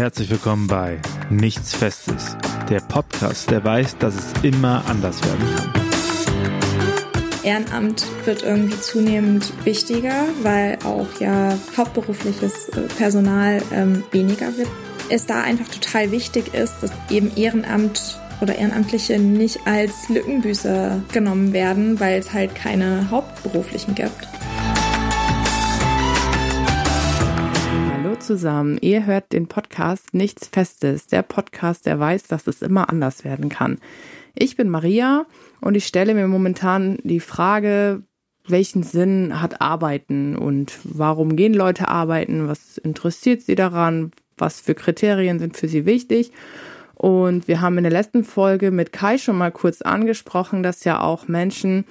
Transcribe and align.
Herzlich 0.00 0.30
willkommen 0.30 0.66
bei 0.66 0.98
Nichts 1.28 1.74
Festes, 1.74 2.34
der 2.70 2.80
Podcast, 2.80 3.50
der 3.50 3.62
weiß, 3.62 3.98
dass 3.98 4.14
es 4.14 4.32
immer 4.42 4.82
anders 4.86 5.22
werden 5.22 5.54
kann. 5.54 5.72
Ehrenamt 7.44 8.06
wird 8.24 8.42
irgendwie 8.42 8.80
zunehmend 8.80 9.52
wichtiger, 9.66 10.24
weil 10.40 10.78
auch 10.84 11.20
ja 11.20 11.54
hauptberufliches 11.76 12.70
äh, 12.70 12.80
Personal 12.96 13.62
ähm, 13.72 14.02
weniger 14.10 14.56
wird. 14.56 14.70
Es 15.10 15.26
da 15.26 15.42
einfach 15.42 15.68
total 15.68 16.10
wichtig 16.12 16.54
ist, 16.54 16.76
dass 16.80 16.92
eben 17.10 17.36
Ehrenamt 17.36 18.18
oder 18.40 18.54
Ehrenamtliche 18.54 19.18
nicht 19.18 19.66
als 19.66 20.08
Lückenbüßer 20.08 21.02
genommen 21.12 21.52
werden, 21.52 22.00
weil 22.00 22.18
es 22.18 22.32
halt 22.32 22.54
keine 22.54 23.10
Hauptberuflichen 23.10 23.94
gibt. 23.94 24.29
Zusammen, 28.30 28.78
ihr 28.80 29.06
hört 29.06 29.32
den 29.32 29.48
Podcast 29.48 30.14
Nichts 30.14 30.46
Festes, 30.46 31.08
der 31.08 31.22
Podcast, 31.22 31.84
der 31.84 31.98
weiß, 31.98 32.28
dass 32.28 32.46
es 32.46 32.62
immer 32.62 32.88
anders 32.88 33.24
werden 33.24 33.48
kann. 33.48 33.78
Ich 34.36 34.54
bin 34.54 34.68
Maria 34.68 35.26
und 35.60 35.74
ich 35.74 35.84
stelle 35.84 36.14
mir 36.14 36.28
momentan 36.28 36.98
die 37.02 37.18
Frage, 37.18 38.04
welchen 38.46 38.84
Sinn 38.84 39.42
hat 39.42 39.60
Arbeiten 39.60 40.36
und 40.36 40.78
warum 40.84 41.34
gehen 41.34 41.54
Leute 41.54 41.88
arbeiten, 41.88 42.46
was 42.46 42.78
interessiert 42.78 43.42
sie 43.42 43.56
daran, 43.56 44.12
was 44.38 44.60
für 44.60 44.76
Kriterien 44.76 45.40
sind 45.40 45.56
für 45.56 45.66
sie 45.66 45.84
wichtig. 45.84 46.30
Und 46.94 47.48
wir 47.48 47.60
haben 47.60 47.78
in 47.78 47.82
der 47.82 47.92
letzten 47.92 48.22
Folge 48.22 48.70
mit 48.70 48.92
Kai 48.92 49.18
schon 49.18 49.38
mal 49.38 49.50
kurz 49.50 49.82
angesprochen, 49.82 50.62
dass 50.62 50.84
ja 50.84 51.00
auch 51.00 51.26
Menschen 51.26 51.84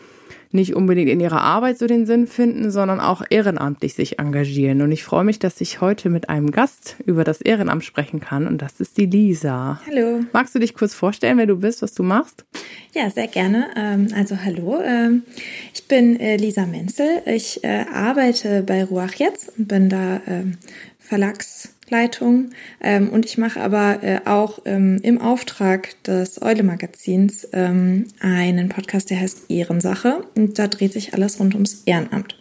nicht 0.51 0.75
unbedingt 0.75 1.09
in 1.09 1.19
ihrer 1.19 1.41
Arbeit 1.41 1.77
so 1.77 1.85
den 1.85 2.05
Sinn 2.05 2.25
finden, 2.25 2.71
sondern 2.71 2.99
auch 2.99 3.23
ehrenamtlich 3.29 3.93
sich 3.93 4.17
engagieren. 4.17 4.81
Und 4.81 4.91
ich 4.91 5.03
freue 5.03 5.23
mich, 5.23 5.37
dass 5.37 5.61
ich 5.61 5.81
heute 5.81 6.09
mit 6.09 6.29
einem 6.29 6.51
Gast 6.51 6.95
über 7.05 7.23
das 7.23 7.41
Ehrenamt 7.41 7.85
sprechen 7.85 8.19
kann. 8.19 8.47
Und 8.47 8.61
das 8.61 8.79
ist 8.79 8.97
die 8.97 9.05
Lisa. 9.05 9.79
Hallo. 9.85 10.25
Magst 10.33 10.55
du 10.55 10.59
dich 10.59 10.73
kurz 10.73 10.93
vorstellen, 10.95 11.37
wer 11.37 11.45
du 11.45 11.57
bist, 11.57 11.81
was 11.81 11.93
du 11.93 12.03
machst? 12.03 12.45
Ja, 12.93 13.09
sehr 13.11 13.27
gerne. 13.27 13.67
Ähm, 13.75 14.07
also 14.15 14.37
hallo, 14.43 14.81
ähm, 14.81 15.23
ich 15.73 15.87
bin 15.87 16.19
äh, 16.19 16.37
Lisa 16.37 16.65
Menzel. 16.65 17.21
Ich 17.25 17.63
äh, 17.63 17.85
arbeite 17.93 18.63
bei 18.63 18.83
Ruach 18.83 19.13
jetzt 19.13 19.51
und 19.57 19.67
bin 19.67 19.89
da 19.89 20.21
ähm, 20.27 20.57
Verlags 20.97 21.75
Leitung. 21.89 22.51
Ähm, 22.81 23.09
und 23.09 23.25
ich 23.25 23.37
mache 23.37 23.61
aber 23.61 24.03
äh, 24.03 24.21
auch 24.25 24.59
ähm, 24.65 24.99
im 25.03 25.19
Auftrag 25.19 26.01
des 26.03 26.41
Eule-Magazins 26.41 27.47
ähm, 27.53 28.07
einen 28.19 28.69
Podcast, 28.69 29.09
der 29.09 29.19
heißt 29.19 29.49
Ehrensache. 29.49 30.23
Und 30.35 30.59
da 30.59 30.67
dreht 30.67 30.93
sich 30.93 31.13
alles 31.13 31.39
rund 31.39 31.53
ums 31.53 31.83
Ehrenamt. 31.85 32.35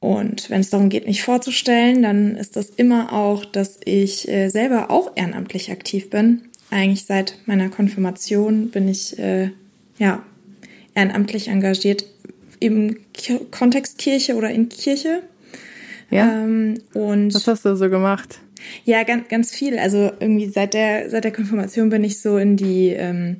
Und 0.00 0.50
wenn 0.50 0.60
es 0.60 0.70
darum 0.70 0.88
geht, 0.88 1.06
mich 1.06 1.22
vorzustellen, 1.22 2.02
dann 2.02 2.36
ist 2.36 2.56
das 2.56 2.70
immer 2.70 3.12
auch, 3.12 3.44
dass 3.44 3.78
ich 3.84 4.28
äh, 4.28 4.50
selber 4.50 4.90
auch 4.90 5.12
ehrenamtlich 5.16 5.70
aktiv 5.70 6.10
bin. 6.10 6.42
Eigentlich 6.70 7.04
seit 7.04 7.38
meiner 7.46 7.70
Konfirmation 7.70 8.70
bin 8.70 8.88
ich 8.88 9.18
äh, 9.18 9.50
ja 9.98 10.22
ehrenamtlich 10.94 11.48
engagiert 11.48 12.04
im 12.58 12.98
K 13.14 13.40
Kontext 13.50 13.98
Kirche 13.98 14.34
oder 14.34 14.50
in 14.50 14.68
Kirche. 14.68 15.22
Ja. 16.10 16.42
Ähm, 16.42 16.80
und 16.94 17.34
Was 17.34 17.46
hast 17.46 17.64
du 17.64 17.76
so 17.76 17.88
gemacht? 17.90 18.40
Ja, 18.84 19.02
ganz, 19.02 19.28
ganz 19.28 19.54
viel. 19.54 19.78
Also 19.78 20.12
irgendwie 20.20 20.48
seit 20.48 20.74
der, 20.74 21.10
seit 21.10 21.24
der 21.24 21.32
Konfirmation 21.32 21.88
bin 21.88 22.04
ich 22.04 22.20
so 22.20 22.38
in 22.38 22.56
die 22.56 22.88
ähm, 22.90 23.36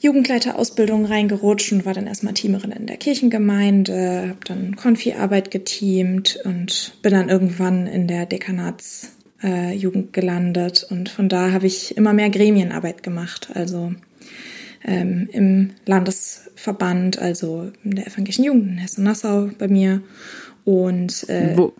Jugendleiterausbildung 0.00 1.06
reingerutscht 1.06 1.72
und 1.72 1.84
war 1.84 1.94
dann 1.94 2.06
erstmal 2.06 2.34
Teamerin 2.34 2.72
in 2.72 2.86
der 2.86 2.96
Kirchengemeinde, 2.96 4.28
habe 4.28 4.44
dann 4.44 4.76
Konfi-Arbeit 4.76 5.50
geteamt 5.50 6.38
und 6.44 6.94
bin 7.02 7.12
dann 7.12 7.28
irgendwann 7.28 7.86
in 7.86 8.06
der 8.06 8.26
Dekanatsjugend 8.26 10.08
äh, 10.08 10.12
gelandet. 10.12 10.86
Und 10.88 11.08
von 11.08 11.28
da 11.28 11.50
habe 11.52 11.66
ich 11.66 11.96
immer 11.96 12.12
mehr 12.12 12.30
Gremienarbeit 12.30 13.02
gemacht. 13.02 13.50
Also 13.54 13.92
ähm, 14.84 15.28
im 15.32 15.70
Landesverband, 15.84 17.18
also 17.18 17.72
in 17.82 17.96
der 17.96 18.06
evangelischen 18.06 18.44
Jugend 18.44 18.68
in 18.68 18.78
Hessen-Nassau 18.78 19.50
bei 19.58 19.66
mir 19.66 20.02
und 20.64 21.28
äh, 21.28 21.56
wo, 21.56 21.72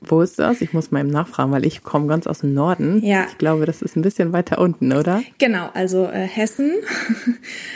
wo 0.00 0.22
ist 0.22 0.38
das? 0.38 0.60
Ich 0.60 0.72
muss 0.72 0.90
mal 0.90 1.00
eben 1.00 1.10
nachfragen, 1.10 1.52
weil 1.52 1.66
ich 1.66 1.82
komme 1.82 2.06
ganz 2.06 2.26
aus 2.26 2.40
dem 2.40 2.54
Norden. 2.54 3.04
Ja. 3.04 3.26
Ich 3.28 3.38
glaube, 3.38 3.66
das 3.66 3.82
ist 3.82 3.96
ein 3.96 4.02
bisschen 4.02 4.32
weiter 4.32 4.58
unten, 4.58 4.92
oder? 4.92 5.22
Genau, 5.38 5.70
also 5.74 6.06
äh, 6.06 6.26
Hessen. 6.26 6.72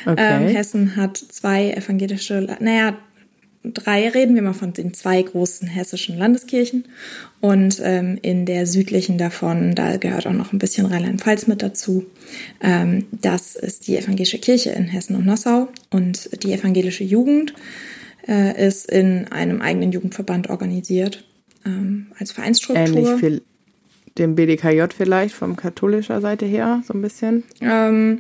Okay. 0.04 0.16
ähm, 0.18 0.48
Hessen 0.48 0.96
hat 0.96 1.16
zwei 1.16 1.70
evangelische, 1.70 2.56
naja, 2.58 2.96
drei 3.62 4.08
reden 4.08 4.34
wir 4.34 4.42
mal 4.42 4.52
von 4.52 4.72
den 4.72 4.94
zwei 4.94 5.22
großen 5.22 5.68
hessischen 5.68 6.18
Landeskirchen. 6.18 6.86
Und 7.40 7.80
ähm, 7.84 8.18
in 8.22 8.44
der 8.44 8.66
südlichen 8.66 9.18
davon, 9.18 9.74
da 9.74 9.96
gehört 9.96 10.26
auch 10.26 10.32
noch 10.32 10.52
ein 10.52 10.58
bisschen 10.58 10.86
Rheinland-Pfalz 10.86 11.46
mit 11.46 11.62
dazu. 11.62 12.04
Ähm, 12.60 13.06
das 13.12 13.54
ist 13.54 13.86
die 13.86 13.96
evangelische 13.96 14.38
Kirche 14.38 14.70
in 14.70 14.84
Hessen 14.84 15.14
und 15.14 15.26
Nassau 15.26 15.68
und 15.90 16.42
die 16.42 16.52
evangelische 16.52 17.04
Jugend 17.04 17.54
äh, 18.28 18.66
ist 18.66 18.90
in 18.90 19.28
einem 19.28 19.60
eigenen 19.60 19.92
Jugendverband 19.92 20.50
organisiert, 20.50 21.24
ähm, 21.64 22.06
als 22.18 22.32
Vereinsstruktur. 22.32 22.86
Ähnlich 22.86 23.08
für 23.20 23.42
dem 24.18 24.34
BDKJ 24.34 24.84
vielleicht, 24.96 25.34
vom 25.34 25.56
katholischer 25.56 26.20
Seite 26.20 26.46
her, 26.46 26.82
so 26.86 26.94
ein 26.94 27.02
bisschen? 27.02 27.44
Ähm, 27.60 28.18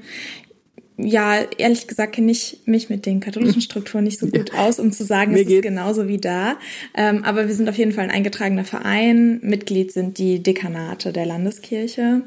ja, 0.98 1.38
ehrlich 1.58 1.86
gesagt 1.86 2.14
kenne 2.14 2.30
ich 2.30 2.60
mich 2.64 2.88
mit 2.90 3.06
den 3.06 3.20
katholischen 3.20 3.62
Strukturen 3.62 4.04
nicht 4.04 4.18
so 4.18 4.26
gut 4.26 4.54
aus, 4.54 4.78
um 4.78 4.92
zu 4.92 5.04
sagen, 5.04 5.34
es 5.34 5.48
ist 5.48 5.62
genauso 5.62 6.06
wie 6.06 6.18
da. 6.18 6.56
Ähm, 6.94 7.24
aber 7.24 7.48
wir 7.48 7.54
sind 7.54 7.68
auf 7.68 7.76
jeden 7.76 7.92
Fall 7.92 8.04
ein 8.04 8.10
eingetragener 8.10 8.64
Verein. 8.64 9.40
Mitglied 9.42 9.92
sind 9.92 10.18
die 10.18 10.42
Dekanate 10.42 11.12
der 11.12 11.26
Landeskirche. 11.26 12.22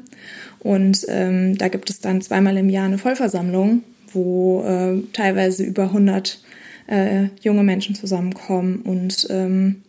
Und 0.58 1.06
ähm, 1.08 1.56
da 1.56 1.68
gibt 1.68 1.90
es 1.90 2.00
dann 2.00 2.20
zweimal 2.20 2.56
im 2.56 2.68
Jahr 2.68 2.86
eine 2.86 2.98
Vollversammlung, 2.98 3.82
wo 4.12 4.64
äh, 4.64 5.00
teilweise 5.12 5.64
über 5.64 5.84
100 5.84 6.40
äh, 6.86 7.28
junge 7.40 7.62
Menschen 7.62 7.94
zusammenkommen 7.94 8.82
und 8.82 9.26
ähm, 9.30 9.82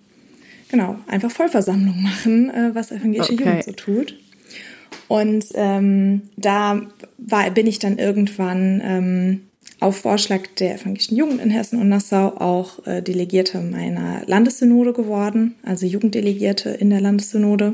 genau, 0.69 0.97
einfach 1.07 1.31
Vollversammlung 1.31 2.01
machen, 2.01 2.49
äh, 2.49 2.73
was 2.73 2.91
evangelische 2.91 3.33
okay. 3.33 3.43
Jugend 3.43 3.63
so 3.63 3.71
tut. 3.71 4.15
Und 5.07 5.45
ähm, 5.55 6.23
da 6.35 6.81
war, 7.17 7.49
bin 7.51 7.67
ich 7.67 7.79
dann 7.79 7.97
irgendwann 7.97 8.81
ähm, 8.83 9.41
auf 9.79 9.97
Vorschlag 9.97 10.41
der 10.59 10.75
evangelischen 10.75 11.17
Jugend 11.17 11.39
in 11.39 11.49
Hessen 11.49 11.79
und 11.79 11.89
Nassau 11.89 12.35
auch 12.37 12.85
äh, 12.87 13.01
Delegierte 13.01 13.59
meiner 13.61 14.23
Landessynode 14.25 14.91
geworden, 14.91 15.55
also 15.63 15.85
Jugenddelegierte 15.85 16.71
in 16.71 16.89
der 16.89 16.99
Landessynode 16.99 17.73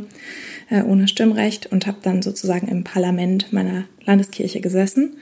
äh, 0.70 0.84
ohne 0.84 1.08
Stimmrecht 1.08 1.72
und 1.72 1.88
habe 1.88 1.98
dann 2.02 2.22
sozusagen 2.22 2.68
im 2.68 2.84
Parlament 2.84 3.54
meiner 3.54 3.86
Landeskirche 4.06 4.60
gesessen. 4.60 5.18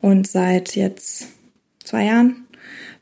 Und 0.00 0.26
seit 0.26 0.74
jetzt 0.74 1.28
zwei 1.84 2.04
Jahren 2.04 2.45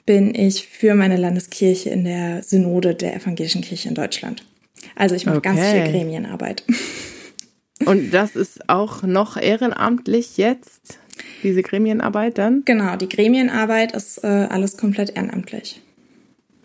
bin 0.06 0.34
ich 0.34 0.69
für 0.69 0.94
meine 0.94 1.16
Landeskirche 1.16 1.91
in 1.91 2.04
der 2.04 2.42
Synode 2.42 2.94
der 2.94 3.16
Evangelischen 3.16 3.62
Kirche 3.62 3.88
in 3.88 3.94
Deutschland. 3.94 4.44
Also 4.97 5.15
ich 5.15 5.26
mache 5.26 5.38
okay. 5.38 5.54
ganz 5.54 5.60
viel 5.60 5.84
Gremienarbeit. 5.84 6.65
Und 7.84 8.12
das 8.12 8.37
ist 8.37 8.69
auch 8.69 9.03
noch 9.03 9.37
ehrenamtlich 9.37 10.37
jetzt, 10.37 10.98
diese 11.42 11.62
Gremienarbeit 11.62 12.38
dann? 12.38 12.62
Genau, 12.65 12.97
die 12.97 13.09
Gremienarbeit 13.09 13.92
ist 13.92 14.22
äh, 14.25 14.26
alles 14.26 14.76
komplett 14.76 15.16
ehrenamtlich. 15.16 15.81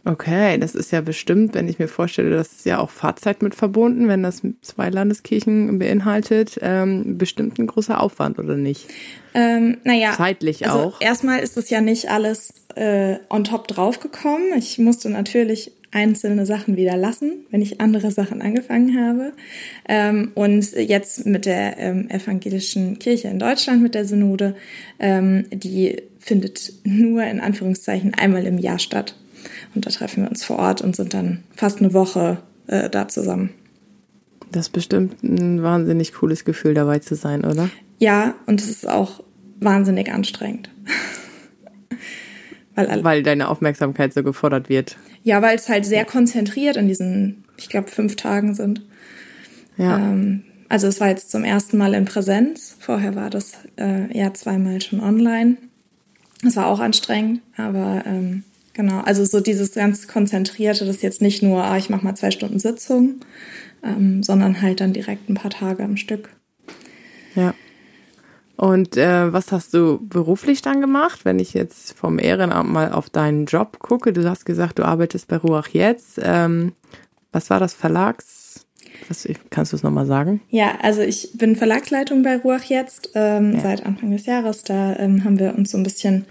Okay, 0.06 0.58
das 0.58 0.76
ist 0.76 0.92
ja 0.92 1.02
bestimmt, 1.02 1.54
wenn 1.56 1.68
ich 1.68 1.80
mir 1.80 1.88
vorstelle, 1.88 2.30
das 2.30 2.52
ist 2.54 2.66
ja 2.66 2.80
auch 2.80 2.90
Fahrzeit 2.90 3.42
mit 3.42 3.56
verbunden, 3.56 4.08
wenn 4.08 4.24
das 4.24 4.42
zwei 4.62 4.90
Landeskirchen 4.90 5.78
beinhaltet, 5.80 6.58
ähm, 6.62 7.18
bestimmt 7.18 7.60
ein 7.60 7.68
großer 7.68 8.02
Aufwand, 8.02 8.40
oder 8.40 8.56
nicht? 8.56 8.88
Ähm, 9.34 9.78
naja. 9.84 10.14
Zeitlich 10.16 10.66
also 10.66 10.80
auch. 10.80 11.02
Erstmal 11.02 11.40
ist 11.40 11.58
es 11.58 11.70
ja 11.70 11.82
nicht 11.82 12.10
alles 12.10 12.54
äh, 12.76 13.18
on 13.30 13.44
top 13.44 13.68
draufgekommen. 13.68 14.54
Ich 14.58 14.78
musste 14.78 15.10
natürlich 15.10 15.72
einzelne 15.92 16.46
Sachen 16.46 16.78
wieder 16.78 16.96
lassen, 16.96 17.46
wenn 17.50 17.62
ich 17.62 17.82
andere 17.82 18.12
Sachen 18.12 18.42
angefangen 18.42 19.00
habe. 19.00 19.34
Ähm, 19.88 20.32
und 20.36 20.72
jetzt 20.74 21.26
mit 21.26 21.46
der 21.46 21.78
ähm, 21.78 22.10
evangelischen 22.10 23.00
Kirche 23.00 23.28
in 23.28 23.40
Deutschland, 23.40 23.82
mit 23.82 23.96
der 23.96 24.06
Synode, 24.06 24.56
ähm, 25.00 25.46
die 25.52 25.98
findet 26.20 26.74
nur 26.84 27.24
in 27.24 27.40
Anführungszeichen 27.40 28.14
einmal 28.14 28.46
im 28.46 28.58
Jahr 28.58 28.80
statt. 28.80 29.16
Und 29.76 29.86
da 29.86 29.90
treffen 29.90 30.24
wir 30.24 30.30
uns 30.30 30.44
vor 30.44 30.60
Ort 30.60 30.82
und 30.82 30.96
sind 30.96 31.14
dann 31.14 31.44
fast 31.56 31.80
eine 31.80 31.94
Woche 31.94 32.38
äh, 32.68 32.90
da 32.90 33.08
zusammen. 33.08 33.52
Das 34.52 34.68
ist 34.68 34.74
bestimmt 34.74 35.24
ein 35.24 35.62
wahnsinnig 35.62 36.14
cooles 36.14 36.44
Gefühl, 36.44 36.74
dabei 36.74 37.00
zu 37.00 37.16
sein, 37.16 37.46
oder? 37.46 37.70
Ja, 38.00 38.34
und 38.48 38.62
es 38.62 38.70
ist 38.70 38.90
auch 38.90 39.24
wahnsinnig 39.60 40.12
anstrengend. 40.12 40.70
weil, 42.76 43.04
weil 43.04 43.24
deine 43.24 43.50
Aufmerksamkeit 43.50 44.14
so 44.14 44.24
gefordert 44.24 44.70
wird. 44.70 44.98
Ja, 45.24 45.42
weil 45.42 45.56
es 45.56 45.70
halt 45.70 45.86
sehr 45.86 46.06
konzentriert 46.06 46.78
in 46.78 46.88
diesen, 46.88 47.44
ich 47.58 47.70
glaube, 47.70 47.90
fünf 47.90 48.16
Tagen 48.16 48.56
sind. 48.56 48.82
Ja. 49.78 49.98
Ähm, 49.98 50.44
also 50.70 50.88
es 50.88 51.00
war 51.00 51.10
jetzt 51.10 51.32
zum 51.32 51.44
ersten 51.44 51.78
Mal 51.78 51.94
in 51.94 52.06
Präsenz. 52.06 52.76
Vorher 52.80 53.16
war 53.16 53.30
das 53.30 53.54
äh, 53.78 54.16
ja 54.18 54.34
zweimal 54.34 54.82
schon 54.82 55.02
online. 55.02 55.58
Es 56.46 56.56
war 56.56 56.68
auch 56.68 56.80
anstrengend, 56.80 57.42
aber 57.58 58.04
ähm, 58.06 58.44
Genau, 58.80 59.02
also 59.02 59.26
so 59.26 59.42
dieses 59.42 59.74
ganz 59.74 60.08
konzentrierte, 60.08 60.86
das 60.86 60.96
ist 60.96 61.02
jetzt 61.02 61.22
nicht 61.22 61.44
nur, 61.44 61.66
ah, 61.66 61.76
ich 61.76 61.90
mache 61.90 62.06
mal 62.06 62.16
zwei 62.16 62.32
Stunden 62.32 62.60
Sitzung, 62.60 63.16
ähm, 63.84 64.24
sondern 64.24 64.62
halt 64.62 64.80
dann 64.80 64.94
direkt 64.94 65.30
ein 65.30 65.34
paar 65.34 65.52
Tage 65.52 65.84
am 65.84 65.98
Stück. 65.98 66.30
Ja. 67.36 67.54
Und 68.56 68.96
äh, 68.96 69.34
was 69.34 69.52
hast 69.52 69.74
du 69.74 70.00
beruflich 70.02 70.62
dann 70.62 70.80
gemacht, 70.80 71.26
wenn 71.26 71.40
ich 71.40 71.54
jetzt 71.54 71.92
vom 71.92 72.20
Ehrenamt 72.20 72.72
mal 72.72 72.94
auf 72.94 73.10
deinen 73.10 73.48
Job 73.48 73.80
gucke? 73.80 74.14
Du 74.14 74.24
hast 74.24 74.46
gesagt, 74.46 74.80
du 74.80 74.84
arbeitest 74.84 75.28
bei 75.28 75.36
Ruach 75.36 75.68
jetzt. 75.68 76.18
Ähm, 76.24 76.72
was 77.34 77.50
war 77.50 77.60
das 77.60 77.74
Verlags? 77.74 78.66
Was, 79.10 79.28
kannst 79.50 79.74
du 79.74 79.76
es 79.76 79.84
nochmal 79.84 80.06
sagen? 80.06 80.40
Ja, 80.48 80.78
also 80.82 81.02
ich 81.02 81.32
bin 81.34 81.58
Verlagsleitung 81.58 82.24
bei 82.24 82.38
Ruach 82.38 82.64
jetzt 82.64 83.10
ähm, 83.14 83.56
ja. 83.56 83.60
seit 83.60 83.86
Anfang 83.86 84.12
des 84.12 84.26
Jahres. 84.26 84.64
Da 84.64 84.96
ähm, 84.96 85.26
haben 85.26 85.38
wir 85.38 85.58
uns 85.58 85.72
so 85.72 85.78
ein 85.78 85.84
bisschen 85.84 86.26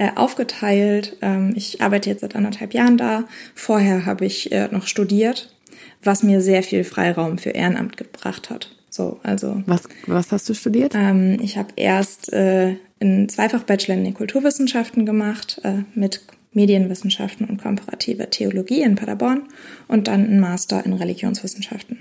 äh, 0.00 0.12
aufgeteilt. 0.14 1.18
Ähm, 1.20 1.52
ich 1.54 1.82
arbeite 1.82 2.08
jetzt 2.08 2.22
seit 2.22 2.34
anderthalb 2.34 2.72
Jahren 2.72 2.96
da. 2.96 3.24
Vorher 3.54 4.06
habe 4.06 4.24
ich 4.24 4.50
äh, 4.50 4.68
noch 4.70 4.86
studiert, 4.86 5.54
was 6.02 6.22
mir 6.22 6.40
sehr 6.40 6.62
viel 6.62 6.84
Freiraum 6.84 7.36
für 7.36 7.50
Ehrenamt 7.50 7.98
gebracht 7.98 8.48
hat. 8.48 8.74
So, 8.88 9.20
also. 9.22 9.62
Was, 9.66 9.82
was 10.06 10.32
hast 10.32 10.48
du 10.48 10.54
studiert? 10.54 10.94
Ähm, 10.94 11.36
ich 11.42 11.58
habe 11.58 11.68
erst 11.76 12.32
äh, 12.32 12.76
einen 12.98 13.28
Zweifach-Bachelor 13.28 13.94
in 13.94 14.04
den 14.04 14.14
Kulturwissenschaften 14.14 15.04
gemacht 15.04 15.60
äh, 15.64 15.82
mit 15.94 16.22
Medienwissenschaften 16.52 17.46
und 17.46 17.62
komparativer 17.62 18.30
Theologie 18.30 18.80
in 18.80 18.94
Paderborn 18.94 19.42
und 19.86 20.08
dann 20.08 20.24
einen 20.24 20.40
Master 20.40 20.82
in 20.82 20.94
Religionswissenschaften. 20.94 21.98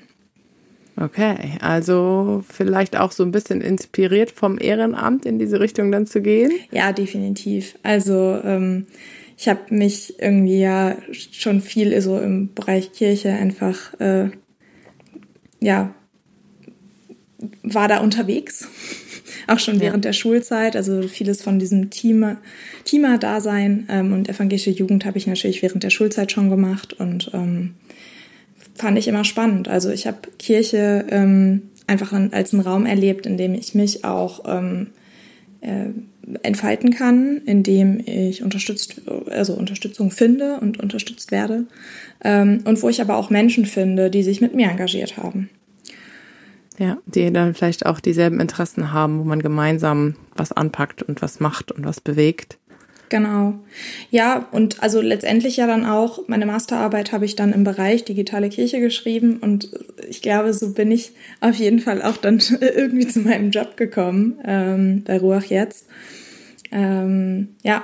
Okay, 1.01 1.57
also 1.61 2.43
vielleicht 2.49 2.97
auch 2.97 3.13
so 3.13 3.23
ein 3.23 3.31
bisschen 3.31 3.61
inspiriert 3.61 4.31
vom 4.31 4.59
Ehrenamt 4.59 5.25
in 5.25 5.39
diese 5.39 5.61
Richtung 5.61 5.93
dann 5.93 6.05
zu 6.05 6.21
gehen? 6.21 6.51
Ja, 6.71 6.91
definitiv. 6.91 7.79
Also 7.83 8.37
ähm, 8.43 8.85
ich 9.37 9.47
habe 9.47 9.73
mich 9.73 10.19
irgendwie 10.19 10.59
ja 10.59 10.97
schon 11.13 11.61
viel 11.61 11.99
so 12.01 12.19
im 12.19 12.53
Bereich 12.53 12.91
Kirche 12.91 13.29
einfach 13.29 13.97
äh, 14.01 14.29
ja 15.61 15.93
war 17.63 17.87
da 17.87 17.99
unterwegs, 17.99 18.67
auch 19.47 19.59
schon 19.59 19.79
während 19.79 20.03
ja. 20.03 20.09
der 20.09 20.13
Schulzeit. 20.13 20.75
Also 20.75 21.03
vieles 21.03 21.41
von 21.41 21.59
diesem 21.59 21.89
Team, 21.89 22.37
Teamer-Dasein 22.83 23.87
ähm, 23.89 24.11
und 24.11 24.27
evangelische 24.27 24.71
Jugend 24.71 25.05
habe 25.05 25.17
ich 25.17 25.27
natürlich 25.27 25.61
während 25.61 25.83
der 25.83 25.91
Schulzeit 25.91 26.33
schon 26.33 26.49
gemacht 26.49 26.91
und 26.91 27.31
ähm, 27.33 27.75
fand 28.79 28.97
ich 28.97 29.07
immer 29.07 29.23
spannend. 29.23 29.67
Also 29.67 29.89
ich 29.89 30.07
habe 30.07 30.17
Kirche 30.37 31.05
ähm, 31.09 31.63
einfach 31.87 32.13
als 32.31 32.53
einen 32.53 32.63
Raum 32.63 32.85
erlebt, 32.85 33.25
in 33.25 33.37
dem 33.37 33.53
ich 33.53 33.75
mich 33.75 34.05
auch 34.05 34.43
ähm, 34.47 34.87
äh, 35.61 35.89
entfalten 36.43 36.91
kann, 36.91 37.41
in 37.45 37.63
dem 37.63 38.01
ich 38.05 38.43
unterstützt, 38.43 39.01
also 39.31 39.53
Unterstützung 39.53 40.11
finde 40.11 40.59
und 40.59 40.79
unterstützt 40.79 41.31
werde 41.31 41.65
ähm, 42.23 42.61
und 42.65 42.81
wo 42.83 42.89
ich 42.89 43.01
aber 43.01 43.17
auch 43.17 43.29
Menschen 43.29 43.65
finde, 43.65 44.09
die 44.09 44.23
sich 44.23 44.39
mit 44.39 44.55
mir 44.55 44.69
engagiert 44.69 45.17
haben. 45.17 45.49
Ja, 46.77 46.97
die 47.05 47.33
dann 47.33 47.55
vielleicht 47.55 47.85
auch 47.85 47.99
dieselben 47.99 48.39
Interessen 48.39 48.93
haben, 48.93 49.19
wo 49.19 49.23
man 49.25 49.41
gemeinsam 49.41 50.15
was 50.35 50.53
anpackt 50.53 51.03
und 51.03 51.21
was 51.21 51.41
macht 51.41 51.71
und 51.73 51.83
was 51.83 51.99
bewegt. 51.99 52.57
Genau. 53.09 53.56
Ja, 54.11 54.47
und 54.51 54.81
also 54.83 55.01
letztendlich 55.01 55.57
ja 55.57 55.65
dann 55.65 55.85
auch, 55.85 56.27
meine 56.27 56.45
Masterarbeit 56.45 57.11
habe 57.11 57.25
ich 57.25 57.35
dann 57.35 57.53
im 57.53 57.63
Bereich 57.63 58.06
digitale 58.06 58.50
Kirche 58.50 58.79
geschrieben 58.79 59.38
und 59.38 59.71
ich 60.07 60.21
glaube, 60.21 60.53
so 60.53 60.73
bin 60.73 60.91
ich 60.91 61.11
auf 61.41 61.56
jeden 61.56 61.79
Fall 61.79 62.03
auch 62.03 62.17
dann 62.17 62.39
irgendwie 62.61 63.07
zu 63.07 63.21
meinem 63.21 63.50
Job 63.50 63.77
gekommen 63.77 64.39
ähm, 64.45 65.03
bei 65.06 65.17
Ruach 65.17 65.45
jetzt. 65.45 65.88
Ähm, 66.71 67.56
ja, 67.63 67.83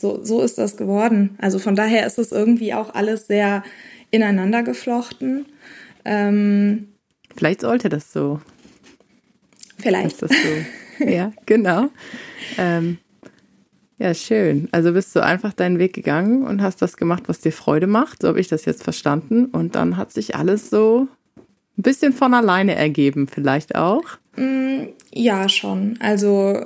so, 0.00 0.24
so 0.24 0.42
ist 0.42 0.58
das 0.58 0.76
geworden. 0.76 1.36
Also 1.38 1.60
von 1.60 1.76
daher 1.76 2.06
ist 2.06 2.18
es 2.18 2.32
irgendwie 2.32 2.74
auch 2.74 2.94
alles 2.94 3.28
sehr 3.28 3.62
ineinander 4.10 4.64
geflochten. 4.64 5.46
Ähm, 6.04 6.88
Vielleicht 7.36 7.60
sollte 7.60 7.88
das 7.88 8.12
so. 8.12 8.40
Vielleicht. 9.78 10.22
Das 10.22 10.30
so. 10.30 11.04
ja, 11.04 11.32
genau. 11.46 11.90
Ähm, 12.56 12.98
ja, 13.98 14.14
schön. 14.14 14.68
Also 14.70 14.92
bist 14.92 15.14
du 15.16 15.22
einfach 15.22 15.52
deinen 15.52 15.78
Weg 15.80 15.92
gegangen 15.92 16.44
und 16.44 16.62
hast 16.62 16.80
das 16.80 16.96
gemacht, 16.96 17.24
was 17.26 17.40
dir 17.40 17.52
Freude 17.52 17.88
macht. 17.88 18.22
So 18.22 18.28
habe 18.28 18.40
ich 18.40 18.48
das 18.48 18.64
jetzt 18.64 18.84
verstanden. 18.84 19.46
Und 19.46 19.74
dann 19.74 19.96
hat 19.96 20.12
sich 20.12 20.36
alles 20.36 20.70
so 20.70 21.08
ein 21.76 21.82
bisschen 21.82 22.12
von 22.12 22.32
alleine 22.32 22.76
ergeben, 22.76 23.26
vielleicht 23.26 23.74
auch. 23.74 24.04
Mm, 24.36 24.88
ja, 25.12 25.48
schon. 25.48 25.98
Also 26.00 26.64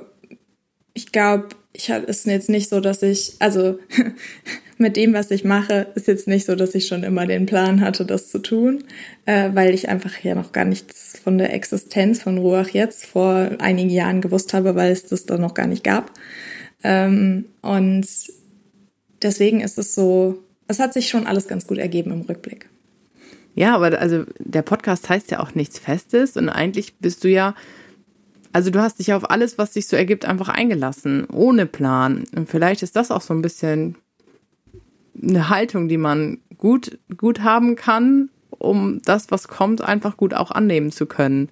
ich 0.93 1.11
glaube, 1.11 1.49
ich 1.73 1.89
ist 1.89 2.27
jetzt 2.27 2.51
nicht 2.51 2.69
so, 2.69 2.81
dass 2.81 3.03
ich, 3.03 3.37
also 3.39 3.79
mit 4.79 4.97
dem, 4.97 5.15
was 5.15 5.31
ich 5.31 5.43
mache, 5.43 5.87
ist 5.95 6.09
jetzt 6.09 6.29
nicht 6.29 6.45
so, 6.45 6.55
dass 6.55 6.75
ich 6.75 6.87
schon 6.87 7.03
immer 7.03 7.27
den 7.27 7.47
Plan 7.47 7.81
hatte, 7.81 8.05
das 8.05 8.29
zu 8.29 8.41
tun, 8.41 8.85
äh, 9.25 9.51
weil 9.55 9.73
ich 9.73 9.89
einfach 9.89 10.19
ja 10.23 10.35
noch 10.35 10.53
gar 10.53 10.67
nichts 10.67 11.19
von 11.23 11.39
der 11.39 11.55
Existenz 11.55 12.23
von 12.23 12.37
Ruach 12.37 12.69
jetzt 12.69 13.07
vor 13.07 13.53
einigen 13.59 13.91
Jahren 13.91 14.21
gewusst 14.21 14.53
habe, 14.53 14.75
weil 14.75 14.93
es 14.93 15.07
das 15.07 15.25
da 15.25 15.39
noch 15.39 15.55
gar 15.55 15.67
nicht 15.67 15.85
gab. 15.85 16.11
Ähm, 16.85 17.47
und 17.61 18.07
deswegen 19.23 19.61
ist 19.61 19.79
es 19.79 19.95
so, 19.95 20.43
es 20.69 20.79
hat 20.79 20.93
sich 20.93 21.09
schon 21.09 21.27
alles 21.27 21.49
ganz 21.49 21.67
gut 21.67 21.79
ergeben 21.79 22.13
im 22.13 22.23
Rückblick. 22.23 22.69
Ja, 23.55 23.75
aber 23.75 23.99
also 23.99 24.25
der 24.39 24.63
Podcast 24.63 25.09
heißt 25.09 25.31
ja 25.31 25.41
auch 25.41 25.55
nichts 25.55 25.79
Festes 25.79 26.37
und 26.37 26.49
eigentlich 26.49 26.97
bist 26.97 27.23
du 27.25 27.29
ja 27.29 27.55
also 28.53 28.71
du 28.71 28.81
hast 28.81 28.99
dich 28.99 29.13
auf 29.15 29.31
alles, 29.31 29.57
was 29.59 29.73
sich 29.73 29.87
so 29.87 29.97
ergibt, 29.97 30.25
einfach 30.25 30.49
eingelassen, 30.49 31.27
ohne 31.31 31.67
Plan. 31.67 32.25
Und 32.37 32.49
vielleicht 32.49 32.83
ist 32.83 32.97
das 32.97 33.11
auch 33.11 33.23
so 33.23 33.33
ein 33.33 33.43
bisschen 33.43 33.97
eine 35.21 35.49
Haltung, 35.49 35.89
die 35.89 35.97
man 35.97 36.39
gut, 36.59 36.99
gut 37.17 37.41
haben 37.41 37.77
kann, 37.77 38.31
um 38.51 39.01
das, 39.05 39.31
was 39.31 39.49
kommt, 39.49 39.81
einfach 39.81 40.17
gut 40.17 40.35
auch 40.35 40.51
annehmen 40.51 40.93
zu 40.93 41.07
können. 41.07 41.49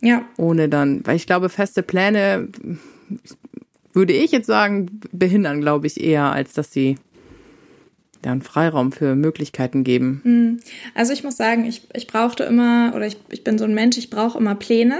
Ja. 0.00 0.24
Ohne 0.36 0.68
dann, 0.68 1.06
weil 1.06 1.16
ich 1.16 1.26
glaube, 1.26 1.48
feste 1.48 1.82
Pläne, 1.82 2.48
würde 3.94 4.12
ich 4.12 4.32
jetzt 4.32 4.46
sagen, 4.46 5.00
behindern, 5.12 5.60
glaube 5.60 5.86
ich, 5.86 6.02
eher, 6.02 6.32
als 6.32 6.52
dass 6.52 6.72
sie 6.72 6.96
dann 8.22 8.42
Freiraum 8.42 8.92
für 8.92 9.14
Möglichkeiten 9.14 9.84
geben. 9.84 10.20
Hm. 10.24 10.60
Also 10.94 11.12
ich 11.12 11.24
muss 11.24 11.36
sagen, 11.36 11.64
ich, 11.64 11.82
ich 11.94 12.06
brauchte 12.06 12.44
immer, 12.44 12.92
oder 12.94 13.06
ich, 13.06 13.16
ich 13.30 13.44
bin 13.44 13.58
so 13.58 13.64
ein 13.64 13.74
Mensch, 13.74 13.98
ich 13.98 14.10
brauche 14.10 14.38
immer 14.38 14.54
Pläne 14.54 14.98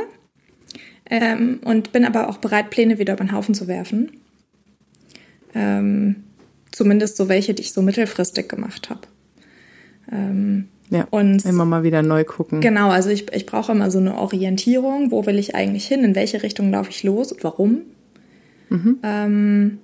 ähm, 1.11 1.61
und 1.65 1.93
bin 1.93 2.05
aber 2.05 2.29
auch 2.29 2.39
bereit, 2.39 2.71
Pläne 2.71 2.99
wieder 2.99 3.15
über 3.15 3.25
den 3.25 3.33
Haufen 3.33 3.55
zu 3.55 3.67
werfen. 3.67 4.13
Ähm, 5.55 6.17
zumindest 6.71 7.17
so 7.17 7.29
welche, 7.29 7.55
die 7.55 7.63
ich 7.63 7.73
so 7.73 7.83
mittelfristig 7.83 8.49
gemacht 8.49 8.91
habe. 8.91 9.03
Ähm, 10.13 10.69
ja, 10.91 11.07
und 11.11 11.45
immer 11.47 11.65
mal 11.65 11.83
wieder 11.83 12.03
neu 12.03 12.25
gucken. 12.25 12.61
Genau, 12.61 12.91
also 12.91 13.09
ich, 13.09 13.33
ich 13.33 13.47
brauche 13.47 13.73
immer 13.73 13.91
so 13.91 13.99
eine 13.99 14.17
Orientierung, 14.17 15.11
wo 15.11 15.25
will 15.25 15.39
ich 15.39 15.55
eigentlich 15.55 15.87
hin, 15.87 16.05
in 16.05 16.15
welche 16.15 16.43
Richtung 16.43 16.71
laufe 16.71 16.91
ich 16.91 17.03
los 17.03 17.33
und 17.33 17.43
warum. 17.43 17.83
Mhm. 18.75 18.99
Ähm, 19.03 19.79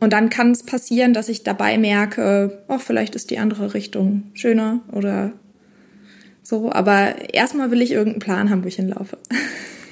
und 0.00 0.12
dann 0.12 0.30
kann 0.30 0.50
es 0.50 0.64
passieren, 0.64 1.14
dass 1.14 1.28
ich 1.28 1.44
dabei 1.44 1.78
merke, 1.78 2.64
oh, 2.68 2.78
vielleicht 2.78 3.14
ist 3.14 3.30
die 3.30 3.38
andere 3.38 3.74
Richtung 3.74 4.24
schöner 4.34 4.80
oder 4.90 5.32
so. 6.42 6.72
Aber 6.72 7.32
erstmal 7.32 7.70
will 7.70 7.82
ich 7.82 7.92
irgendeinen 7.92 8.20
Plan 8.20 8.50
haben, 8.50 8.64
wo 8.64 8.68
ich 8.68 8.76
hinlaufe. 8.76 9.18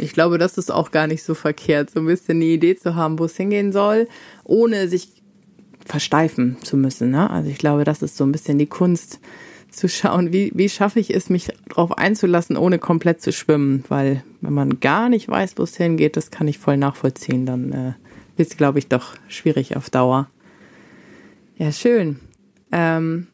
Ich 0.03 0.15
glaube, 0.15 0.39
das 0.39 0.57
ist 0.57 0.73
auch 0.73 0.93
gar 0.93 1.07
nicht 1.07 1.23
so 1.23 1.35
verkehrt, 1.35 1.91
so 1.91 2.01
ein 2.01 2.07
bisschen 2.07 2.37
eine 2.37 2.47
Idee 2.47 2.75
zu 2.75 2.95
haben, 2.95 3.19
wo 3.19 3.27
es 3.27 3.37
hingehen 3.37 3.71
soll, 3.71 4.09
ohne 4.45 4.89
sich 4.89 5.11
versteifen 5.85 6.57
zu 6.63 6.79
müssen. 6.79 7.11
Ne? 7.11 7.29
Also 7.29 7.51
ich 7.51 7.59
glaube, 7.59 7.85
das 7.85 8.01
ist 8.01 8.17
so 8.17 8.25
ein 8.25 8.33
bisschen 8.33 8.57
die 8.57 8.65
Kunst, 8.65 9.21
zu 9.71 9.89
schauen, 9.89 10.33
wie, 10.33 10.53
wie 10.55 10.69
schaffe 10.69 11.01
ich 11.01 11.15
es, 11.15 11.31
mich 11.31 11.49
darauf 11.69 11.97
einzulassen, 11.97 12.57
ohne 12.57 12.79
komplett 12.79 13.23
zu 13.23 13.33
schwimmen. 13.33 13.85
Weil 13.89 14.23
wenn 14.41 14.55
man 14.55 14.81
gar 14.81 15.09
nicht 15.09 15.29
weiß, 15.29 15.55
wo 15.57 15.63
es 15.65 15.77
hingeht, 15.77 16.17
das 16.17 16.31
kann 16.31 16.49
ich 16.49 16.59
voll 16.59 16.77
nachvollziehen, 16.77 17.47
dann 17.47 17.73
äh, 17.73 17.93
wird 18.37 18.51
es, 18.51 18.57
glaube 18.57 18.79
ich, 18.79 18.89
doch 18.89 19.15
schwierig 19.29 19.77
auf 19.77 19.91
Dauer. 19.91 20.29
Ja, 21.57 21.73
schön. 21.73 22.21
Ähm, 22.73 23.27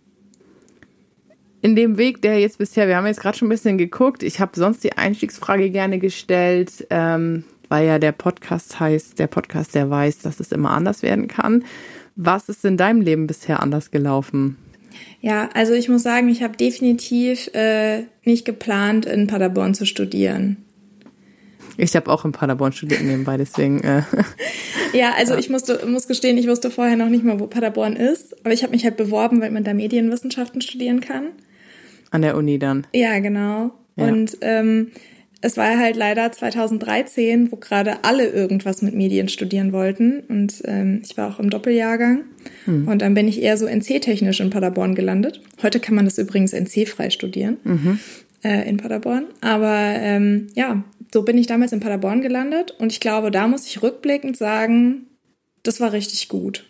in 1.62 1.76
dem 1.76 1.96
Weg, 1.98 2.22
der 2.22 2.40
jetzt 2.40 2.58
bisher, 2.58 2.88
wir 2.88 2.96
haben 2.96 3.06
jetzt 3.06 3.20
gerade 3.20 3.36
schon 3.36 3.48
ein 3.48 3.50
bisschen 3.50 3.78
geguckt, 3.78 4.22
ich 4.22 4.40
habe 4.40 4.52
sonst 4.54 4.84
die 4.84 4.92
Einstiegsfrage 4.92 5.70
gerne 5.70 5.98
gestellt, 5.98 6.86
ähm, 6.90 7.44
weil 7.68 7.86
ja 7.86 7.98
der 7.98 8.12
Podcast 8.12 8.78
heißt, 8.78 9.18
der 9.18 9.26
Podcast, 9.26 9.74
der 9.74 9.90
weiß, 9.90 10.20
dass 10.20 10.40
es 10.40 10.52
immer 10.52 10.70
anders 10.70 11.02
werden 11.02 11.28
kann. 11.28 11.64
Was 12.14 12.48
ist 12.48 12.64
in 12.64 12.76
deinem 12.76 13.00
Leben 13.00 13.26
bisher 13.26 13.60
anders 13.60 13.90
gelaufen? 13.90 14.56
Ja, 15.20 15.48
also 15.54 15.72
ich 15.72 15.88
muss 15.88 16.02
sagen, 16.02 16.28
ich 16.28 16.42
habe 16.42 16.56
definitiv 16.56 17.48
äh, 17.54 18.04
nicht 18.24 18.44
geplant, 18.44 19.06
in 19.06 19.26
Paderborn 19.26 19.74
zu 19.74 19.86
studieren. 19.86 20.65
Ich 21.76 21.94
habe 21.94 22.10
auch 22.10 22.24
in 22.24 22.32
Paderborn 22.32 22.72
studiert 22.72 23.02
nebenbei, 23.02 23.36
deswegen. 23.36 23.80
Äh. 23.82 24.02
Ja, 24.92 25.12
also 25.16 25.34
ja. 25.34 25.38
ich 25.38 25.50
musste, 25.50 25.84
muss 25.86 26.06
gestehen, 26.06 26.38
ich 26.38 26.48
wusste 26.48 26.70
vorher 26.70 26.96
noch 26.96 27.08
nicht 27.08 27.22
mal, 27.22 27.38
wo 27.38 27.48
Paderborn 27.48 27.96
ist, 27.96 28.34
aber 28.44 28.54
ich 28.54 28.62
habe 28.62 28.70
mich 28.70 28.84
halt 28.84 28.96
beworben, 28.96 29.42
weil 29.42 29.50
man 29.50 29.64
da 29.64 29.74
Medienwissenschaften 29.74 30.62
studieren 30.62 31.00
kann. 31.00 31.30
An 32.10 32.22
der 32.22 32.36
Uni 32.36 32.58
dann. 32.58 32.86
Ja, 32.94 33.18
genau. 33.18 33.72
Ja. 33.96 34.06
Und 34.06 34.38
ähm, 34.40 34.92
es 35.42 35.56
war 35.56 35.78
halt 35.78 35.96
leider 35.96 36.32
2013, 36.32 37.52
wo 37.52 37.56
gerade 37.56 38.04
alle 38.04 38.26
irgendwas 38.28 38.82
mit 38.82 38.94
Medien 38.94 39.28
studieren 39.28 39.72
wollten. 39.72 40.20
Und 40.28 40.62
ähm, 40.64 41.02
ich 41.04 41.16
war 41.16 41.28
auch 41.28 41.38
im 41.38 41.50
Doppeljahrgang. 41.50 42.24
Mhm. 42.66 42.88
Und 42.88 43.02
dann 43.02 43.14
bin 43.14 43.28
ich 43.28 43.42
eher 43.42 43.56
so 43.56 43.66
NC-technisch 43.66 44.40
in 44.40 44.50
Paderborn 44.50 44.94
gelandet. 44.94 45.42
Heute 45.62 45.78
kann 45.78 45.94
man 45.94 46.04
das 46.04 46.18
übrigens 46.18 46.52
NC-frei 46.52 47.10
studieren 47.10 47.58
mhm. 47.64 47.98
äh, 48.42 48.68
in 48.68 48.78
Paderborn. 48.78 49.26
Aber 49.40 49.76
ähm, 49.76 50.48
ja, 50.54 50.82
so 51.12 51.22
bin 51.22 51.38
ich 51.38 51.46
damals 51.46 51.72
in 51.72 51.80
Paderborn 51.80 52.22
gelandet. 52.22 52.74
Und 52.78 52.92
ich 52.92 53.00
glaube, 53.00 53.30
da 53.30 53.48
muss 53.48 53.66
ich 53.66 53.82
rückblickend 53.82 54.36
sagen, 54.36 55.06
das 55.62 55.80
war 55.80 55.92
richtig 55.92 56.28
gut. 56.28 56.64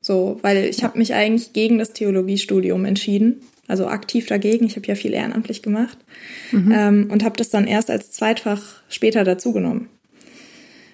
So, 0.00 0.38
weil 0.42 0.64
ich 0.64 0.82
habe 0.82 0.98
mich 0.98 1.14
eigentlich 1.14 1.52
gegen 1.52 1.78
das 1.78 1.92
Theologiestudium 1.92 2.84
entschieden 2.84 3.42
also 3.68 3.86
aktiv 3.86 4.26
dagegen. 4.26 4.66
Ich 4.66 4.76
habe 4.76 4.86
ja 4.86 4.94
viel 4.94 5.14
ehrenamtlich 5.14 5.62
gemacht 5.62 5.96
mhm. 6.50 6.72
ähm, 6.74 7.08
und 7.10 7.24
habe 7.24 7.36
das 7.36 7.50
dann 7.50 7.66
erst 7.66 7.90
als 7.90 8.10
Zweitfach 8.10 8.82
später 8.88 9.24
dazugenommen. 9.24 9.88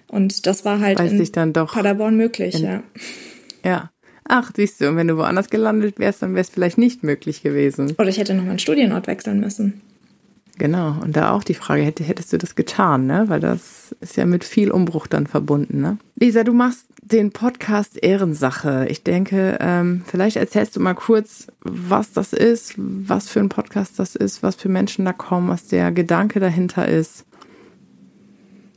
Und 0.07 0.47
das 0.47 0.65
war 0.65 0.81
halt 0.81 0.99
Weiß 0.99 1.13
in 1.13 1.33
dann 1.33 1.53
doch 1.53 1.75
Paderborn 1.75 2.17
möglich, 2.17 2.55
in, 2.55 2.65
ja. 2.65 2.83
Ja. 3.65 3.91
Ach, 4.31 4.53
siehst 4.55 4.81
du, 4.81 4.89
und 4.89 4.97
wenn 4.97 5.09
du 5.09 5.17
woanders 5.17 5.49
gelandet 5.49 5.99
wärst, 5.99 6.23
dann 6.23 6.35
wäre 6.35 6.43
es 6.43 6.51
vielleicht 6.51 6.79
nicht 6.79 7.03
möglich 7.03 7.43
gewesen. 7.43 7.95
Oder 7.99 8.09
ich 8.09 8.19
hätte 8.19 8.35
noch 8.35 8.45
meinen 8.45 8.59
Studienort 8.59 9.07
wechseln 9.07 9.41
müssen. 9.41 9.81
Genau, 10.59 10.97
und 11.00 11.17
da 11.17 11.31
auch 11.31 11.45
die 11.45 11.55
Frage, 11.55 11.83
hätte, 11.83 12.03
hättest 12.03 12.33
du 12.33 12.38
das 12.38 12.57
getan, 12.57 13.07
ne? 13.07 13.25
Weil 13.29 13.38
das 13.38 13.95
ist 14.00 14.17
ja 14.17 14.27
mit 14.27 14.43
viel 14.43 14.73
Umbruch 14.73 15.07
dann 15.07 15.29
verbunden, 15.29 15.81
ne? 15.81 15.99
Lisa, 16.17 16.43
du 16.43 16.53
machst 16.53 16.87
den 17.00 17.31
Podcast 17.31 18.03
Ehrensache. 18.03 18.87
Ich 18.91 19.05
denke, 19.05 19.59
ähm, 19.61 20.03
vielleicht 20.05 20.37
erzählst 20.37 20.75
du 20.75 20.81
mal 20.81 20.95
kurz, 20.95 21.47
was 21.61 22.12
das 22.12 22.33
ist, 22.33 22.75
was 22.77 23.29
für 23.29 23.38
ein 23.38 23.49
Podcast 23.49 24.00
das 24.00 24.17
ist, 24.17 24.43
was 24.43 24.57
für 24.57 24.69
Menschen 24.69 25.05
da 25.05 25.12
kommen, 25.12 25.49
was 25.49 25.69
der 25.69 25.93
Gedanke 25.93 26.41
dahinter 26.41 26.88
ist. 26.88 27.25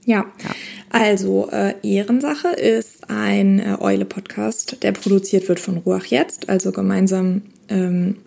Ja, 0.06 0.26
ja. 0.44 0.56
also 0.90 1.50
äh, 1.52 1.74
Ehrensache 1.84 2.50
ist 2.50 3.10
ein 3.10 3.60
äh, 3.60 3.78
Eule-Podcast, 3.80 4.84
der 4.84 4.92
produziert 4.92 5.50
wird 5.50 5.60
von 5.60 5.78
Ruach 5.78 6.06
Jetzt, 6.06 6.48
also 6.50 6.72
gemeinsam 6.72 7.42
ähm, 7.70 8.18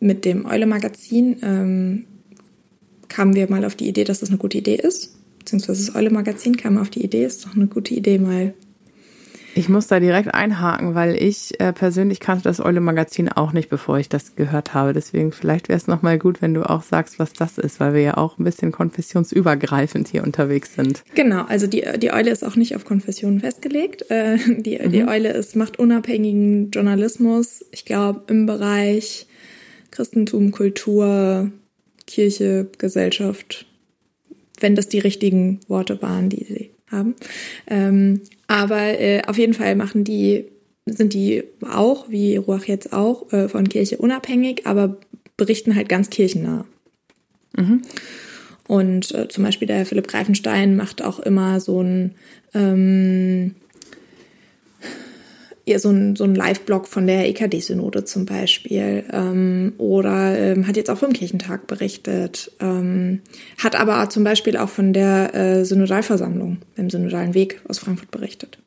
mit 0.00 0.24
dem 0.24 0.46
Eule-Magazin 0.46 1.36
ähm, 1.42 2.04
kamen 3.08 3.34
wir 3.34 3.50
mal 3.50 3.64
auf 3.64 3.74
die 3.74 3.88
Idee, 3.88 4.04
dass 4.04 4.20
das 4.20 4.28
eine 4.28 4.38
gute 4.38 4.58
Idee 4.58 4.76
ist. 4.76 5.14
Beziehungsweise 5.38 5.86
das 5.86 5.94
Eule-Magazin 5.94 6.56
kam 6.56 6.78
auf 6.78 6.90
die 6.90 7.04
Idee, 7.04 7.24
ist 7.24 7.44
doch 7.44 7.54
eine 7.54 7.66
gute 7.66 7.94
Idee, 7.94 8.18
mal 8.18 8.54
ich 9.58 9.68
muss 9.68 9.88
da 9.88 9.98
direkt 9.98 10.34
einhaken, 10.34 10.94
weil 10.94 11.20
ich 11.20 11.58
äh, 11.58 11.72
persönlich 11.72 12.20
kannte 12.20 12.44
das 12.44 12.60
Eule 12.60 12.80
Magazin 12.80 13.28
auch 13.28 13.52
nicht, 13.52 13.68
bevor 13.68 13.98
ich 13.98 14.08
das 14.08 14.36
gehört 14.36 14.72
habe. 14.72 14.92
Deswegen 14.92 15.32
vielleicht 15.32 15.68
wäre 15.68 15.76
es 15.76 15.88
nochmal 15.88 16.16
gut, 16.16 16.40
wenn 16.40 16.54
du 16.54 16.62
auch 16.62 16.84
sagst, 16.84 17.18
was 17.18 17.32
das 17.32 17.58
ist, 17.58 17.80
weil 17.80 17.92
wir 17.92 18.02
ja 18.02 18.16
auch 18.16 18.38
ein 18.38 18.44
bisschen 18.44 18.70
konfessionsübergreifend 18.70 20.06
hier 20.06 20.22
unterwegs 20.22 20.76
sind. 20.76 21.02
Genau, 21.16 21.42
also 21.42 21.66
die, 21.66 21.84
die 21.98 22.12
Eule 22.12 22.30
ist 22.30 22.44
auch 22.44 22.54
nicht 22.54 22.76
auf 22.76 22.84
Konfessionen 22.84 23.40
festgelegt. 23.40 24.08
Äh, 24.10 24.38
die, 24.58 24.78
mhm. 24.78 24.92
die 24.92 25.08
Eule 25.08 25.30
ist, 25.30 25.56
macht 25.56 25.80
unabhängigen 25.80 26.70
Journalismus, 26.70 27.64
ich 27.72 27.84
glaube, 27.84 28.22
im 28.28 28.46
Bereich 28.46 29.26
Christentum, 29.90 30.52
Kultur, 30.52 31.50
Kirche, 32.08 32.66
Gesellschaft, 32.78 33.66
wenn 34.58 34.74
das 34.74 34.88
die 34.88 34.98
richtigen 34.98 35.60
Worte 35.68 36.02
waren, 36.02 36.28
die 36.28 36.44
sie 36.44 36.70
haben. 36.90 37.14
Ähm, 37.68 38.22
aber 38.48 38.98
äh, 38.98 39.22
auf 39.26 39.38
jeden 39.38 39.54
Fall 39.54 39.76
machen 39.76 40.02
die, 40.02 40.46
sind 40.86 41.12
die 41.12 41.44
auch, 41.70 42.08
wie 42.08 42.36
Ruach 42.36 42.64
jetzt 42.64 42.92
auch, 42.92 43.32
äh, 43.32 43.48
von 43.48 43.68
Kirche 43.68 43.98
unabhängig, 43.98 44.66
aber 44.66 44.96
berichten 45.36 45.76
halt 45.76 45.88
ganz 45.88 46.10
kirchennah. 46.10 46.64
Mhm. 47.56 47.82
Und 48.66 49.14
äh, 49.14 49.28
zum 49.28 49.44
Beispiel 49.44 49.68
der 49.68 49.86
Philipp 49.86 50.08
Greifenstein 50.08 50.76
macht 50.76 51.02
auch 51.02 51.20
immer 51.20 51.60
so 51.60 51.82
ein 51.82 52.14
ähm, 52.54 53.54
so 55.76 55.90
ein, 55.90 56.16
so 56.16 56.24
ein 56.24 56.34
Live-Blog 56.34 56.88
von 56.88 57.06
der 57.06 57.28
EKD-Synode 57.28 58.04
zum 58.04 58.26
Beispiel 58.26 59.04
ähm, 59.12 59.74
oder 59.78 60.38
ähm, 60.38 60.66
hat 60.66 60.76
jetzt 60.76 60.90
auch 60.90 60.98
vom 60.98 61.12
Kirchentag 61.12 61.66
berichtet, 61.66 62.52
ähm, 62.60 63.20
hat 63.58 63.76
aber 63.76 64.08
zum 64.08 64.24
Beispiel 64.24 64.56
auch 64.56 64.68
von 64.68 64.92
der 64.92 65.34
äh, 65.34 65.64
Synodalversammlung 65.64 66.58
im 66.76 66.90
Synodalen 66.90 67.34
Weg 67.34 67.60
aus 67.68 67.78
Frankfurt 67.78 68.10
berichtet. 68.10 68.58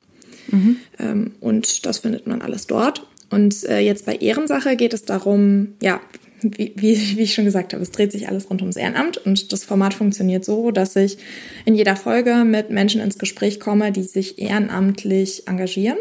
Mhm. 0.52 0.78
Ähm, 1.00 1.32
und 1.40 1.86
das 1.86 2.00
findet 2.00 2.28
man 2.28 2.42
alles 2.42 2.68
dort. 2.68 3.08
Und 3.30 3.64
äh, 3.64 3.80
jetzt 3.80 4.06
bei 4.06 4.16
Ehrensache 4.16 4.76
geht 4.76 4.94
es 4.94 5.06
darum, 5.06 5.70
ja, 5.82 6.02
wie, 6.42 6.74
wie, 6.76 7.18
wie 7.18 7.22
ich 7.22 7.34
schon 7.34 7.46
gesagt 7.46 7.74
habe, 7.74 7.84
es 7.84 7.92
dreht 7.92 8.12
sich 8.12 8.28
alles 8.28 8.50
rund 8.50 8.62
ums 8.62 8.76
Ehrenamt 8.76 9.18
und 9.18 9.54
das 9.54 9.64
Format 9.64 9.94
funktioniert 9.94 10.44
so, 10.44 10.72
dass 10.72 10.96
ich 10.96 11.18
in 11.66 11.76
jeder 11.76 11.96
Folge 11.96 12.44
mit 12.46 12.72
Menschen 12.72 13.00
ins 13.00 13.20
Gespräch 13.20 13.60
komme, 13.60 13.92
die 13.92 14.04
sich 14.04 14.40
ehrenamtlich 14.40 15.48
engagieren 15.48 15.98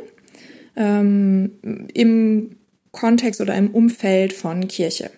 ähm, 0.76 1.52
im 1.94 2.56
Kontext 2.92 3.40
oder 3.40 3.54
im 3.54 3.70
Umfeld 3.70 4.32
von 4.32 4.66
Kirche. 4.68 5.10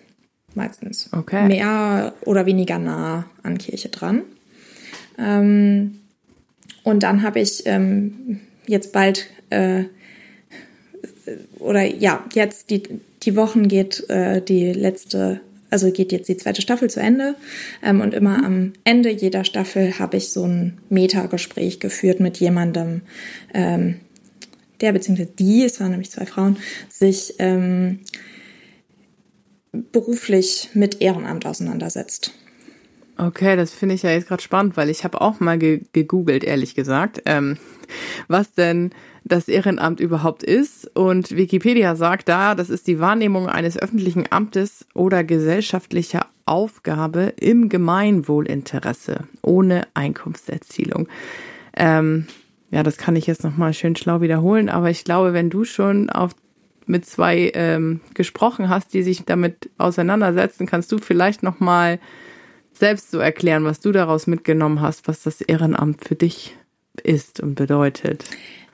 Meistens. 0.55 1.09
Okay. 1.11 1.47
Mehr 1.47 2.13
oder 2.21 2.45
weniger 2.45 2.77
nah 2.77 3.25
an 3.41 3.57
Kirche 3.57 3.89
dran. 3.89 4.21
Ähm, 5.17 5.99
und 6.83 7.03
dann 7.03 7.23
habe 7.23 7.39
ich 7.39 7.63
ähm, 7.65 8.39
jetzt 8.67 8.91
bald 8.91 9.27
äh, 9.49 9.85
oder 11.59 11.83
ja, 11.83 12.23
jetzt 12.33 12.69
die, 12.69 12.83
die 13.23 13.35
Wochen 13.35 13.67
geht 13.67 14.09
äh, 14.09 14.41
die 14.41 14.73
letzte, 14.73 15.39
also 15.69 15.91
geht 15.91 16.11
jetzt 16.11 16.29
die 16.29 16.37
zweite 16.37 16.61
Staffel 16.61 16.89
zu 16.89 16.99
Ende. 16.99 17.35
Ähm, 17.81 18.01
und 18.01 18.13
immer 18.13 18.43
am 18.43 18.73
Ende 18.83 19.09
jeder 19.09 19.43
Staffel 19.43 19.97
habe 19.99 20.17
ich 20.17 20.29
so 20.29 20.45
ein 20.45 20.77
Meta-Gespräch 20.89 21.79
geführt 21.79 22.19
mit 22.19 22.37
jemandem, 22.37 23.01
ähm, 23.53 23.95
der 24.83 24.91
bzw. 24.91 25.25
die, 25.25 25.63
es 25.63 25.79
waren 25.79 25.91
nämlich 25.91 26.11
zwei 26.11 26.25
Frauen, 26.25 26.57
sich 26.89 27.35
ähm, 27.39 28.01
beruflich 29.71 30.69
mit 30.75 31.01
Ehrenamt 31.01 31.47
auseinandersetzt. 31.47 32.33
Okay, 33.17 33.55
das 33.55 33.71
finde 33.71 33.95
ich 33.95 34.03
ja 34.03 34.11
jetzt 34.11 34.27
gerade 34.27 34.41
spannend, 34.41 34.75
weil 34.75 34.89
ich 34.89 35.03
habe 35.03 35.21
auch 35.21 35.39
mal 35.39 35.57
ge 35.57 35.81
gegoogelt, 35.93 36.43
ehrlich 36.43 36.75
gesagt, 36.75 37.21
ähm, 37.25 37.57
was 38.27 38.53
denn 38.53 38.91
das 39.23 39.47
Ehrenamt 39.47 39.99
überhaupt 39.99 40.43
ist. 40.43 40.89
Und 40.95 41.35
Wikipedia 41.35 41.95
sagt 41.95 42.27
da, 42.27 42.55
das 42.55 42.69
ist 42.69 42.87
die 42.87 42.99
Wahrnehmung 42.99 43.47
eines 43.47 43.77
öffentlichen 43.77 44.25
Amtes 44.31 44.85
oder 44.93 45.23
gesellschaftlicher 45.23 46.25
Aufgabe 46.45 47.33
im 47.39 47.69
Gemeinwohlinteresse 47.69 49.27
ohne 49.41 49.87
Einkunftserzielung. 49.93 51.07
Ähm, 51.77 52.27
ja, 52.73 52.81
das 52.81 52.97
kann 52.97 53.15
ich 53.15 53.27
jetzt 53.27 53.43
nochmal 53.43 53.71
schön 53.71 53.95
schlau 53.95 54.19
wiederholen, 54.21 54.67
aber 54.67 54.89
ich 54.89 55.03
glaube, 55.03 55.31
wenn 55.33 55.51
du 55.51 55.63
schon 55.63 56.09
auf, 56.09 56.31
mit 56.87 57.05
zwei 57.05 57.51
ähm, 57.53 58.01
gesprochen 58.15 58.67
hast, 58.67 58.95
die 58.95 59.03
sich 59.03 59.25
damit 59.25 59.69
auseinandersetzen, 59.77 60.65
kannst 60.65 60.91
du 60.91 60.97
vielleicht 60.97 61.43
nochmal 61.43 61.99
selbst 62.73 63.11
so 63.11 63.19
erklären, 63.19 63.63
was 63.63 63.79
du 63.79 63.91
daraus 63.91 64.25
mitgenommen 64.25 64.81
hast, 64.81 65.07
was 65.07 65.21
das 65.21 65.41
Ehrenamt 65.41 66.03
für 66.03 66.15
dich 66.15 66.57
ist 67.03 67.41
und 67.41 67.53
bedeutet. 67.53 68.25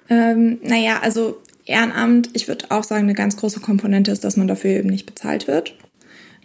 Ähm, 0.10 0.60
naja, 0.63 1.01
also 1.01 1.38
Ehrenamt, 1.65 2.29
ich 2.34 2.48
würde 2.48 2.72
auch 2.72 2.86
sagen, 2.86 3.03
eine 3.03 3.15
ganz 3.15 3.36
große 3.36 3.60
Komponente 3.60 4.12
ist, 4.12 4.24
dass 4.24 4.38
man 4.38 4.48
dafür 4.48 4.72
eben 4.72 4.89
nicht 4.89 5.08
bezahlt 5.08 5.48
wird. 5.48 5.75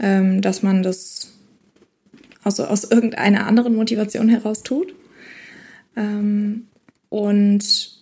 Ähm, 0.00 0.42
dass 0.42 0.64
man 0.64 0.82
das 0.82 1.34
aus, 2.42 2.58
aus 2.58 2.82
irgendeiner 2.82 3.46
anderen 3.46 3.76
Motivation 3.76 4.28
heraus 4.28 4.64
tut. 4.64 4.92
Ähm, 5.96 6.66
und 7.14 7.92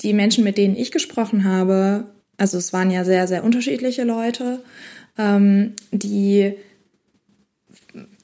die 0.00 0.14
Menschen, 0.14 0.42
mit 0.42 0.56
denen 0.56 0.74
ich 0.74 0.90
gesprochen 0.90 1.44
habe, 1.44 2.06
also 2.38 2.56
es 2.56 2.72
waren 2.72 2.90
ja 2.90 3.04
sehr, 3.04 3.28
sehr 3.28 3.44
unterschiedliche 3.44 4.04
Leute, 4.04 4.62
ähm, 5.18 5.74
die 5.92 6.54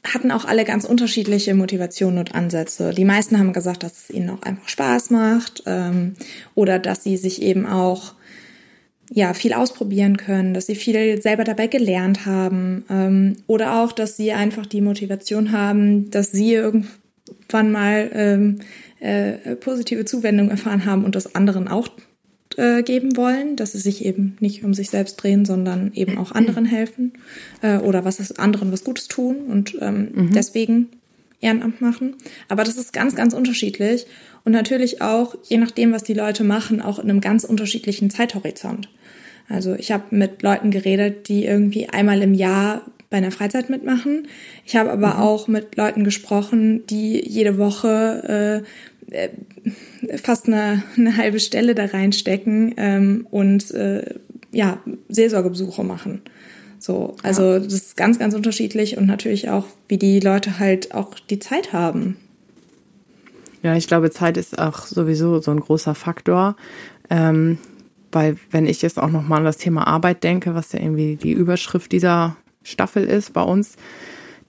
hatten 0.02 0.30
auch 0.30 0.46
alle 0.46 0.64
ganz 0.64 0.86
unterschiedliche 0.86 1.52
Motivationen 1.52 2.20
und 2.20 2.34
Ansätze. 2.34 2.94
Die 2.94 3.04
meisten 3.04 3.38
haben 3.38 3.52
gesagt, 3.52 3.82
dass 3.82 4.04
es 4.04 4.10
ihnen 4.10 4.30
auch 4.30 4.40
einfach 4.40 4.66
Spaß 4.66 5.10
macht 5.10 5.64
ähm, 5.66 6.14
oder 6.54 6.78
dass 6.78 7.04
sie 7.04 7.18
sich 7.18 7.42
eben 7.42 7.66
auch 7.66 8.14
ja 9.12 9.34
viel 9.34 9.52
ausprobieren 9.52 10.16
können, 10.16 10.54
dass 10.54 10.66
sie 10.66 10.74
viel 10.74 11.20
selber 11.20 11.44
dabei 11.44 11.66
gelernt 11.66 12.24
haben 12.24 12.86
ähm, 12.88 13.36
oder 13.46 13.82
auch, 13.82 13.92
dass 13.92 14.16
sie 14.16 14.32
einfach 14.32 14.64
die 14.64 14.80
Motivation 14.80 15.52
haben, 15.52 16.10
dass 16.10 16.32
sie 16.32 16.62
irgendwann 17.28 17.72
mal 17.72 18.10
ähm, 18.12 18.58
äh, 19.00 19.56
positive 19.56 20.04
Zuwendung 20.04 20.50
erfahren 20.50 20.84
haben 20.84 21.04
und 21.04 21.14
das 21.14 21.34
anderen 21.34 21.68
auch 21.68 21.88
äh, 22.56 22.82
geben 22.82 23.16
wollen, 23.16 23.56
dass 23.56 23.72
sie 23.72 23.78
sich 23.78 24.04
eben 24.04 24.36
nicht 24.40 24.64
um 24.64 24.74
sich 24.74 24.90
selbst 24.90 25.16
drehen, 25.16 25.44
sondern 25.44 25.92
eben 25.94 26.18
auch 26.18 26.32
anderen 26.32 26.64
helfen 26.64 27.12
äh, 27.62 27.78
oder 27.78 28.04
was 28.04 28.32
anderen 28.38 28.72
was 28.72 28.84
Gutes 28.84 29.08
tun 29.08 29.36
und 29.48 29.76
ähm, 29.80 30.08
mhm. 30.14 30.32
deswegen 30.32 30.88
Ehrenamt 31.40 31.80
machen. 31.80 32.14
Aber 32.48 32.64
das 32.64 32.76
ist 32.76 32.92
ganz, 32.92 33.14
ganz 33.14 33.34
unterschiedlich 33.34 34.06
und 34.44 34.52
natürlich 34.52 35.02
auch, 35.02 35.36
je 35.44 35.58
nachdem, 35.58 35.92
was 35.92 36.02
die 36.02 36.14
Leute 36.14 36.44
machen, 36.44 36.80
auch 36.80 36.98
in 36.98 37.10
einem 37.10 37.20
ganz 37.20 37.44
unterschiedlichen 37.44 38.10
Zeithorizont. 38.10 38.88
Also 39.48 39.74
ich 39.74 39.92
habe 39.92 40.04
mit 40.10 40.42
Leuten 40.42 40.70
geredet, 40.70 41.28
die 41.28 41.44
irgendwie 41.44 41.88
einmal 41.88 42.22
im 42.22 42.34
Jahr 42.34 42.82
bei 43.10 43.18
einer 43.18 43.30
Freizeit 43.30 43.70
mitmachen. 43.70 44.28
Ich 44.64 44.76
habe 44.76 44.90
aber 44.90 45.14
mhm. 45.14 45.20
auch 45.20 45.48
mit 45.48 45.76
Leuten 45.76 46.04
gesprochen, 46.04 46.86
die 46.86 47.22
jede 47.28 47.58
Woche 47.58 48.64
äh, 49.10 49.14
äh, 49.14 49.30
fast 50.18 50.46
eine, 50.46 50.82
eine 50.96 51.16
halbe 51.16 51.40
Stelle 51.40 51.74
da 51.74 51.86
reinstecken 51.86 52.74
ähm, 52.76 53.26
und 53.30 53.70
äh, 53.72 54.14
ja, 54.52 54.78
Seelsorgebesuche 55.08 55.84
machen. 55.84 56.22
So, 56.78 57.16
also 57.22 57.52
ja. 57.52 57.58
das 57.58 57.72
ist 57.72 57.96
ganz, 57.96 58.18
ganz 58.18 58.34
unterschiedlich 58.34 58.96
und 58.96 59.06
natürlich 59.06 59.48
auch, 59.48 59.66
wie 59.88 59.98
die 59.98 60.20
Leute 60.20 60.58
halt 60.58 60.94
auch 60.94 61.14
die 61.18 61.38
Zeit 61.38 61.72
haben. 61.72 62.16
Ja, 63.62 63.74
ich 63.74 63.88
glaube, 63.88 64.10
Zeit 64.10 64.36
ist 64.36 64.58
auch 64.58 64.86
sowieso 64.86 65.40
so 65.40 65.50
ein 65.50 65.60
großer 65.60 65.94
Faktor. 65.94 66.56
Ähm, 67.10 67.58
weil 68.12 68.36
wenn 68.50 68.66
ich 68.66 68.82
jetzt 68.82 68.98
auch 68.98 69.10
nochmal 69.10 69.40
an 69.40 69.44
das 69.44 69.58
Thema 69.58 69.86
Arbeit 69.86 70.24
denke, 70.24 70.54
was 70.54 70.72
ja 70.72 70.80
irgendwie 70.80 71.16
die 71.16 71.32
Überschrift 71.32 71.92
dieser 71.92 72.36
Staffel 72.66 73.04
ist 73.04 73.32
bei 73.32 73.42
uns, 73.42 73.76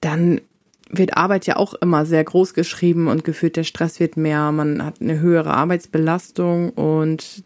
dann 0.01 0.41
wird 0.89 1.17
Arbeit 1.17 1.45
ja 1.45 1.57
auch 1.57 1.73
immer 1.75 2.05
sehr 2.05 2.23
groß 2.23 2.53
geschrieben 2.53 3.07
und 3.07 3.23
gefühlt 3.23 3.55
der 3.55 3.63
Stress 3.63 3.99
wird 3.99 4.17
mehr, 4.17 4.51
man 4.51 4.83
hat 4.83 5.01
eine 5.01 5.19
höhere 5.19 5.53
Arbeitsbelastung 5.53 6.69
und 6.71 7.43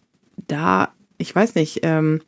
da, 0.47 0.89
ich 1.17 1.35
weiß 1.35 1.55
nicht, 1.55 1.79
ähm, 1.83 2.21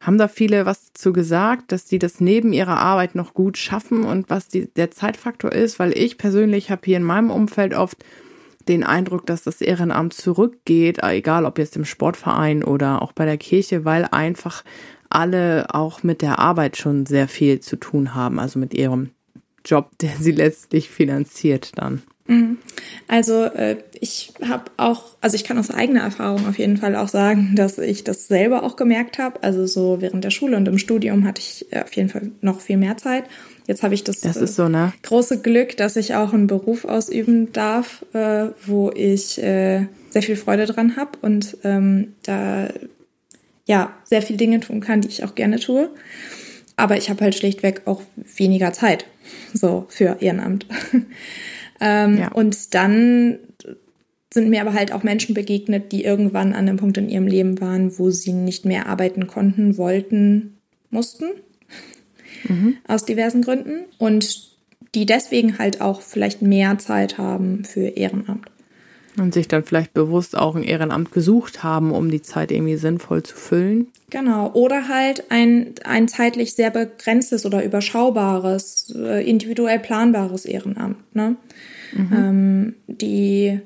haben 0.00 0.18
da 0.18 0.28
viele 0.28 0.66
was 0.66 0.92
zu 0.92 1.12
gesagt, 1.14 1.72
dass 1.72 1.88
sie 1.88 1.98
das 1.98 2.20
neben 2.20 2.52
ihrer 2.52 2.78
Arbeit 2.78 3.14
noch 3.14 3.32
gut 3.32 3.56
schaffen 3.56 4.04
und 4.04 4.28
was 4.28 4.48
die, 4.48 4.66
der 4.74 4.90
Zeitfaktor 4.90 5.52
ist, 5.52 5.78
weil 5.78 5.96
ich 5.96 6.18
persönlich 6.18 6.70
habe 6.70 6.82
hier 6.84 6.98
in 6.98 7.04
meinem 7.04 7.30
Umfeld 7.30 7.74
oft 7.74 8.04
den 8.68 8.84
Eindruck, 8.84 9.26
dass 9.26 9.42
das 9.42 9.60
Ehrenamt 9.60 10.14
zurückgeht, 10.14 11.02
egal 11.02 11.44
ob 11.44 11.58
jetzt 11.58 11.76
im 11.76 11.84
Sportverein 11.84 12.64
oder 12.64 13.02
auch 13.02 13.12
bei 13.12 13.24
der 13.24 13.38
Kirche, 13.38 13.84
weil 13.84 14.06
einfach 14.10 14.62
alle 15.14 15.74
auch 15.74 16.02
mit 16.02 16.22
der 16.22 16.38
Arbeit 16.38 16.76
schon 16.76 17.06
sehr 17.06 17.28
viel 17.28 17.60
zu 17.60 17.76
tun 17.76 18.14
haben, 18.14 18.38
also 18.38 18.58
mit 18.58 18.74
ihrem 18.74 19.10
Job, 19.64 19.90
der 20.00 20.12
sie 20.18 20.32
letztlich 20.32 20.90
finanziert 20.90 21.72
dann. 21.76 22.02
Mhm. 22.26 22.58
Also 23.06 23.44
äh, 23.44 23.76
ich 24.00 24.32
habe 24.46 24.64
auch, 24.78 25.16
also 25.20 25.34
ich 25.36 25.44
kann 25.44 25.58
aus 25.58 25.70
eigener 25.70 26.00
Erfahrung 26.00 26.46
auf 26.48 26.58
jeden 26.58 26.78
Fall 26.78 26.96
auch 26.96 27.08
sagen, 27.08 27.52
dass 27.56 27.78
ich 27.78 28.04
das 28.04 28.28
selber 28.28 28.62
auch 28.62 28.76
gemerkt 28.76 29.18
habe. 29.18 29.42
Also 29.42 29.66
so 29.66 30.00
während 30.00 30.24
der 30.24 30.30
Schule 30.30 30.56
und 30.56 30.66
im 30.66 30.78
Studium 30.78 31.26
hatte 31.26 31.40
ich 31.40 31.66
äh, 31.70 31.82
auf 31.82 31.92
jeden 31.94 32.08
Fall 32.08 32.30
noch 32.40 32.60
viel 32.60 32.76
mehr 32.76 32.96
Zeit. 32.96 33.24
Jetzt 33.66 33.82
habe 33.82 33.94
ich 33.94 34.04
das, 34.04 34.20
das 34.20 34.36
so, 34.56 34.68
ne? 34.68 34.92
große 35.02 35.40
Glück, 35.40 35.76
dass 35.76 35.96
ich 35.96 36.14
auch 36.14 36.34
einen 36.34 36.46
Beruf 36.46 36.84
ausüben 36.84 37.52
darf, 37.52 38.04
äh, 38.12 38.48
wo 38.66 38.90
ich 38.90 39.42
äh, 39.42 39.86
sehr 40.10 40.22
viel 40.22 40.36
Freude 40.36 40.66
dran 40.66 40.96
habe 40.96 41.12
und 41.22 41.56
ähm, 41.64 42.14
da 42.24 42.68
ja 43.66 43.94
sehr 44.04 44.22
viele 44.22 44.36
Dinge 44.36 44.60
tun 44.60 44.80
kann, 44.80 45.00
die 45.00 45.08
ich 45.08 45.24
auch 45.24 45.34
gerne 45.34 45.58
tue. 45.58 45.90
Aber 46.76 46.96
ich 46.96 47.08
habe 47.08 47.22
halt 47.22 47.34
schlichtweg 47.34 47.82
auch 47.86 48.02
weniger 48.36 48.72
Zeit 48.72 49.06
so 49.52 49.86
für 49.88 50.18
Ehrenamt. 50.20 50.66
ähm, 51.80 52.18
ja. 52.18 52.32
Und 52.32 52.74
dann 52.74 53.38
sind 54.32 54.50
mir 54.50 54.60
aber 54.60 54.74
halt 54.74 54.92
auch 54.92 55.04
Menschen 55.04 55.34
begegnet, 55.34 55.92
die 55.92 56.04
irgendwann 56.04 56.52
an 56.52 56.68
einem 56.68 56.76
Punkt 56.76 56.98
in 56.98 57.08
ihrem 57.08 57.28
Leben 57.28 57.60
waren, 57.60 57.98
wo 57.98 58.10
sie 58.10 58.32
nicht 58.32 58.64
mehr 58.64 58.86
arbeiten 58.86 59.28
konnten, 59.28 59.78
wollten, 59.78 60.58
mussten 60.90 61.26
mhm. 62.48 62.76
aus 62.88 63.04
diversen 63.04 63.42
Gründen 63.42 63.84
und 63.98 64.52
die 64.94 65.06
deswegen 65.06 65.58
halt 65.58 65.80
auch 65.80 66.02
vielleicht 66.02 66.42
mehr 66.42 66.78
Zeit 66.78 67.18
haben 67.18 67.64
für 67.64 67.86
Ehrenamt. 67.86 68.46
Und 69.16 69.32
sich 69.32 69.46
dann 69.46 69.62
vielleicht 69.62 69.94
bewusst 69.94 70.36
auch 70.36 70.56
ein 70.56 70.64
Ehrenamt 70.64 71.12
gesucht 71.12 71.62
haben, 71.62 71.92
um 71.92 72.10
die 72.10 72.22
Zeit 72.22 72.50
irgendwie 72.50 72.76
sinnvoll 72.76 73.22
zu 73.22 73.36
füllen. 73.36 73.86
Genau. 74.10 74.50
Oder 74.52 74.88
halt 74.88 75.30
ein, 75.30 75.74
ein 75.84 76.08
zeitlich 76.08 76.54
sehr 76.54 76.70
begrenztes 76.70 77.46
oder 77.46 77.64
überschaubares, 77.64 78.92
äh, 78.96 79.28
individuell 79.28 79.78
planbares 79.78 80.44
Ehrenamt. 80.44 80.96
Ne? 81.14 81.36
Mhm. 81.92 82.12
Ähm, 82.12 82.74
die, 82.88 83.60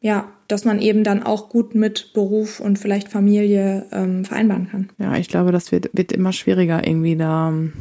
ja, 0.00 0.28
dass 0.48 0.64
man 0.64 0.80
eben 0.80 1.04
dann 1.04 1.22
auch 1.22 1.48
gut 1.48 1.74
mit 1.74 2.12
Beruf 2.12 2.58
und 2.60 2.78
vielleicht 2.78 3.08
Familie 3.08 3.86
ähm, 3.92 4.24
vereinbaren 4.24 4.68
kann. 4.68 4.88
Ja, 4.98 5.16
ich 5.16 5.28
glaube, 5.28 5.52
das 5.52 5.70
wird, 5.70 5.90
wird 5.92 6.12
immer 6.12 6.32
schwieriger, 6.32 6.86
irgendwie 6.86 7.16
da 7.16 7.48
ähm, 7.48 7.72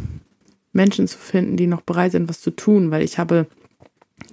Menschen 0.72 1.08
zu 1.08 1.18
finden, 1.18 1.58
die 1.58 1.68
noch 1.68 1.82
bereit 1.82 2.12
sind, 2.12 2.30
was 2.30 2.42
zu 2.42 2.52
tun, 2.52 2.92
weil 2.92 3.04
ich 3.04 3.18
habe 3.18 3.48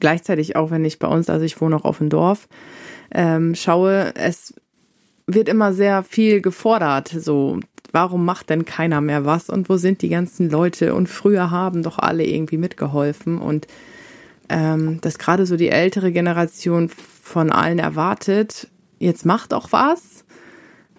gleichzeitig 0.00 0.56
auch, 0.56 0.70
wenn 0.70 0.84
ich 0.84 0.98
bei 0.98 1.08
uns, 1.08 1.30
also 1.30 1.44
ich 1.44 1.60
wohne 1.60 1.76
auch 1.76 1.84
auf 1.84 1.98
dem 1.98 2.08
Dorf, 2.08 2.48
ähm, 3.12 3.54
schaue, 3.54 4.14
es 4.16 4.54
wird 5.26 5.48
immer 5.48 5.72
sehr 5.72 6.02
viel 6.02 6.40
gefordert. 6.40 7.08
So, 7.08 7.60
warum 7.92 8.24
macht 8.24 8.50
denn 8.50 8.64
keiner 8.64 9.00
mehr 9.00 9.24
was 9.24 9.50
und 9.50 9.68
wo 9.68 9.76
sind 9.76 10.02
die 10.02 10.08
ganzen 10.08 10.50
Leute? 10.50 10.94
Und 10.94 11.08
früher 11.08 11.50
haben 11.50 11.82
doch 11.82 11.98
alle 11.98 12.24
irgendwie 12.24 12.58
mitgeholfen 12.58 13.38
und 13.38 13.66
ähm, 14.48 15.00
dass 15.00 15.18
gerade 15.18 15.46
so 15.46 15.56
die 15.56 15.68
ältere 15.68 16.12
Generation 16.12 16.88
von 16.88 17.50
allen 17.50 17.78
erwartet, 17.78 18.68
jetzt 18.98 19.24
macht 19.24 19.54
auch 19.54 19.68
was 19.70 20.24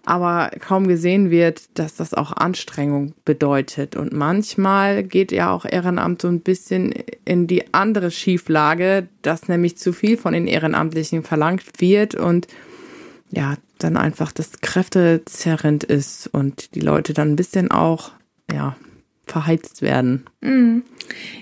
aber 0.05 0.51
kaum 0.59 0.87
gesehen 0.87 1.29
wird, 1.29 1.77
dass 1.79 1.95
das 1.95 2.13
auch 2.13 2.33
Anstrengung 2.33 3.13
bedeutet. 3.23 3.95
Und 3.95 4.11
manchmal 4.11 5.03
geht 5.03 5.31
ja 5.31 5.51
auch 5.51 5.65
Ehrenamt 5.65 6.21
so 6.21 6.27
ein 6.27 6.41
bisschen 6.41 6.93
in 7.23 7.47
die 7.47 7.73
andere 7.73 8.11
Schieflage, 8.11 9.07
dass 9.21 9.47
nämlich 9.47 9.77
zu 9.77 9.93
viel 9.93 10.17
von 10.17 10.33
den 10.33 10.47
Ehrenamtlichen 10.47 11.23
verlangt 11.23 11.79
wird 11.79 12.15
und 12.15 12.47
ja, 13.31 13.55
dann 13.79 13.97
einfach 13.97 14.31
das 14.31 14.61
kräftezerrend 14.61 15.83
ist 15.83 16.27
und 16.27 16.75
die 16.75 16.81
Leute 16.81 17.13
dann 17.13 17.31
ein 17.31 17.35
bisschen 17.35 17.71
auch, 17.71 18.11
ja, 18.51 18.75
verheizt 19.25 19.81
werden. 19.81 20.25
Mhm. 20.41 20.83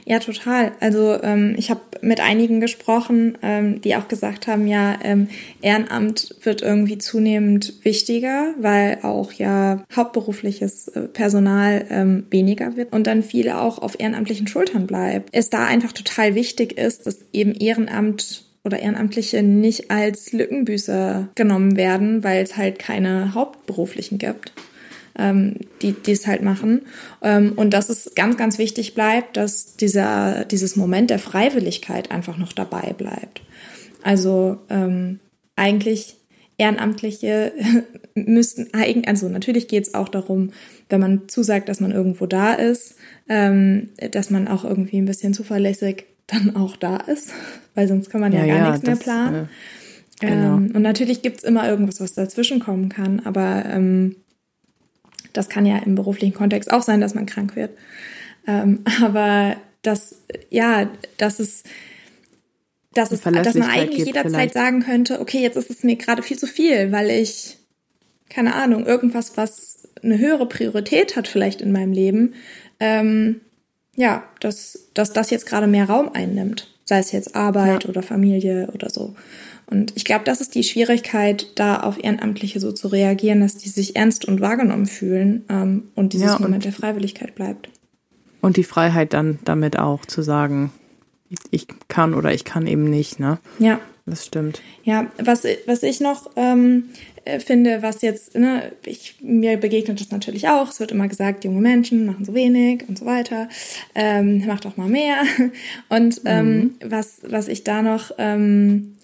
Ja, 0.06 0.20
total. 0.20 0.72
Also 0.80 1.22
ähm, 1.22 1.56
ich 1.58 1.70
habe 1.70 1.82
mit 2.02 2.20
einigen 2.20 2.60
gesprochen, 2.60 3.38
ähm, 3.42 3.82
die 3.82 3.96
auch 3.96 4.08
gesagt 4.08 4.48
haben, 4.48 4.68
ja, 4.68 4.98
ähm, 5.04 5.28
Ehrenamt 5.62 6.36
wird 6.44 6.62
irgendwie 6.62 6.98
zunehmend 6.98 7.74
wichtiger, 7.84 8.54
weil 8.60 9.00
auch 9.04 9.34
ja 9.34 9.84
hauptberufliches 9.96 10.90
äh, 10.90 11.02
Personal 11.02 11.86
ähm, 11.90 12.26
weniger 12.30 12.76
wird 12.76 12.94
und 12.94 13.08
dann 13.08 13.24
viel 13.24 13.50
auch 13.50 13.80
auf 13.80 14.00
ehrenamtlichen 14.00 14.48
Schultern 14.48 14.88
bleibt. 14.88 15.30
Es 15.32 15.50
da 15.50 15.66
einfach 15.66 15.92
total 15.92 16.36
wichtig 16.36 16.78
ist, 16.78 17.08
dass 17.08 17.26
eben 17.34 17.54
Ehrenamt 17.54 18.46
oder 18.64 18.80
Ehrenamtliche 18.80 19.42
nicht 19.42 19.90
als 19.90 20.34
Lückenbüßer 20.34 21.30
genommen 21.34 21.78
werden, 21.78 22.24
weil 22.24 22.44
es 22.44 22.58
halt 22.58 22.78
keine 22.78 23.34
hauptberuflichen 23.34 24.20
gibt 24.20 24.52
ähm, 25.22 25.56
die 25.82 25.96
es 26.12 26.26
halt 26.28 26.42
machen. 26.42 26.82
Ähm, 27.22 27.54
und 27.56 27.74
dass 27.74 27.90
es 27.90 28.14
ganz, 28.16 28.38
ganz 28.38 28.58
wichtig 28.58 28.96
bleibt, 28.96 29.38
dass 29.38 29.76
dieser, 29.76 30.46
dieses 30.46 30.76
Moment 30.76 31.10
der 31.10 31.20
Freiwilligkeit 31.20 32.12
einfach 32.12 32.38
noch 32.38 32.54
dabei 32.54 32.94
bleibt. 32.98 33.42
Also 34.04 34.58
ähm, 34.70 35.20
eigentlich 35.56 36.18
Ehrenamtliche 36.58 37.54
müssten 38.16 38.74
eigentlich, 38.74 39.08
also 39.08 39.30
natürlich 39.30 39.68
geht 39.68 39.88
es 39.88 39.94
auch 39.94 40.10
darum, 40.10 40.52
wenn 40.90 41.00
man 41.00 41.28
zusagt, 41.28 41.70
dass 41.70 41.80
man 41.80 41.92
irgendwo 41.92 42.26
da 42.26 42.54
ist, 42.54 42.96
ähm, 43.30 43.90
dass 44.12 44.30
man 44.30 44.48
auch 44.48 44.64
irgendwie 44.64 44.98
ein 44.98 45.06
bisschen 45.06 45.34
zuverlässig 45.34 46.06
dann 46.28 46.56
auch 46.56 46.76
da 46.76 46.98
ist, 46.98 47.32
weil 47.76 47.88
sonst 47.88 48.10
kann 48.10 48.22
man 48.22 48.34
ja, 48.34 48.46
ja 48.46 48.56
gar 48.56 48.64
ja, 48.64 48.72
nichts 48.72 48.86
mehr 48.86 48.96
planen. 48.96 49.50
Äh, 50.20 50.28
genau. 50.28 50.58
Ähm, 50.58 50.72
und 50.74 50.82
natürlich 50.82 51.22
gibt 51.22 51.38
es 51.38 51.44
immer 51.44 51.68
irgendwas, 51.68 52.02
was 52.02 52.14
dazwischen 52.14 52.60
kommen 52.60 52.90
kann, 52.90 53.22
aber 53.22 53.66
ähm, 53.66 54.16
das 55.34 55.50
kann 55.50 55.66
ja 55.66 55.78
im 55.78 55.96
beruflichen 55.96 56.34
Kontext 56.34 56.72
auch 56.72 56.82
sein, 56.82 57.02
dass 57.02 57.16
man 57.16 57.26
krank 57.26 57.56
wird. 57.56 57.72
Ähm, 58.48 58.84
aber 59.02 59.56
das, 59.82 60.22
ja, 60.50 60.90
das 61.18 61.40
ist, 61.40 61.66
das 62.94 63.12
ist, 63.12 63.26
dass 63.26 63.56
man 63.56 63.70
eigentlich 63.70 64.06
jederzeit 64.06 64.32
vielleicht. 64.32 64.54
sagen 64.54 64.82
könnte, 64.84 65.22
okay, 65.22 65.42
jetzt 65.42 65.56
ist 65.56 65.70
es 65.70 65.84
mir 65.84 65.96
gerade 65.96 66.24
viel 66.24 66.38
zu 66.38 66.48
viel, 66.48 66.92
weil 66.92 67.10
ich, 67.10 67.58
keine 68.30 68.54
Ahnung, 68.56 68.86
irgendwas, 68.86 69.38
was 69.38 69.88
eine 70.04 70.18
höhere 70.18 70.48
Priorität 70.48 71.16
hat 71.16 71.28
vielleicht 71.28 71.62
in 71.62 71.72
meinem 71.72 71.94
Leben, 71.94 72.34
ähm, 72.80 73.42
ja, 73.96 74.24
dass, 74.40 74.90
dass 74.94 75.14
das 75.14 75.30
jetzt 75.30 75.46
gerade 75.46 75.68
mehr 75.68 75.86
Raum 75.86 76.12
einnimmt. 76.14 76.68
Sei 76.86 77.00
es 77.00 77.12
jetzt 77.12 77.36
Arbeit 77.36 77.84
ja. 77.84 77.90
oder 77.90 78.04
Familie 78.04 78.70
oder 78.74 78.90
so. 78.90 79.16
Und 79.72 79.94
ich 79.96 80.04
glaube, 80.04 80.26
das 80.26 80.42
ist 80.42 80.54
die 80.54 80.64
Schwierigkeit, 80.64 81.48
da 81.56 81.80
auf 81.80 81.98
Ehrenamtliche 82.04 82.60
so 82.60 82.74
zu 82.74 82.90
reagieren, 82.90 83.40
dass 83.40 83.56
die 83.56 83.70
sich 83.70 83.96
ernst 83.96 84.26
und 84.26 84.42
wahrgenommen 84.42 84.86
fühlen 84.86 85.46
ähm, 85.50 85.84
und 85.96 86.12
dieses 86.12 86.28
ja, 86.28 86.36
und 86.36 86.42
Moment 86.42 86.66
der 86.66 86.74
Freiwilligkeit 86.74 87.36
bleibt. 87.36 87.70
Und 88.42 88.58
die 88.58 88.66
Freiheit 88.66 89.14
dann 89.14 89.40
damit 89.46 89.80
auch 89.80 90.06
zu 90.06 90.24
sagen, 90.24 90.72
ich 91.52 91.68
kann 91.88 92.14
oder 92.14 92.34
ich 92.34 92.44
kann 92.44 92.68
eben 92.68 92.90
nicht, 92.90 93.20
ne? 93.20 93.40
Ja. 93.60 93.80
Das 94.08 94.26
stimmt. 94.26 94.62
Ja, 94.84 95.12
was, 95.20 95.46
was 95.68 95.84
ich 95.84 96.02
noch 96.02 96.32
ähm, 96.36 96.90
äh, 97.24 97.40
finde, 97.40 97.84
was 97.84 98.02
jetzt, 98.02 98.36
ne, 98.36 98.72
ich, 98.84 99.18
mir 99.22 99.58
begegnet 99.58 100.02
das 100.02 100.10
natürlich 100.10 100.50
auch. 100.50 100.70
Es 100.70 100.80
wird 100.80 100.92
immer 100.92 101.08
gesagt, 101.08 101.46
junge 101.46 101.62
Menschen 101.62 102.08
machen 102.08 102.26
so 102.26 102.34
wenig 102.34 102.90
und 102.90 102.98
so 102.98 103.06
weiter. 103.06 103.48
Ähm, 103.94 104.44
macht 104.48 104.66
doch 104.66 104.76
mal 104.76 104.90
mehr. 104.90 105.18
Und 105.90 106.22
ähm, 106.26 106.54
mhm. 106.56 106.74
was, 106.84 107.20
was 107.24 107.48
ich 107.48 107.64
da 107.64 107.84
noch 107.84 108.12
ähm, 108.18 108.96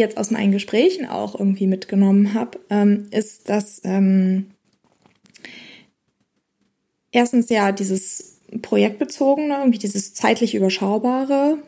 jetzt 0.00 0.16
aus 0.16 0.30
meinen 0.30 0.52
Gesprächen 0.52 1.06
auch 1.06 1.38
irgendwie 1.38 1.66
mitgenommen 1.66 2.34
habe, 2.34 2.58
ähm, 2.70 3.06
ist, 3.10 3.48
dass 3.48 3.80
ähm, 3.84 4.46
erstens 7.12 7.48
ja 7.48 7.72
dieses 7.72 8.40
projektbezogene, 8.62 9.58
irgendwie 9.58 9.78
dieses 9.78 10.14
zeitlich 10.14 10.54
überschaubare, 10.54 11.58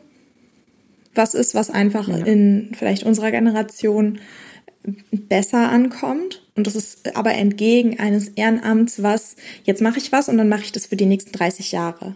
was 1.15 1.33
ist, 1.33 1.55
was 1.55 1.69
einfach 1.69 2.07
ja. 2.07 2.17
in 2.17 2.71
vielleicht 2.77 3.03
unserer 3.03 3.31
Generation 3.31 4.19
besser 5.11 5.69
ankommt. 5.69 6.45
Und 6.55 6.67
das 6.67 6.75
ist 6.75 7.15
aber 7.15 7.33
entgegen 7.33 7.99
eines 7.99 8.29
Ehrenamts, 8.29 9.01
was 9.01 9.35
jetzt 9.63 9.81
mache 9.81 9.99
ich 9.99 10.11
was 10.11 10.29
und 10.29 10.37
dann 10.37 10.49
mache 10.49 10.63
ich 10.63 10.71
das 10.71 10.87
für 10.87 10.95
die 10.95 11.05
nächsten 11.05 11.31
30 11.31 11.71
Jahre. 11.71 12.15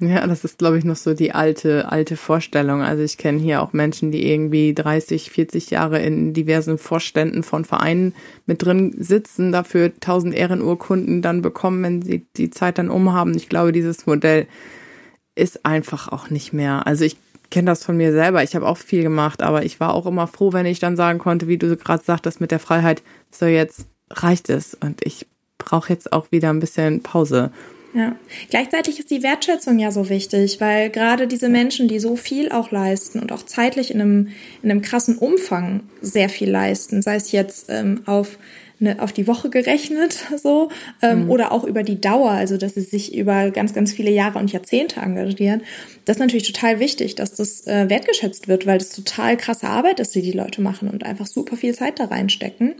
Ja, 0.00 0.24
das 0.28 0.44
ist, 0.44 0.58
glaube 0.58 0.78
ich, 0.78 0.84
noch 0.84 0.96
so 0.96 1.12
die 1.12 1.32
alte, 1.32 1.90
alte 1.90 2.16
Vorstellung. 2.16 2.82
Also 2.82 3.02
ich 3.02 3.18
kenne 3.18 3.40
hier 3.40 3.60
auch 3.60 3.72
Menschen, 3.72 4.12
die 4.12 4.30
irgendwie 4.30 4.72
30, 4.72 5.30
40 5.30 5.70
Jahre 5.70 6.00
in 6.00 6.32
diversen 6.32 6.78
Vorständen 6.78 7.42
von 7.42 7.64
Vereinen 7.64 8.14
mit 8.46 8.62
drin 8.62 8.94
sitzen, 8.96 9.50
dafür 9.50 9.86
1000 9.86 10.34
Ehrenurkunden 10.34 11.20
dann 11.20 11.42
bekommen, 11.42 11.82
wenn 11.82 12.02
sie 12.02 12.26
die 12.36 12.50
Zeit 12.50 12.78
dann 12.78 12.90
umhaben. 12.90 13.34
Ich 13.36 13.48
glaube, 13.48 13.72
dieses 13.72 14.06
Modell 14.06 14.46
ist 15.34 15.64
einfach 15.66 16.08
auch 16.08 16.30
nicht 16.30 16.52
mehr. 16.52 16.86
Also 16.86 17.04
ich 17.04 17.16
kenne 17.50 17.66
das 17.66 17.84
von 17.84 17.96
mir 17.96 18.12
selber. 18.12 18.44
Ich 18.44 18.54
habe 18.54 18.68
auch 18.68 18.78
viel 18.78 19.02
gemacht, 19.02 19.42
aber 19.42 19.64
ich 19.64 19.80
war 19.80 19.94
auch 19.94 20.06
immer 20.06 20.28
froh, 20.28 20.52
wenn 20.52 20.66
ich 20.66 20.78
dann 20.78 20.96
sagen 20.96 21.18
konnte, 21.18 21.48
wie 21.48 21.58
du 21.58 21.76
gerade 21.76 22.04
sagtest, 22.04 22.40
mit 22.40 22.52
der 22.52 22.60
Freiheit, 22.60 23.02
so 23.32 23.46
jetzt 23.46 23.86
reicht 24.10 24.48
es 24.48 24.74
und 24.74 25.04
ich 25.04 25.26
brauche 25.58 25.92
jetzt 25.92 26.12
auch 26.12 26.30
wieder 26.30 26.50
ein 26.50 26.60
bisschen 26.60 27.02
Pause. 27.02 27.50
Ja, 27.98 28.14
gleichzeitig 28.48 29.00
ist 29.00 29.10
die 29.10 29.24
Wertschätzung 29.24 29.80
ja 29.80 29.90
so 29.90 30.08
wichtig, 30.08 30.60
weil 30.60 30.88
gerade 30.88 31.26
diese 31.26 31.48
Menschen, 31.48 31.88
die 31.88 31.98
so 31.98 32.14
viel 32.14 32.52
auch 32.52 32.70
leisten 32.70 33.18
und 33.18 33.32
auch 33.32 33.42
zeitlich 33.42 33.90
in 33.90 34.00
einem, 34.00 34.28
in 34.62 34.70
einem 34.70 34.82
krassen 34.82 35.18
Umfang 35.18 35.80
sehr 36.00 36.28
viel 36.28 36.48
leisten, 36.48 37.02
sei 37.02 37.16
es 37.16 37.32
jetzt 37.32 37.66
ähm, 37.70 38.02
auf 38.06 38.38
eine, 38.80 39.02
auf 39.02 39.12
die 39.12 39.26
Woche 39.26 39.50
gerechnet 39.50 40.26
so 40.40 40.70
ähm, 41.02 41.24
mhm. 41.24 41.30
oder 41.30 41.50
auch 41.50 41.64
über 41.64 41.82
die 41.82 42.00
Dauer, 42.00 42.30
also 42.30 42.56
dass 42.56 42.74
sie 42.74 42.82
sich 42.82 43.16
über 43.16 43.50
ganz, 43.50 43.74
ganz 43.74 43.92
viele 43.92 44.12
Jahre 44.12 44.38
und 44.38 44.52
Jahrzehnte 44.52 45.00
engagieren. 45.00 45.62
Das 46.04 46.18
ist 46.18 46.20
natürlich 46.20 46.52
total 46.52 46.78
wichtig, 46.78 47.16
dass 47.16 47.34
das 47.34 47.66
äh, 47.66 47.90
wertgeschätzt 47.90 48.46
wird, 48.46 48.64
weil 48.64 48.78
das 48.78 48.90
total 48.90 49.36
krasse 49.36 49.66
Arbeit 49.66 49.98
ist, 49.98 50.14
die 50.14 50.22
die 50.22 50.30
Leute 50.30 50.60
machen 50.62 50.88
und 50.88 51.02
einfach 51.02 51.26
super 51.26 51.56
viel 51.56 51.74
Zeit 51.74 51.98
da 51.98 52.04
reinstecken. 52.04 52.76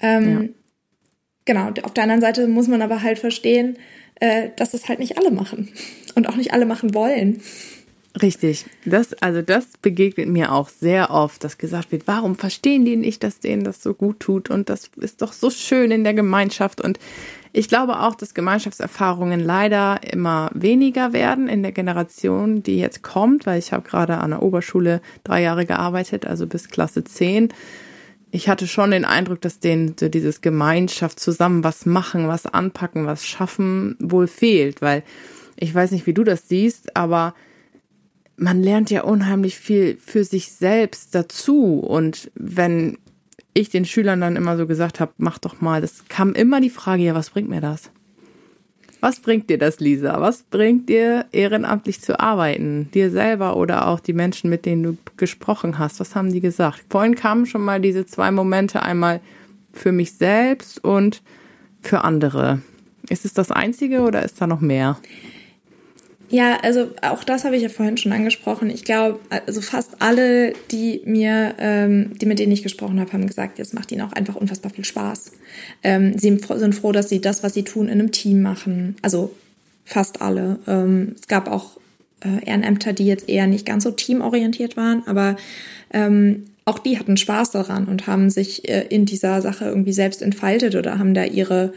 Ähm, 0.00 0.42
ja. 0.42 0.48
Genau, 1.46 1.72
auf 1.82 1.94
der 1.94 2.02
anderen 2.02 2.20
Seite 2.20 2.46
muss 2.46 2.68
man 2.68 2.82
aber 2.82 3.02
halt 3.02 3.18
verstehen, 3.18 3.78
äh, 4.20 4.50
dass 4.56 4.74
es 4.74 4.88
halt 4.88 4.98
nicht 4.98 5.18
alle 5.18 5.30
machen 5.30 5.68
und 6.14 6.28
auch 6.28 6.36
nicht 6.36 6.52
alle 6.52 6.66
machen 6.66 6.94
wollen. 6.94 7.42
Richtig. 8.20 8.66
Das, 8.84 9.12
also 9.14 9.40
das 9.40 9.66
begegnet 9.80 10.28
mir 10.28 10.52
auch 10.52 10.68
sehr 10.68 11.10
oft, 11.10 11.44
dass 11.44 11.58
gesagt 11.58 11.92
wird, 11.92 12.08
warum 12.08 12.34
verstehen 12.34 12.84
die 12.84 12.96
nicht, 12.96 13.22
dass 13.22 13.38
denen 13.38 13.62
das 13.62 13.82
so 13.82 13.94
gut 13.94 14.18
tut? 14.18 14.50
Und 14.50 14.68
das 14.68 14.90
ist 14.96 15.22
doch 15.22 15.32
so 15.32 15.48
schön 15.48 15.92
in 15.92 16.02
der 16.02 16.14
Gemeinschaft. 16.14 16.80
Und 16.80 16.98
ich 17.52 17.68
glaube 17.68 18.00
auch, 18.00 18.16
dass 18.16 18.34
Gemeinschaftserfahrungen 18.34 19.38
leider 19.38 20.00
immer 20.12 20.50
weniger 20.54 21.12
werden 21.12 21.48
in 21.48 21.62
der 21.62 21.70
Generation, 21.70 22.64
die 22.64 22.78
jetzt 22.78 23.02
kommt, 23.02 23.46
weil 23.46 23.60
ich 23.60 23.72
habe 23.72 23.88
gerade 23.88 24.18
an 24.18 24.30
der 24.30 24.42
Oberschule 24.42 25.02
drei 25.22 25.42
Jahre 25.42 25.64
gearbeitet, 25.64 26.26
also 26.26 26.48
bis 26.48 26.68
Klasse 26.68 27.04
10 27.04 27.52
ich 28.30 28.48
hatte 28.48 28.66
schon 28.66 28.92
den 28.92 29.04
Eindruck, 29.04 29.40
dass 29.40 29.58
denen 29.58 29.96
so 29.98 30.08
dieses 30.08 30.40
Gemeinschaft 30.40 31.18
zusammen 31.18 31.64
was 31.64 31.86
machen, 31.86 32.28
was 32.28 32.46
anpacken, 32.46 33.06
was 33.06 33.26
schaffen 33.26 33.96
wohl 33.98 34.28
fehlt, 34.28 34.82
weil 34.82 35.02
ich 35.56 35.74
weiß 35.74 35.90
nicht, 35.90 36.06
wie 36.06 36.14
du 36.14 36.24
das 36.24 36.48
siehst, 36.48 36.96
aber 36.96 37.34
man 38.36 38.62
lernt 38.62 38.90
ja 38.90 39.02
unheimlich 39.02 39.56
viel 39.58 39.98
für 39.98 40.24
sich 40.24 40.52
selbst 40.52 41.14
dazu 41.14 41.80
und 41.80 42.30
wenn 42.34 42.98
ich 43.52 43.68
den 43.68 43.84
Schülern 43.84 44.20
dann 44.20 44.36
immer 44.36 44.56
so 44.56 44.66
gesagt 44.66 45.00
habe, 45.00 45.12
mach 45.18 45.38
doch 45.38 45.60
mal, 45.60 45.80
das 45.80 46.04
kam 46.08 46.34
immer 46.34 46.60
die 46.60 46.70
Frage, 46.70 47.02
ja, 47.02 47.14
was 47.14 47.30
bringt 47.30 47.50
mir 47.50 47.60
das? 47.60 47.90
Was 49.00 49.20
bringt 49.20 49.48
dir 49.48 49.56
das, 49.56 49.80
Lisa? 49.80 50.20
Was 50.20 50.42
bringt 50.42 50.88
dir 50.88 51.24
ehrenamtlich 51.32 52.02
zu 52.02 52.20
arbeiten? 52.20 52.90
Dir 52.92 53.10
selber 53.10 53.56
oder 53.56 53.88
auch 53.88 53.98
die 53.98 54.12
Menschen, 54.12 54.50
mit 54.50 54.66
denen 54.66 54.82
du 54.82 54.98
gesprochen 55.16 55.78
hast? 55.78 56.00
Was 56.00 56.14
haben 56.14 56.32
die 56.32 56.40
gesagt? 56.40 56.84
Vorhin 56.90 57.14
kamen 57.14 57.46
schon 57.46 57.62
mal 57.62 57.80
diese 57.80 58.04
zwei 58.04 58.30
Momente, 58.30 58.82
einmal 58.82 59.20
für 59.72 59.92
mich 59.92 60.12
selbst 60.12 60.84
und 60.84 61.22
für 61.80 62.04
andere. 62.04 62.60
Ist 63.08 63.24
es 63.24 63.32
das 63.32 63.50
Einzige 63.50 64.02
oder 64.02 64.22
ist 64.22 64.40
da 64.40 64.46
noch 64.46 64.60
mehr? 64.60 64.98
Ja, 66.32 66.58
also 66.62 66.86
auch 67.02 67.24
das 67.24 67.44
habe 67.44 67.56
ich 67.56 67.62
ja 67.62 67.68
vorhin 67.68 67.96
schon 67.96 68.12
angesprochen. 68.12 68.70
Ich 68.70 68.84
glaube, 68.84 69.18
also 69.46 69.60
fast 69.60 69.96
alle, 69.98 70.52
die 70.70 71.02
mir, 71.04 71.56
ähm, 71.58 72.16
die 72.18 72.26
mit 72.26 72.38
denen 72.38 72.52
ich 72.52 72.62
gesprochen 72.62 73.00
habe, 73.00 73.12
haben 73.12 73.26
gesagt, 73.26 73.58
es 73.58 73.72
macht 73.72 73.90
ihnen 73.90 74.02
auch 74.02 74.12
einfach 74.12 74.36
unfassbar 74.36 74.70
viel 74.70 74.84
Spaß. 74.84 75.32
Ähm, 75.82 76.16
sie 76.16 76.38
sind 76.38 76.74
froh, 76.76 76.92
dass 76.92 77.08
sie 77.08 77.20
das, 77.20 77.42
was 77.42 77.54
sie 77.54 77.64
tun, 77.64 77.86
in 77.86 77.94
einem 77.94 78.12
Team 78.12 78.42
machen. 78.42 78.94
Also 79.02 79.34
fast 79.84 80.22
alle. 80.22 80.60
Ähm, 80.68 81.16
es 81.20 81.26
gab 81.26 81.50
auch 81.50 81.78
äh, 82.20 82.46
Ehrenämter, 82.46 82.92
die 82.92 83.06
jetzt 83.06 83.28
eher 83.28 83.48
nicht 83.48 83.66
ganz 83.66 83.82
so 83.82 83.90
teamorientiert 83.90 84.76
waren, 84.76 85.02
aber 85.08 85.34
ähm, 85.92 86.44
auch 86.64 86.78
die 86.78 86.96
hatten 86.96 87.16
Spaß 87.16 87.50
daran 87.50 87.86
und 87.86 88.06
haben 88.06 88.30
sich 88.30 88.68
äh, 88.68 88.86
in 88.88 89.04
dieser 89.04 89.42
Sache 89.42 89.64
irgendwie 89.64 89.92
selbst 89.92 90.22
entfaltet 90.22 90.76
oder 90.76 91.00
haben 91.00 91.12
da 91.12 91.24
ihre 91.24 91.72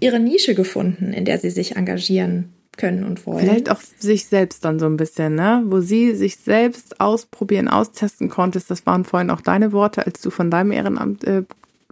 ihre 0.00 0.20
Nische 0.20 0.54
gefunden, 0.54 1.12
in 1.12 1.24
der 1.24 1.38
sie 1.38 1.50
sich 1.50 1.74
engagieren 1.74 2.52
können 2.78 3.04
und 3.04 3.26
wollen. 3.26 3.40
Vielleicht 3.40 3.70
auch 3.70 3.80
sich 3.98 4.26
selbst 4.26 4.64
dann 4.64 4.78
so 4.78 4.86
ein 4.86 4.96
bisschen, 4.96 5.34
ne? 5.34 5.62
Wo 5.66 5.80
sie 5.80 6.14
sich 6.14 6.36
selbst 6.36 7.00
ausprobieren, 7.00 7.68
austesten 7.68 8.30
konntest. 8.30 8.70
Das 8.70 8.86
waren 8.86 9.04
vorhin 9.04 9.30
auch 9.30 9.42
deine 9.42 9.72
Worte, 9.72 10.06
als 10.06 10.22
du 10.22 10.30
von 10.30 10.50
deinem 10.50 10.72
Ehrenamt 10.72 11.24
äh, 11.24 11.42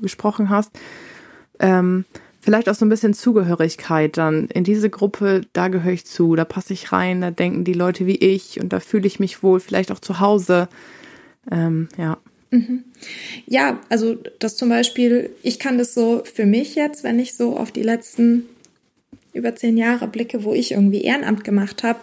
gesprochen 0.01 0.49
hast. 0.49 0.71
Ähm, 1.59 2.07
vielleicht 2.41 2.69
auch 2.69 2.75
so 2.75 2.87
ein 2.87 2.89
bisschen 2.89 3.13
Zugehörigkeit 3.13 4.17
dann. 4.17 4.47
In 4.47 4.65
diese 4.65 4.89
Gruppe, 4.89 5.43
da 5.53 5.69
gehöre 5.69 5.93
ich 5.93 6.07
zu, 6.07 6.37
da 6.37 6.45
passe 6.45 6.73
ich 6.73 6.93
rein, 6.93 7.21
da 7.21 7.31
denken 7.31 7.65
die 7.65 7.73
Leute 7.73 8.07
wie 8.07 8.17
ich 8.17 8.61
und 8.61 8.73
da 8.73 8.81
fühle 8.81 9.07
ich 9.07 9.19
mich 9.19 9.43
wohl, 9.43 9.61
vielleicht 9.61 9.91
auch 9.91 9.99
zu 9.99 10.21
Hause. 10.21 10.69
Ähm, 11.51 11.89
ja. 11.99 12.19
Mhm. 12.51 12.85
Ja, 13.47 13.81
also 13.89 14.17
das 14.39 14.57
zum 14.57 14.69
Beispiel, 14.69 15.31
ich 15.43 15.59
kann 15.59 15.79
das 15.79 15.95
so 15.95 16.23
für 16.25 16.47
mich 16.47 16.77
jetzt, 16.77 17.03
wenn 17.03 17.19
ich 17.19 17.35
so 17.35 17.57
auf 17.57 17.73
die 17.73 17.83
letzten 17.83 18.45
über 19.37 19.55
zehn 19.55 19.77
Jahre 19.77 20.09
blicke, 20.09 20.45
wo 20.45 20.53
ich 20.53 20.73
irgendwie 20.73 21.03
Ehrenamt 21.03 21.45
gemacht 21.45 21.83
habe, 21.83 22.01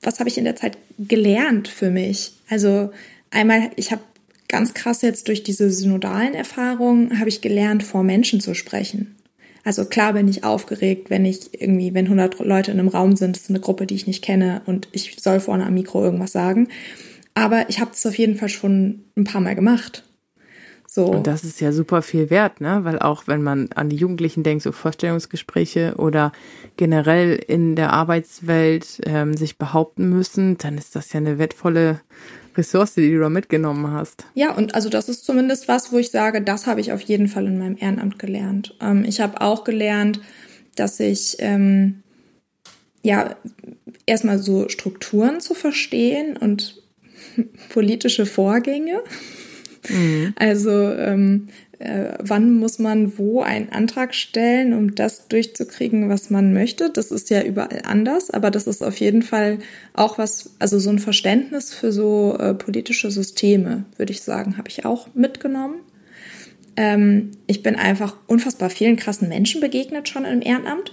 was 0.00 0.20
habe 0.20 0.28
ich 0.28 0.38
in 0.38 0.44
der 0.44 0.56
Zeit 0.56 0.78
gelernt 0.98 1.68
für 1.68 1.90
mich? 1.90 2.32
Also 2.48 2.90
einmal, 3.30 3.70
ich 3.76 3.90
habe 3.90 4.02
ganz 4.48 4.74
krass 4.74 5.02
jetzt 5.02 5.28
durch 5.28 5.42
diese 5.42 5.70
synodalen 5.70 6.34
Erfahrungen, 6.34 7.18
habe 7.18 7.28
ich 7.28 7.40
gelernt, 7.40 7.82
vor 7.82 8.02
Menschen 8.02 8.40
zu 8.40 8.54
sprechen. 8.54 9.16
Also 9.64 9.84
klar 9.84 10.12
bin 10.12 10.28
ich 10.28 10.44
aufgeregt, 10.44 11.10
wenn 11.10 11.24
ich 11.24 11.60
irgendwie, 11.60 11.92
wenn 11.92 12.04
100 12.04 12.38
Leute 12.38 12.70
in 12.70 12.78
einem 12.78 12.88
Raum 12.88 13.16
sind, 13.16 13.34
das 13.34 13.44
ist 13.44 13.50
eine 13.50 13.58
Gruppe, 13.58 13.86
die 13.86 13.96
ich 13.96 14.06
nicht 14.06 14.22
kenne 14.22 14.62
und 14.66 14.88
ich 14.92 15.16
soll 15.20 15.40
vorne 15.40 15.66
am 15.66 15.74
Mikro 15.74 16.04
irgendwas 16.04 16.30
sagen. 16.30 16.68
Aber 17.34 17.68
ich 17.68 17.80
habe 17.80 17.90
das 17.90 18.06
auf 18.06 18.16
jeden 18.16 18.36
Fall 18.36 18.48
schon 18.48 19.04
ein 19.16 19.24
paar 19.24 19.40
Mal 19.40 19.56
gemacht. 19.56 20.05
So. 20.96 21.04
Und 21.04 21.26
das 21.26 21.44
ist 21.44 21.60
ja 21.60 21.72
super 21.72 22.00
viel 22.00 22.30
wert, 22.30 22.62
ne? 22.62 22.80
Weil 22.84 22.98
auch 22.98 23.24
wenn 23.26 23.42
man 23.42 23.68
an 23.74 23.90
die 23.90 23.96
Jugendlichen 23.96 24.42
denkt, 24.42 24.62
so 24.62 24.72
Vorstellungsgespräche 24.72 25.92
oder 25.98 26.32
generell 26.78 27.34
in 27.34 27.76
der 27.76 27.92
Arbeitswelt 27.92 29.02
ähm, 29.04 29.36
sich 29.36 29.58
behaupten 29.58 30.08
müssen, 30.08 30.56
dann 30.56 30.78
ist 30.78 30.96
das 30.96 31.12
ja 31.12 31.20
eine 31.20 31.38
wertvolle 31.38 32.00
Ressource, 32.56 32.94
die 32.94 33.12
du 33.12 33.20
da 33.20 33.28
mitgenommen 33.28 33.90
hast. 33.90 34.24
Ja, 34.32 34.54
und 34.54 34.74
also 34.74 34.88
das 34.88 35.10
ist 35.10 35.26
zumindest 35.26 35.68
was, 35.68 35.92
wo 35.92 35.98
ich 35.98 36.10
sage, 36.10 36.40
das 36.40 36.66
habe 36.66 36.80
ich 36.80 36.92
auf 36.92 37.02
jeden 37.02 37.28
Fall 37.28 37.44
in 37.44 37.58
meinem 37.58 37.76
Ehrenamt 37.78 38.18
gelernt. 38.18 38.74
Ähm, 38.80 39.04
ich 39.06 39.20
habe 39.20 39.42
auch 39.42 39.64
gelernt, 39.64 40.22
dass 40.76 40.98
ich 40.98 41.36
ähm, 41.40 42.04
ja 43.02 43.36
erstmal 44.06 44.38
so 44.38 44.70
Strukturen 44.70 45.42
zu 45.42 45.52
verstehen 45.52 46.38
und 46.38 46.82
politische 47.68 48.24
Vorgänge. 48.24 49.02
Mhm. 49.88 50.34
Also 50.36 50.70
ähm, 50.70 51.48
äh, 51.78 52.14
wann 52.18 52.54
muss 52.54 52.78
man 52.78 53.18
wo 53.18 53.42
einen 53.42 53.70
Antrag 53.70 54.14
stellen, 54.14 54.72
um 54.72 54.94
das 54.94 55.28
durchzukriegen, 55.28 56.08
was 56.08 56.30
man 56.30 56.52
möchte. 56.54 56.90
Das 56.90 57.10
ist 57.10 57.28
ja 57.28 57.42
überall 57.42 57.82
anders, 57.84 58.30
aber 58.30 58.50
das 58.50 58.66
ist 58.66 58.82
auf 58.82 58.98
jeden 58.98 59.22
Fall 59.22 59.58
auch 59.92 60.16
was, 60.18 60.54
also 60.58 60.78
so 60.78 60.90
ein 60.90 60.98
Verständnis 60.98 61.74
für 61.74 61.92
so 61.92 62.36
äh, 62.38 62.54
politische 62.54 63.10
Systeme, 63.10 63.84
würde 63.96 64.12
ich 64.12 64.22
sagen, 64.22 64.56
habe 64.56 64.68
ich 64.68 64.84
auch 64.84 65.08
mitgenommen. 65.14 65.80
Ähm, 66.76 67.32
ich 67.46 67.62
bin 67.62 67.76
einfach 67.76 68.16
unfassbar 68.26 68.70
vielen 68.70 68.96
krassen 68.96 69.28
Menschen 69.28 69.60
begegnet 69.60 70.08
schon 70.08 70.24
im 70.24 70.42
Ehrenamt. 70.42 70.92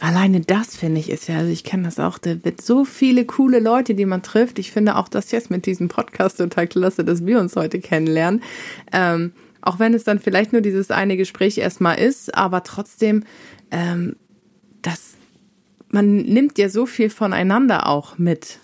Alleine 0.00 0.40
das 0.40 0.76
finde 0.76 1.00
ich 1.00 1.08
ist 1.08 1.28
ja, 1.28 1.38
also 1.38 1.52
ich 1.52 1.62
kenne 1.62 1.84
das 1.84 2.00
auch, 2.00 2.18
da 2.18 2.44
wird 2.44 2.60
so 2.60 2.84
viele 2.84 3.24
coole 3.24 3.60
Leute, 3.60 3.94
die 3.94 4.06
man 4.06 4.22
trifft. 4.22 4.58
Ich 4.58 4.72
finde 4.72 4.96
auch 4.96 5.08
das 5.08 5.30
jetzt 5.30 5.50
mit 5.50 5.66
diesem 5.66 5.88
Podcast 5.88 6.38
total 6.38 6.66
klasse, 6.66 7.04
dass 7.04 7.24
wir 7.24 7.38
uns 7.38 7.54
heute 7.54 7.78
kennenlernen. 7.78 8.42
Ähm, 8.92 9.32
auch 9.62 9.78
wenn 9.78 9.94
es 9.94 10.04
dann 10.04 10.18
vielleicht 10.18 10.52
nur 10.52 10.62
dieses 10.62 10.90
eine 10.90 11.16
Gespräch 11.16 11.58
erstmal 11.58 11.98
ist, 11.98 12.34
aber 12.34 12.64
trotzdem, 12.64 13.22
ähm, 13.70 14.16
das, 14.82 15.14
man 15.88 16.16
nimmt 16.16 16.58
ja 16.58 16.68
so 16.68 16.86
viel 16.86 17.08
voneinander 17.08 17.88
auch 17.88 18.18
mit. 18.18 18.58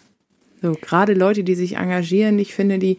So, 0.60 0.72
gerade 0.72 1.14
Leute, 1.14 1.44
die 1.44 1.54
sich 1.54 1.76
engagieren, 1.76 2.38
ich 2.38 2.54
finde, 2.54 2.78
die 2.78 2.98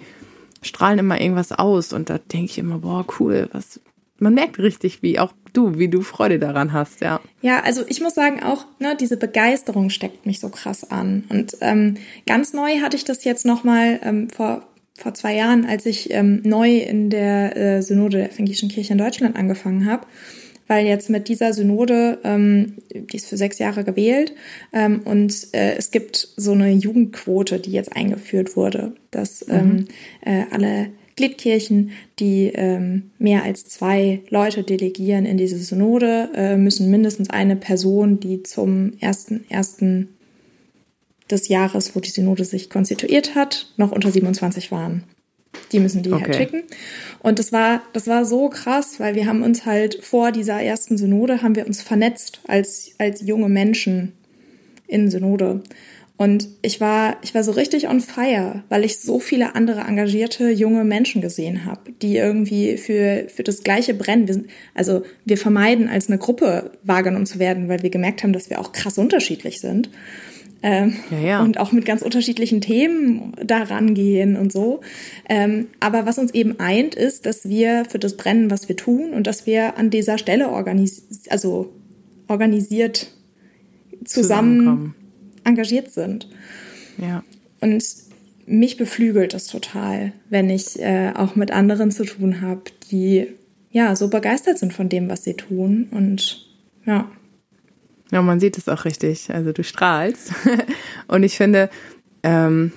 strahlen 0.62 1.00
immer 1.00 1.20
irgendwas 1.20 1.52
aus 1.52 1.92
und 1.92 2.10
da 2.10 2.18
denke 2.18 2.46
ich 2.46 2.58
immer, 2.58 2.80
boah, 2.80 3.06
cool, 3.20 3.50
was, 3.52 3.80
man 4.22 4.34
merkt 4.34 4.60
richtig, 4.60 5.02
wie 5.02 5.20
auch 5.20 5.34
du, 5.54 5.78
wie 5.78 5.90
du 5.90 6.02
Freude 6.02 6.40
daran 6.40 6.72
hast, 6.72 7.02
ja. 7.02 7.20
Ja, 7.42 7.62
also 7.62 7.84
ich 7.88 8.02
muss 8.02 8.14
sagen 8.14 8.42
auch, 8.44 8.66
ne, 8.80 8.96
diese 9.00 9.18
Begeisterung 9.18 9.90
steckt 9.90 10.26
mich 10.26 10.40
so 10.40 10.50
krass 10.50 10.90
an. 10.90 11.24
Und 11.30 11.58
ähm, 11.62 11.96
ganz 12.26 12.54
neu 12.54 12.82
hatte 12.82 12.96
ich 12.96 13.04
das 13.04 13.24
jetzt 13.24 13.46
nochmal 13.46 14.00
ähm, 14.04 14.30
vor 14.30 14.64
vor 14.94 15.16
zwei 15.16 15.36
Jahren, 15.36 15.66
als 15.66 15.88
ich 15.88 16.14
ähm, 16.14 16.42
neu 16.44 16.78
in 16.78 17.10
der 17.10 17.58
äh, 17.58 17.82
Synode 17.82 18.18
der 18.18 18.32
Evangelischen 18.32 18.70
Kirche 18.70 18.92
in 18.92 19.00
Deutschland 19.00 19.36
angefangen 19.36 19.90
habe 19.90 20.06
weil 20.72 20.88
jetzt 20.88 21.10
mit 21.10 21.28
dieser 21.28 21.52
Synode, 21.52 22.20
ähm, 22.24 22.78
die 22.94 23.18
ist 23.18 23.28
für 23.28 23.36
sechs 23.36 23.60
Jahre 23.60 23.84
gewählt 23.84 24.34
ähm, 24.72 25.02
und 25.04 25.54
äh, 25.54 25.76
es 25.76 25.92
gibt 25.92 26.30
so 26.38 26.54
eine 26.54 26.72
Jugendquote, 26.72 27.60
die 27.60 27.74
jetzt 27.74 27.94
eingeführt 27.94 28.56
wurde, 28.56 28.94
dass 29.12 29.46
ähm, 29.50 29.68
mhm. 29.68 29.88
äh, 30.22 30.46
alle 30.50 30.88
Gliedkirchen, 31.16 31.92
die 32.20 32.52
ähm, 32.54 33.12
mehr 33.20 33.44
als 33.44 33.66
zwei 33.66 34.22
Leute 34.30 34.64
delegieren 34.64 35.26
in 35.26 35.38
diese 35.38 35.58
Synode, 35.58 36.30
äh, 36.34 36.58
müssen 36.58 36.90
mindestens 36.90 37.30
eine 37.30 37.56
Person, 37.56 38.20
die 38.20 38.44
zum 38.44 38.94
ersten, 39.00 39.46
ersten 39.50 40.10
des 41.30 41.48
Jahres, 41.48 41.96
wo 41.96 42.00
die 42.00 42.10
Synode 42.10 42.46
sich 42.46 42.70
konstituiert 42.70 43.36
hat, 43.36 43.72
noch 43.78 43.92
unter 43.92 44.12
27 44.12 44.72
waren. 44.72 45.04
Die 45.72 45.80
müssen 45.80 46.04
die 46.04 46.12
okay. 46.12 46.24
halt 46.24 46.36
schicken. 46.36 46.64
Und 47.20 47.40
das 47.40 47.52
war, 47.52 47.82
das 47.94 48.08
war 48.08 48.26
so 48.26 48.50
krass, 48.50 49.00
weil 49.00 49.16
wir 49.16 49.26
haben 49.26 49.44
uns 49.44 49.66
halt 49.66 50.04
vor 50.04 50.32
dieser 50.32 50.62
ersten 50.62 50.98
Synode 50.98 51.42
haben 51.42 51.56
wir 51.56 51.68
uns 51.68 51.82
vernetzt 51.82 52.40
als, 52.48 52.92
als 52.98 53.22
junge 53.22 53.50
Menschen 53.50 54.14
in 54.88 55.10
Synode. 55.10 55.62
Und 56.22 56.50
ich 56.62 56.80
war, 56.80 57.18
ich 57.24 57.34
war 57.34 57.44
so 57.44 57.52
richtig 57.52 57.90
on 57.90 58.00
fire, 58.00 58.62
weil 58.70 58.86
ich 58.86 59.00
so 59.00 59.20
viele 59.20 59.56
andere 59.56 59.80
engagierte 59.82 60.52
junge 60.52 60.84
Menschen 60.84 61.20
gesehen 61.20 61.66
habe, 61.66 61.94
die 62.00 62.16
irgendwie 62.16 62.78
für, 62.78 63.26
für 63.28 63.42
das 63.42 63.64
Gleiche 63.64 63.96
brennen. 63.96 64.28
Wir 64.28 64.36
sind, 64.36 64.48
also 64.76 65.02
wir 65.26 65.40
vermeiden, 65.40 65.90
als 65.90 66.10
eine 66.10 66.20
Gruppe 66.20 66.74
wahrgenommen 66.84 67.26
zu 67.26 67.40
werden, 67.40 67.70
weil 67.70 67.82
wir 67.82 67.90
gemerkt 67.90 68.22
haben, 68.22 68.34
dass 68.34 68.52
wir 68.52 68.60
auch 68.60 68.72
krass 68.72 69.00
unterschiedlich 69.00 69.62
sind 69.62 69.90
ähm, 70.62 70.94
ja, 71.10 71.18
ja. 71.18 71.42
und 71.42 71.60
auch 71.60 71.72
mit 71.72 71.86
ganz 71.86 72.04
unterschiedlichen 72.04 72.62
Themen 72.62 73.34
daran 73.44 73.96
gehen 73.96 74.36
und 74.36 74.52
so. 74.52 74.82
Ähm, 75.28 75.70
aber 75.80 76.06
was 76.06 76.20
uns 76.20 76.36
eben 76.36 76.60
eint, 76.60 76.94
ist, 76.94 77.26
dass 77.26 77.50
wir 77.50 77.84
für 77.90 77.98
das 77.98 78.16
Brennen, 78.16 78.52
was 78.52 78.70
wir 78.70 78.76
tun 78.76 79.14
und 79.14 79.26
dass 79.26 79.48
wir 79.48 79.76
an 79.76 79.90
dieser 79.90 80.20
Stelle 80.20 80.50
organis 80.50 81.26
also 81.32 81.74
organisiert 82.28 83.08
zusammen 84.06 84.94
engagiert 85.44 85.92
sind. 85.92 86.30
Ja. 86.98 87.24
Und 87.60 87.84
mich 88.46 88.78
beflügelt 88.78 89.34
das 89.34 89.48
total, 89.48 90.14
wenn 90.30 90.50
ich 90.50 90.80
äh, 90.80 91.14
auch 91.16 91.36
mit 91.36 91.52
anderen 91.52 91.92
zu 91.92 92.06
tun 92.06 92.42
habe, 92.42 92.64
die 92.92 93.28
ja 93.72 93.96
so 93.96 94.10
begeistert 94.10 94.58
sind 94.58 94.74
von 94.74 94.90
dem, 94.90 95.10
was 95.10 95.24
sie 95.24 95.36
tun 95.36 95.88
und 95.92 96.48
ja. 96.86 97.10
Ja, 98.12 98.22
man 98.22 98.40
sieht 98.40 98.58
es 98.58 98.68
auch 98.68 98.84
richtig. 98.84 99.34
Also 99.34 99.54
du 99.54 99.64
strahlst. 99.64 100.34
Und 101.08 101.24
ich 101.24 101.38
finde, 101.38 101.70
ähm, 102.24 102.74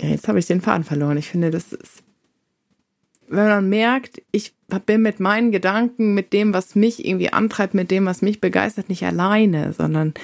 ja, 0.00 0.08
jetzt 0.08 0.26
habe 0.26 0.40
ich 0.40 0.46
den 0.46 0.60
Faden 0.60 0.82
verloren. 0.82 1.16
Ich 1.16 1.28
finde, 1.28 1.50
das 1.50 1.72
ist, 1.72 2.02
wenn 3.30 3.46
man 3.46 3.68
merkt, 3.68 4.20
ich 4.32 4.52
bin 4.86 5.02
mit 5.02 5.20
meinen 5.20 5.52
Gedanken, 5.52 6.14
mit 6.14 6.32
dem, 6.32 6.52
was 6.52 6.74
mich 6.74 7.06
irgendwie 7.06 7.32
antreibt, 7.32 7.74
mit 7.74 7.90
dem, 7.90 8.04
was 8.04 8.22
mich 8.22 8.40
begeistert, 8.40 8.88
nicht 8.88 9.04
alleine, 9.04 9.72
sondern 9.72 10.14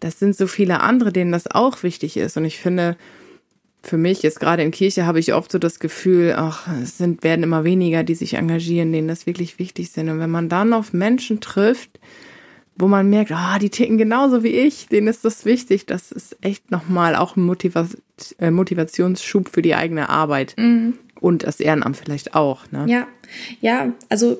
das 0.00 0.18
sind 0.18 0.34
so 0.34 0.46
viele 0.46 0.80
andere, 0.80 1.12
denen 1.12 1.30
das 1.30 1.50
auch 1.50 1.82
wichtig 1.82 2.16
ist. 2.16 2.36
Und 2.36 2.46
ich 2.46 2.58
finde, 2.58 2.96
für 3.82 3.98
mich 3.98 4.22
jetzt 4.22 4.40
gerade 4.40 4.62
in 4.62 4.70
Kirche 4.70 5.04
habe 5.04 5.20
ich 5.20 5.34
oft 5.34 5.52
so 5.52 5.58
das 5.58 5.78
Gefühl, 5.78 6.34
ach, 6.36 6.66
es 6.82 6.96
sind, 6.96 7.22
werden 7.22 7.42
immer 7.42 7.64
weniger, 7.64 8.02
die 8.02 8.14
sich 8.14 8.34
engagieren, 8.34 8.92
denen 8.92 9.08
das 9.08 9.26
wirklich 9.26 9.58
wichtig 9.58 9.90
sind. 9.90 10.08
Und 10.08 10.18
wenn 10.18 10.30
man 10.30 10.48
dann 10.48 10.72
auf 10.72 10.94
Menschen 10.94 11.40
trifft, 11.40 12.00
wo 12.76 12.88
man 12.88 13.08
merkt, 13.08 13.30
ah, 13.30 13.58
die 13.58 13.70
ticken 13.70 13.98
genauso 13.98 14.42
wie 14.42 14.48
ich, 14.48 14.88
denen 14.88 15.06
ist 15.06 15.24
das 15.24 15.44
wichtig. 15.44 15.86
Das 15.86 16.10
ist 16.10 16.36
echt 16.40 16.70
nochmal 16.70 17.14
auch 17.14 17.36
ein 17.36 17.42
Motiva 17.42 17.86
äh, 18.38 18.50
Motivationsschub 18.50 19.48
für 19.48 19.62
die 19.62 19.74
eigene 19.74 20.08
Arbeit. 20.08 20.54
Mhm. 20.58 20.94
Und 21.20 21.44
das 21.44 21.60
Ehrenamt 21.60 21.96
vielleicht 21.96 22.34
auch. 22.34 22.70
Ne? 22.70 22.84
Ja, 22.88 23.06
ja, 23.60 23.92
also 24.08 24.38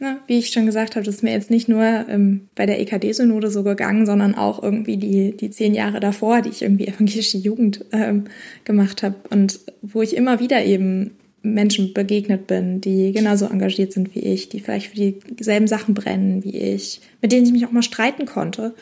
na, 0.00 0.18
wie 0.26 0.38
ich 0.38 0.50
schon 0.50 0.66
gesagt 0.66 0.96
habe, 0.96 1.06
das 1.06 1.16
ist 1.16 1.22
mir 1.22 1.32
jetzt 1.32 1.50
nicht 1.50 1.68
nur 1.68 1.82
ähm, 1.82 2.48
bei 2.56 2.66
der 2.66 2.80
EKD-Synode 2.80 3.50
so 3.50 3.62
gegangen, 3.62 4.06
sondern 4.06 4.34
auch 4.34 4.62
irgendwie 4.62 4.96
die, 4.96 5.36
die 5.36 5.50
zehn 5.50 5.72
Jahre 5.72 6.00
davor, 6.00 6.42
die 6.42 6.50
ich 6.50 6.62
irgendwie 6.62 6.88
evangelische 6.88 7.38
Jugend 7.38 7.84
ähm, 7.92 8.24
gemacht 8.64 9.02
habe 9.02 9.14
und 9.30 9.60
wo 9.82 10.02
ich 10.02 10.16
immer 10.16 10.40
wieder 10.40 10.64
eben 10.64 11.12
Menschen 11.42 11.92
begegnet 11.92 12.46
bin, 12.46 12.80
die 12.80 13.12
genauso 13.12 13.46
engagiert 13.46 13.92
sind 13.92 14.14
wie 14.14 14.20
ich, 14.20 14.48
die 14.48 14.60
vielleicht 14.60 14.88
für 14.88 15.12
dieselben 15.34 15.68
Sachen 15.68 15.94
brennen 15.94 16.42
wie 16.42 16.56
ich, 16.56 17.00
mit 17.20 17.32
denen 17.32 17.46
ich 17.46 17.52
mich 17.52 17.66
auch 17.66 17.72
mal 17.72 17.82
streiten 17.82 18.26
konnte. 18.26 18.74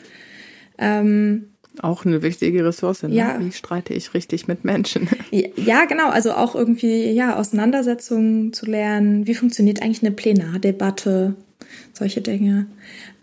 Ähm, 0.77 1.52
auch 1.79 2.05
eine 2.05 2.21
wichtige 2.21 2.63
Ressource. 2.65 3.03
Ne? 3.03 3.15
Ja. 3.15 3.39
Wie 3.39 3.51
streite 3.51 3.93
ich 3.93 4.13
richtig 4.13 4.47
mit 4.47 4.63
Menschen? 4.63 5.09
Ja, 5.55 5.85
genau. 5.85 6.09
Also 6.09 6.33
auch 6.33 6.55
irgendwie, 6.55 7.09
ja, 7.11 7.37
Auseinandersetzungen 7.37 8.53
zu 8.53 8.65
lernen. 8.65 9.25
Wie 9.25 9.33
funktioniert 9.33 9.81
eigentlich 9.81 10.03
eine 10.03 10.11
Plenardebatte? 10.11 11.35
Solche 11.93 12.21
Dinge. 12.21 12.67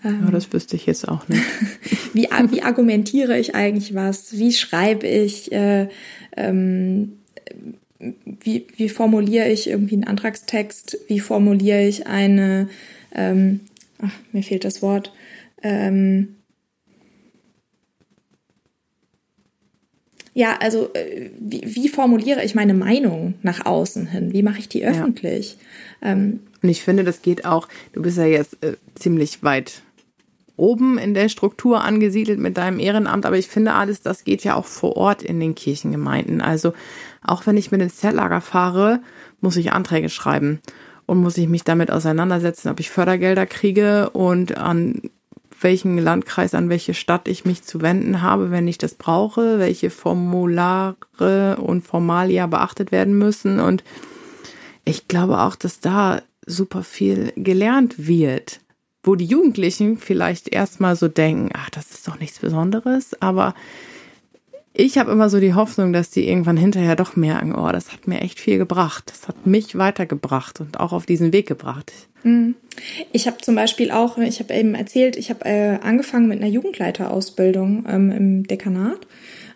Ähm, 0.04 0.22
ja, 0.24 0.30
das 0.30 0.52
wüsste 0.52 0.76
ich 0.76 0.86
jetzt 0.86 1.06
auch 1.06 1.28
nicht. 1.28 1.42
wie, 2.14 2.28
wie 2.50 2.62
argumentiere 2.62 3.38
ich 3.38 3.54
eigentlich 3.54 3.94
was? 3.94 4.36
Wie 4.38 4.52
schreibe 4.52 5.06
ich? 5.06 5.52
Äh, 5.52 5.88
ähm, 6.36 7.12
wie, 7.98 8.66
wie 8.76 8.88
formuliere 8.88 9.48
ich 9.48 9.68
irgendwie 9.68 9.94
einen 9.94 10.04
Antragstext, 10.04 10.98
wie 11.08 11.20
formuliere 11.20 11.86
ich 11.86 12.06
eine, 12.06 12.68
ähm, 13.14 13.60
ach, 14.00 14.12
mir 14.32 14.42
fehlt 14.42 14.64
das 14.64 14.80
Wort, 14.80 15.12
ähm, 15.62 16.36
ja, 20.32 20.56
also 20.60 20.90
äh, 20.94 21.30
wie, 21.38 21.62
wie, 21.64 21.88
formuliere 21.88 22.44
ich 22.44 22.54
meine 22.54 22.74
Meinung 22.74 23.34
nach 23.42 23.66
außen 23.66 24.06
hin? 24.06 24.32
Wie 24.32 24.42
mache 24.42 24.58
ich 24.58 24.68
die 24.68 24.84
öffentlich? 24.84 25.56
Ja. 26.00 26.12
Ähm, 26.12 26.40
Und 26.62 26.68
ich 26.68 26.82
finde, 26.82 27.04
das 27.04 27.22
geht 27.22 27.44
auch, 27.44 27.68
du 27.92 28.02
bist 28.02 28.16
ja 28.16 28.26
jetzt 28.26 28.62
äh, 28.62 28.74
ziemlich 28.94 29.42
weit 29.42 29.82
oben 30.56 30.98
in 30.98 31.14
der 31.14 31.28
Struktur 31.30 31.82
angesiedelt 31.82 32.38
mit 32.38 32.58
deinem 32.58 32.78
Ehrenamt, 32.78 33.24
aber 33.26 33.38
ich 33.38 33.48
finde 33.48 33.72
alles, 33.72 34.02
das 34.02 34.24
geht 34.24 34.44
ja 34.44 34.54
auch 34.54 34.66
vor 34.66 34.96
Ort 34.96 35.22
in 35.22 35.40
den 35.40 35.54
Kirchengemeinden. 35.54 36.42
Also 36.42 36.74
auch 37.24 37.46
wenn 37.46 37.56
ich 37.56 37.72
mit 37.72 37.80
ins 37.80 37.96
Zeltlager 37.96 38.40
fahre, 38.40 39.00
muss 39.40 39.56
ich 39.56 39.72
Anträge 39.72 40.10
schreiben 40.10 40.60
und 41.06 41.18
muss 41.18 41.38
ich 41.38 41.48
mich 41.48 41.64
damit 41.64 41.90
auseinandersetzen, 41.90 42.68
ob 42.68 42.78
ich 42.78 42.90
Fördergelder 42.90 43.46
kriege 43.46 44.10
und 44.10 44.56
an 44.58 45.00
welchen 45.62 45.98
Landkreis, 45.98 46.54
an 46.54 46.68
welche 46.68 46.94
Stadt 46.94 47.28
ich 47.28 47.44
mich 47.44 47.62
zu 47.62 47.80
wenden 47.80 48.22
habe, 48.22 48.50
wenn 48.50 48.68
ich 48.68 48.78
das 48.78 48.94
brauche, 48.94 49.58
welche 49.58 49.90
Formulare 49.90 51.56
und 51.58 51.82
Formalia 51.82 52.46
beachtet 52.46 52.92
werden 52.92 53.18
müssen. 53.18 53.60
Und 53.60 53.84
ich 54.84 55.08
glaube 55.08 55.40
auch, 55.40 55.56
dass 55.56 55.80
da 55.80 56.22
super 56.46 56.82
viel 56.82 57.32
gelernt 57.36 58.06
wird, 58.06 58.60
wo 59.02 59.14
die 59.14 59.26
Jugendlichen 59.26 59.98
vielleicht 59.98 60.48
erstmal 60.48 60.96
so 60.96 61.08
denken, 61.08 61.50
ach, 61.54 61.70
das 61.70 61.90
ist 61.90 62.08
doch 62.08 62.18
nichts 62.18 62.38
Besonderes, 62.38 63.20
aber 63.20 63.54
ich 64.72 64.98
habe 64.98 65.10
immer 65.10 65.28
so 65.28 65.40
die 65.40 65.54
Hoffnung, 65.54 65.92
dass 65.92 66.10
die 66.10 66.28
irgendwann 66.28 66.56
hinterher 66.56 66.96
doch 66.96 67.16
merken, 67.16 67.54
oh, 67.54 67.70
das 67.72 67.92
hat 67.92 68.06
mir 68.06 68.20
echt 68.20 68.38
viel 68.38 68.58
gebracht. 68.58 69.04
Das 69.10 69.26
hat 69.26 69.46
mich 69.46 69.76
weitergebracht 69.76 70.60
und 70.60 70.78
auch 70.78 70.92
auf 70.92 71.06
diesen 71.06 71.32
Weg 71.32 71.46
gebracht. 71.46 71.92
Mhm. 72.22 72.54
Ich 73.12 73.26
habe 73.26 73.38
zum 73.38 73.54
Beispiel 73.54 73.90
auch, 73.90 74.18
ich 74.18 74.38
habe 74.40 74.54
eben 74.54 74.74
erzählt, 74.74 75.16
ich 75.16 75.30
habe 75.30 75.44
äh, 75.44 75.78
angefangen 75.82 76.28
mit 76.28 76.40
einer 76.40 76.50
Jugendleiterausbildung 76.50 77.84
ähm, 77.88 78.10
im 78.10 78.46
Dekanat 78.46 79.06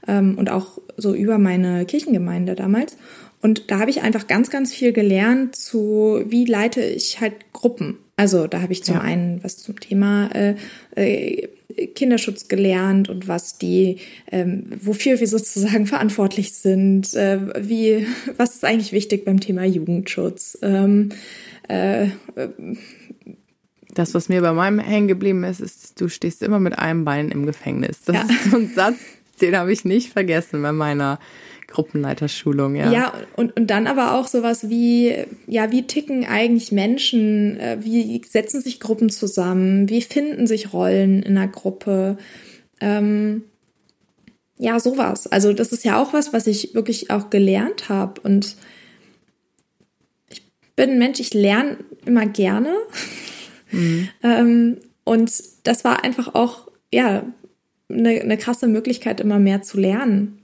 ähm, 0.08 0.36
und 0.36 0.50
auch 0.50 0.78
so 0.96 1.14
über 1.14 1.38
meine 1.38 1.84
Kirchengemeinde 1.86 2.54
damals. 2.54 2.96
Und 3.44 3.70
da 3.70 3.78
habe 3.78 3.90
ich 3.90 4.00
einfach 4.00 4.26
ganz, 4.26 4.48
ganz 4.48 4.72
viel 4.72 4.94
gelernt 4.94 5.54
zu, 5.54 6.24
wie 6.26 6.46
leite 6.46 6.80
ich 6.80 7.20
halt 7.20 7.52
Gruppen. 7.52 7.98
Also 8.16 8.46
da 8.46 8.62
habe 8.62 8.72
ich 8.72 8.84
zum 8.84 8.94
ja. 8.94 9.00
einen 9.02 9.44
was 9.44 9.58
zum 9.58 9.78
Thema 9.78 10.30
äh, 10.34 10.54
äh, 10.94 11.48
Kinderschutz 11.88 12.48
gelernt 12.48 13.10
und 13.10 13.28
was 13.28 13.58
die, 13.58 13.98
ähm, 14.32 14.70
wofür 14.80 15.20
wir 15.20 15.26
sozusagen 15.28 15.86
verantwortlich 15.86 16.54
sind, 16.54 17.12
äh, 17.12 17.38
wie, 17.68 18.06
was 18.38 18.54
ist 18.54 18.64
eigentlich 18.64 18.92
wichtig 18.92 19.26
beim 19.26 19.40
Thema 19.40 19.64
Jugendschutz. 19.66 20.56
Ähm, 20.62 21.10
äh, 21.68 22.06
das, 23.92 24.14
was 24.14 24.30
mir 24.30 24.40
bei 24.40 24.54
meinem 24.54 24.78
hängen 24.78 25.06
geblieben 25.06 25.44
ist, 25.44 25.60
ist, 25.60 26.00
du 26.00 26.08
stehst 26.08 26.42
immer 26.42 26.60
mit 26.60 26.78
einem 26.78 27.04
Bein 27.04 27.28
im 27.28 27.44
Gefängnis. 27.44 28.00
Das 28.06 28.16
ja. 28.16 28.22
ist 28.22 28.50
so 28.50 28.56
ein 28.56 28.70
Satz, 28.74 28.96
den 29.42 29.54
habe 29.54 29.70
ich 29.70 29.84
nicht 29.84 30.14
vergessen 30.14 30.62
bei 30.62 30.72
meiner 30.72 31.18
Gruppenleiterschulung, 31.74 32.76
ja. 32.76 32.92
Ja, 32.92 33.12
und, 33.36 33.56
und 33.56 33.68
dann 33.68 33.88
aber 33.88 34.14
auch 34.14 34.28
sowas 34.28 34.68
wie, 34.68 35.12
ja, 35.48 35.72
wie 35.72 35.86
ticken 35.86 36.24
eigentlich 36.24 36.70
Menschen, 36.70 37.58
äh, 37.58 37.78
wie 37.80 38.22
setzen 38.24 38.60
sich 38.60 38.78
Gruppen 38.78 39.10
zusammen, 39.10 39.88
wie 39.88 40.00
finden 40.00 40.46
sich 40.46 40.72
Rollen 40.72 41.22
in 41.22 41.36
einer 41.36 41.48
Gruppe, 41.48 42.16
ähm, 42.80 43.42
ja, 44.56 44.78
sowas. 44.78 45.26
Also 45.26 45.52
das 45.52 45.72
ist 45.72 45.84
ja 45.84 46.00
auch 46.00 46.12
was, 46.12 46.32
was 46.32 46.46
ich 46.46 46.74
wirklich 46.74 47.10
auch 47.10 47.28
gelernt 47.28 47.88
habe 47.88 48.20
und 48.20 48.54
ich 50.28 50.42
bin 50.76 50.90
ein 50.90 50.98
Mensch, 50.98 51.18
ich 51.18 51.34
lerne 51.34 51.78
immer 52.04 52.26
gerne. 52.26 52.72
Mhm. 53.72 54.08
ähm, 54.22 54.76
und 55.02 55.32
das 55.64 55.84
war 55.84 56.04
einfach 56.04 56.36
auch, 56.36 56.68
ja, 56.92 57.24
eine, 57.90 58.20
eine 58.20 58.38
krasse 58.38 58.68
Möglichkeit, 58.68 59.20
immer 59.20 59.40
mehr 59.40 59.62
zu 59.62 59.78
lernen. 59.78 60.43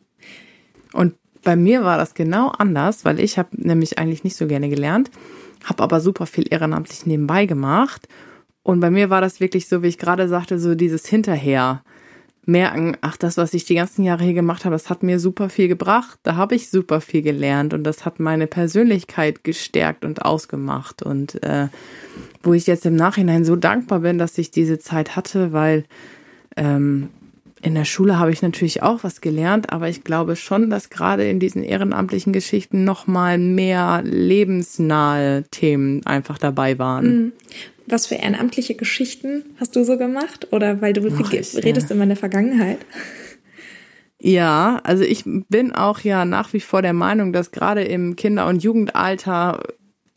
Und 0.93 1.15
bei 1.43 1.57
mir 1.57 1.85
war 1.85 1.97
das 1.97 2.15
genau 2.15 2.49
anders, 2.49 3.05
weil 3.05 3.21
ich 3.21 3.39
habe 3.39 3.51
nämlich 3.53 3.99
eigentlich 3.99 4.25
nicht 4.25 4.37
so 4.37 4.47
gerne 4.47 4.69
gelernt, 4.69 5.11
habe 5.65 5.83
aber 5.83 6.01
super 6.01 6.27
viel 6.27 6.47
ehrenamtlich 6.51 7.07
nebenbei 7.07 7.47
gemacht. 7.47 8.09
Und 8.63 8.81
bei 8.81 8.91
mir 8.91 9.11
war 9.11 9.21
das 9.21 9.41
wirklich 9.41 9.69
so, 9.69 9.83
wie 9.83 9.89
ich 9.89 9.99
gerade 9.99 10.29
sagte, 10.29 10.59
so 10.59 10.75
dieses 10.75 11.07
Hinterher 11.07 11.83
merken, 12.47 12.97
ach, 13.01 13.17
das, 13.17 13.37
was 13.37 13.55
ich 13.55 13.65
die 13.65 13.75
ganzen 13.75 14.03
Jahre 14.03 14.25
hier 14.25 14.35
gemacht 14.35 14.65
habe, 14.65 14.75
das 14.75 14.91
hat 14.91 15.03
mir 15.03 15.21
super 15.21 15.49
viel 15.49 15.69
gebracht. 15.69 16.19
Da 16.23 16.37
habe 16.37 16.55
ich 16.55 16.71
super 16.71 17.01
viel 17.01 17.23
gelernt 17.23 17.75
und 17.75 17.85
das 17.85 18.05
hat 18.05 18.21
meine 18.21 18.47
Persönlichkeit 18.47 19.45
gestärkt 19.45 20.05
und 20.05 20.25
ausgemacht. 20.25 21.03
Und 21.03 21.43
äh, 21.43 21.69
wo 22.43 22.53
ich 22.53 22.67
jetzt 22.67 22.87
im 22.87 22.97
Nachhinein 22.97 23.45
so 23.45 23.57
dankbar 23.57 24.01
bin, 24.01 24.19
dass 24.19 24.37
ich 24.39 24.51
diese 24.51 24.79
Zeit 24.79 25.17
hatte, 25.17 25.53
weil 25.53 25.85
ähm, 26.57 27.09
in 27.63 27.75
der 27.75 27.85
Schule 27.85 28.19
habe 28.19 28.33
ich 28.33 28.41
natürlich 28.41 28.83
auch 28.83 29.05
was 29.05 29.21
gelernt, 29.21 29.73
aber 29.73 29.89
ich 29.89 30.03
glaube 30.03 30.37
schon, 30.37 30.71
dass 30.71 30.89
gerade 30.89 31.29
in 31.29 31.41
diesen 31.41 31.63
ehrenamtlichen 31.63 32.33
Geschichten 32.33 32.85
noch 32.85 33.07
mal 33.07 33.37
mehr 33.39 34.03
lebensnahe 34.03 35.45
Themen 35.51 36.05
einfach 36.07 36.39
dabei 36.39 36.79
waren. 36.79 37.05
Mhm. 37.07 37.33
Was 37.87 38.07
für 38.07 38.15
ehrenamtliche 38.15 38.77
Geschichten 38.77 39.45
hast 39.59 39.77
du 39.77 39.85
so 39.85 39.99
gemacht? 39.99 40.49
Oder 40.53 40.81
weil 40.81 40.93
du 40.93 41.03
Ach, 41.13 41.33
ich, 41.33 41.57
redest 41.63 41.91
ja. 41.91 41.95
immer 41.95 42.05
in 42.05 42.11
der 42.11 42.17
Vergangenheit? 42.17 42.79
Ja, 44.23 44.81
also 44.85 45.03
ich 45.03 45.25
bin 45.25 45.73
auch 45.73 46.01
ja 46.01 46.25
nach 46.25 46.53
wie 46.53 46.61
vor 46.61 46.83
der 46.83 46.93
Meinung, 46.93 47.33
dass 47.33 47.51
gerade 47.51 47.83
im 47.83 48.17
Kinder- 48.17 48.47
und 48.47 48.63
Jugendalter 48.63 49.63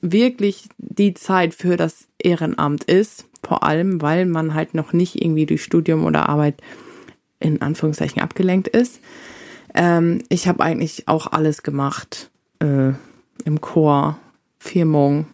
wirklich 0.01 0.65
die 0.77 1.13
Zeit 1.13 1.53
für 1.53 1.77
das 1.77 2.07
Ehrenamt 2.19 2.83
ist. 2.83 3.25
Vor 3.41 3.63
allem, 3.63 4.01
weil 4.01 4.25
man 4.25 4.53
halt 4.53 4.73
noch 4.73 4.93
nicht 4.93 5.21
irgendwie 5.21 5.45
durch 5.45 5.63
Studium 5.63 6.05
oder 6.05 6.29
Arbeit 6.29 6.61
in 7.43 7.61
Anführungszeichen 7.61 8.21
abgelenkt 8.21 8.67
ist. 8.67 8.99
Ähm, 9.73 10.23
ich 10.29 10.47
habe 10.47 10.63
eigentlich 10.63 11.07
auch 11.07 11.27
alles 11.27 11.63
gemacht. 11.63 12.31
Äh, 12.59 12.93
Im 13.45 13.61
Chor, 13.61 14.17
Firmung, 14.57 15.27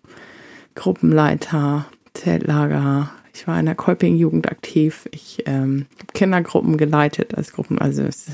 Gruppenleiter, 0.75 1.85
Zeltlager. 2.13 3.11
Ich 3.33 3.47
war 3.47 3.59
in 3.59 3.67
der 3.67 3.75
Kolping-Jugend 3.75 4.49
aktiv. 4.49 5.07
Ich 5.11 5.43
ähm, 5.45 5.85
habe 5.97 6.13
Kindergruppen 6.13 6.77
geleitet 6.77 7.35
als 7.35 7.53
Gruppen. 7.53 7.79
Also 7.79 8.03
es, 8.03 8.27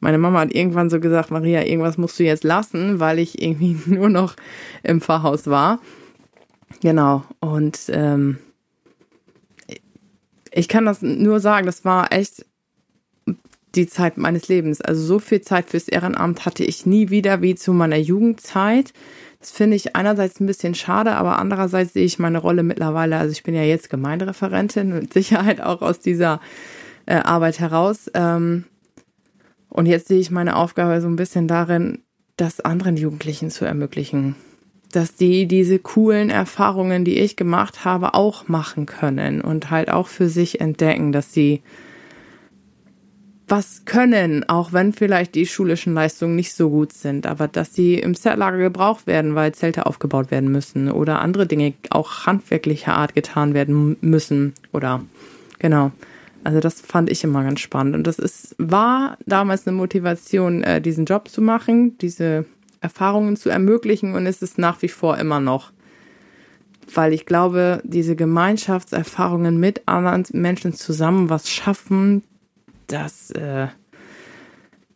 meine 0.00 0.18
Mama 0.18 0.40
hat 0.40 0.54
irgendwann 0.54 0.90
so 0.90 1.00
gesagt, 1.00 1.30
Maria, 1.30 1.64
irgendwas 1.64 1.98
musst 1.98 2.18
du 2.18 2.24
jetzt 2.24 2.44
lassen, 2.44 3.00
weil 3.00 3.18
ich 3.18 3.42
irgendwie 3.42 3.76
nur 3.86 4.10
noch 4.10 4.36
im 4.82 5.00
Pfarrhaus 5.00 5.46
war. 5.46 5.80
Genau. 6.82 7.24
Und 7.40 7.78
ähm, 7.88 8.38
ich 10.52 10.68
kann 10.68 10.84
das 10.84 11.02
nur 11.02 11.40
sagen, 11.40 11.66
das 11.66 11.84
war 11.84 12.12
echt 12.12 12.44
die 13.76 13.86
Zeit 13.86 14.16
meines 14.16 14.48
Lebens. 14.48 14.80
Also 14.80 15.02
so 15.02 15.18
viel 15.18 15.40
Zeit 15.40 15.70
fürs 15.70 15.88
Ehrenamt 15.88 16.46
hatte 16.46 16.64
ich 16.64 16.86
nie 16.86 17.10
wieder 17.10 17.42
wie 17.42 17.54
zu 17.54 17.72
meiner 17.72 17.96
Jugendzeit. 17.96 18.92
Das 19.40 19.50
finde 19.50 19.76
ich 19.76 19.94
einerseits 19.94 20.40
ein 20.40 20.46
bisschen 20.46 20.74
schade, 20.74 21.12
aber 21.12 21.38
andererseits 21.38 21.92
sehe 21.92 22.04
ich 22.06 22.18
meine 22.18 22.38
Rolle 22.38 22.62
mittlerweile, 22.62 23.18
also 23.18 23.32
ich 23.32 23.42
bin 23.42 23.54
ja 23.54 23.62
jetzt 23.62 23.90
Gemeindereferentin, 23.90 24.94
mit 24.94 25.12
Sicherheit 25.12 25.60
auch 25.60 25.82
aus 25.82 26.00
dieser 26.00 26.40
äh, 27.06 27.16
Arbeit 27.16 27.60
heraus. 27.60 28.10
Ähm, 28.14 28.64
und 29.68 29.86
jetzt 29.86 30.08
sehe 30.08 30.20
ich 30.20 30.30
meine 30.30 30.56
Aufgabe 30.56 31.00
so 31.00 31.08
ein 31.08 31.16
bisschen 31.16 31.48
darin, 31.48 31.98
das 32.36 32.60
anderen 32.60 32.96
Jugendlichen 32.96 33.50
zu 33.50 33.64
ermöglichen. 33.64 34.36
Dass 34.92 35.14
die 35.14 35.46
diese 35.46 35.78
coolen 35.78 36.30
Erfahrungen, 36.30 37.04
die 37.04 37.18
ich 37.18 37.36
gemacht 37.36 37.84
habe, 37.84 38.14
auch 38.14 38.48
machen 38.48 38.86
können 38.86 39.40
und 39.40 39.70
halt 39.70 39.90
auch 39.90 40.06
für 40.06 40.28
sich 40.28 40.60
entdecken, 40.60 41.12
dass 41.12 41.32
sie 41.32 41.62
was 43.46 43.84
können, 43.84 44.48
auch 44.48 44.72
wenn 44.72 44.92
vielleicht 44.92 45.34
die 45.34 45.46
schulischen 45.46 45.92
Leistungen 45.92 46.34
nicht 46.34 46.54
so 46.54 46.70
gut 46.70 46.92
sind, 46.92 47.26
aber 47.26 47.46
dass 47.46 47.74
sie 47.74 47.94
im 47.96 48.14
Zeltlager 48.14 48.58
gebraucht 48.58 49.06
werden, 49.06 49.34
weil 49.34 49.52
Zelte 49.52 49.86
aufgebaut 49.86 50.30
werden 50.30 50.50
müssen 50.50 50.90
oder 50.90 51.20
andere 51.20 51.46
Dinge 51.46 51.74
auch 51.90 52.26
handwerklicher 52.26 52.94
Art 52.94 53.14
getan 53.14 53.52
werden 53.52 53.96
müssen 54.00 54.54
oder 54.72 55.02
genau. 55.58 55.92
Also 56.42 56.60
das 56.60 56.80
fand 56.80 57.10
ich 57.10 57.24
immer 57.24 57.42
ganz 57.42 57.60
spannend 57.60 57.94
und 57.94 58.06
das 58.06 58.18
ist 58.18 58.54
war 58.58 59.16
damals 59.26 59.66
eine 59.66 59.76
Motivation, 59.76 60.62
äh, 60.62 60.80
diesen 60.80 61.04
Job 61.06 61.28
zu 61.28 61.40
machen, 61.40 61.96
diese 61.98 62.44
Erfahrungen 62.80 63.36
zu 63.36 63.48
ermöglichen 63.48 64.14
und 64.14 64.26
ist 64.26 64.42
es 64.42 64.58
nach 64.58 64.80
wie 64.82 64.88
vor 64.88 65.18
immer 65.18 65.40
noch 65.40 65.72
weil 66.92 67.14
ich 67.14 67.24
glaube, 67.24 67.80
diese 67.82 68.14
Gemeinschaftserfahrungen 68.14 69.58
mit 69.58 69.82
anderen 69.86 70.24
Menschen 70.32 70.74
zusammen 70.74 71.30
was 71.30 71.50
schaffen, 71.50 72.22
das 72.86 73.30
äh, 73.32 73.68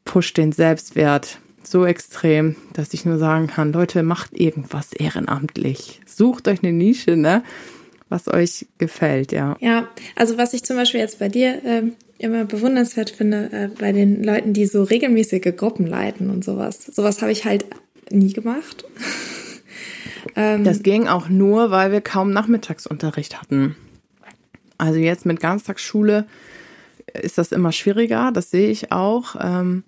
pusht 0.04 0.36
den 0.36 0.52
Selbstwert 0.52 1.38
so 1.62 1.84
extrem, 1.84 2.56
dass 2.72 2.94
ich 2.94 3.04
nur 3.04 3.18
sagen 3.18 3.46
kann, 3.46 3.72
Leute, 3.72 4.02
macht 4.02 4.38
irgendwas 4.38 4.92
ehrenamtlich. 4.92 6.00
Sucht 6.06 6.48
euch 6.48 6.62
eine 6.62 6.72
Nische, 6.72 7.16
ne? 7.16 7.42
Was 8.08 8.26
euch 8.26 8.66
gefällt, 8.78 9.32
ja. 9.32 9.56
Ja, 9.60 9.88
also 10.16 10.38
was 10.38 10.54
ich 10.54 10.64
zum 10.64 10.76
Beispiel 10.76 11.00
jetzt 11.00 11.18
bei 11.18 11.28
dir 11.28 11.62
äh, 11.64 11.82
immer 12.18 12.44
bewundernswert 12.44 13.10
finde, 13.10 13.50
äh, 13.52 13.68
bei 13.78 13.92
den 13.92 14.24
Leuten, 14.24 14.54
die 14.54 14.66
so 14.66 14.82
regelmäßige 14.82 15.54
Gruppen 15.56 15.86
leiten 15.86 16.30
und 16.30 16.42
sowas. 16.42 16.86
Sowas 16.86 17.20
habe 17.20 17.32
ich 17.32 17.44
halt 17.44 17.66
nie 18.10 18.32
gemacht. 18.32 18.84
ähm, 20.36 20.64
das 20.64 20.82
ging 20.82 21.06
auch 21.06 21.28
nur, 21.28 21.70
weil 21.70 21.92
wir 21.92 22.00
kaum 22.00 22.32
Nachmittagsunterricht 22.32 23.40
hatten. 23.40 23.76
Also 24.78 24.98
jetzt 24.98 25.26
mit 25.26 25.40
Ganztagsschule 25.40 26.26
ist 27.20 27.38
das 27.38 27.52
immer 27.52 27.72
schwieriger, 27.72 28.30
das 28.32 28.50
sehe 28.50 28.70
ich 28.70 28.92
auch. 28.92 29.36
Ähm, 29.40 29.84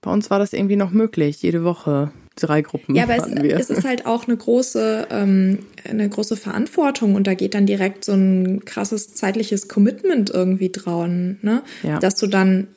bei 0.00 0.12
uns 0.12 0.30
war 0.30 0.38
das 0.38 0.52
irgendwie 0.52 0.76
noch 0.76 0.90
möglich, 0.90 1.42
jede 1.42 1.64
Woche 1.64 2.12
drei 2.36 2.62
Gruppen. 2.62 2.94
Ja, 2.94 3.04
aber 3.04 3.16
es, 3.16 3.26
es, 3.26 3.70
ist 3.70 3.84
halt 3.84 4.06
auch 4.06 4.28
eine 4.28 4.36
große, 4.36 5.08
ähm, 5.10 5.60
eine 5.88 6.08
große 6.08 6.36
Verantwortung 6.36 7.16
und 7.16 7.26
da 7.26 7.34
geht 7.34 7.54
dann 7.54 7.66
direkt 7.66 8.04
so 8.04 8.12
ein 8.12 8.64
krasses 8.64 9.14
zeitliches 9.14 9.66
Commitment 9.66 10.30
irgendwie 10.30 10.70
dran, 10.70 11.38
ne? 11.42 11.62
Ja. 11.82 11.98
Dass 11.98 12.14
du 12.14 12.28
dann 12.28 12.68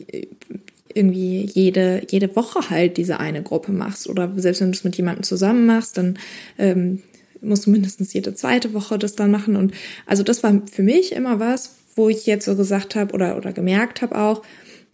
irgendwie 0.94 1.46
jede, 1.46 2.02
jede 2.10 2.36
Woche 2.36 2.70
halt 2.70 2.98
diese 2.98 3.20
eine 3.20 3.44
Gruppe 3.44 3.72
machst. 3.72 4.10
Oder 4.10 4.32
selbst 4.36 4.62
wenn 4.62 4.72
du 4.72 4.78
es 4.78 4.84
mit 4.84 4.98
jemandem 4.98 5.24
zusammen 5.24 5.66
machst, 5.66 5.98
dann 5.98 6.18
ähm, 6.58 7.02
musst 7.42 7.66
du 7.66 7.72
mindestens 7.72 8.14
jede 8.14 8.34
zweite 8.34 8.74
Woche 8.74 8.98
das 8.98 9.16
dann 9.16 9.32
machen. 9.32 9.56
Und 9.56 9.74
also 10.06 10.24
das 10.24 10.44
war 10.44 10.62
für 10.72 10.84
mich 10.84 11.14
immer 11.14 11.40
was, 11.40 11.76
wo 11.96 12.10
ich 12.10 12.26
jetzt 12.26 12.46
so 12.46 12.56
gesagt 12.56 12.96
habe 12.96 13.14
oder, 13.14 13.38
oder 13.38 13.54
gemerkt 13.54 14.02
habe 14.02 14.18
auch, 14.18 14.42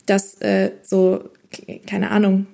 dass 0.06 0.36
äh, 0.42 0.72
so, 0.84 1.24
keine 1.86 2.12
Ahnung, 2.12 2.48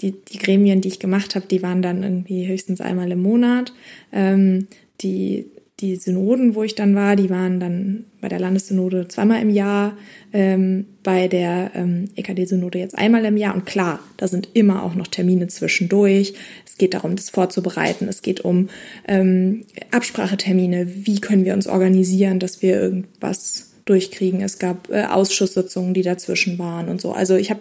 die, 0.00 0.12
die 0.12 0.38
Gremien, 0.38 0.80
die 0.80 0.88
ich 0.88 0.98
gemacht 0.98 1.34
habe, 1.34 1.46
die 1.46 1.62
waren 1.62 1.82
dann 1.82 2.02
irgendwie 2.02 2.46
höchstens 2.46 2.80
einmal 2.80 3.10
im 3.10 3.22
Monat. 3.22 3.72
Ähm, 4.12 4.68
die, 5.00 5.46
die 5.80 5.96
Synoden, 5.96 6.54
wo 6.54 6.62
ich 6.62 6.74
dann 6.74 6.94
war, 6.94 7.16
die 7.16 7.28
waren 7.28 7.60
dann 7.60 8.04
bei 8.20 8.28
der 8.28 8.40
Landessynode 8.40 9.08
zweimal 9.08 9.42
im 9.42 9.50
Jahr, 9.50 9.96
ähm, 10.32 10.86
bei 11.02 11.28
der 11.28 11.70
ähm, 11.74 12.06
EKD-Synode 12.16 12.78
jetzt 12.78 12.96
einmal 12.96 13.24
im 13.26 13.36
Jahr. 13.36 13.54
Und 13.54 13.66
klar, 13.66 14.00
da 14.16 14.26
sind 14.26 14.48
immer 14.54 14.82
auch 14.82 14.94
noch 14.94 15.06
Termine 15.06 15.48
zwischendurch. 15.48 16.34
Es 16.66 16.78
geht 16.78 16.94
darum, 16.94 17.14
das 17.14 17.30
vorzubereiten. 17.30 18.08
Es 18.08 18.22
geht 18.22 18.40
um 18.40 18.68
ähm, 19.06 19.64
Absprachetermine. 19.90 21.06
Wie 21.06 21.20
können 21.20 21.44
wir 21.44 21.54
uns 21.54 21.66
organisieren, 21.66 22.38
dass 22.38 22.62
wir 22.62 22.80
irgendwas 22.80 23.75
durchkriegen. 23.86 24.42
Es 24.42 24.58
gab 24.58 24.90
äh, 24.90 25.04
Ausschusssitzungen, 25.04 25.94
die 25.94 26.02
dazwischen 26.02 26.58
waren 26.58 26.88
und 26.88 27.00
so. 27.00 27.12
Also 27.12 27.36
ich 27.36 27.50
habe 27.50 27.60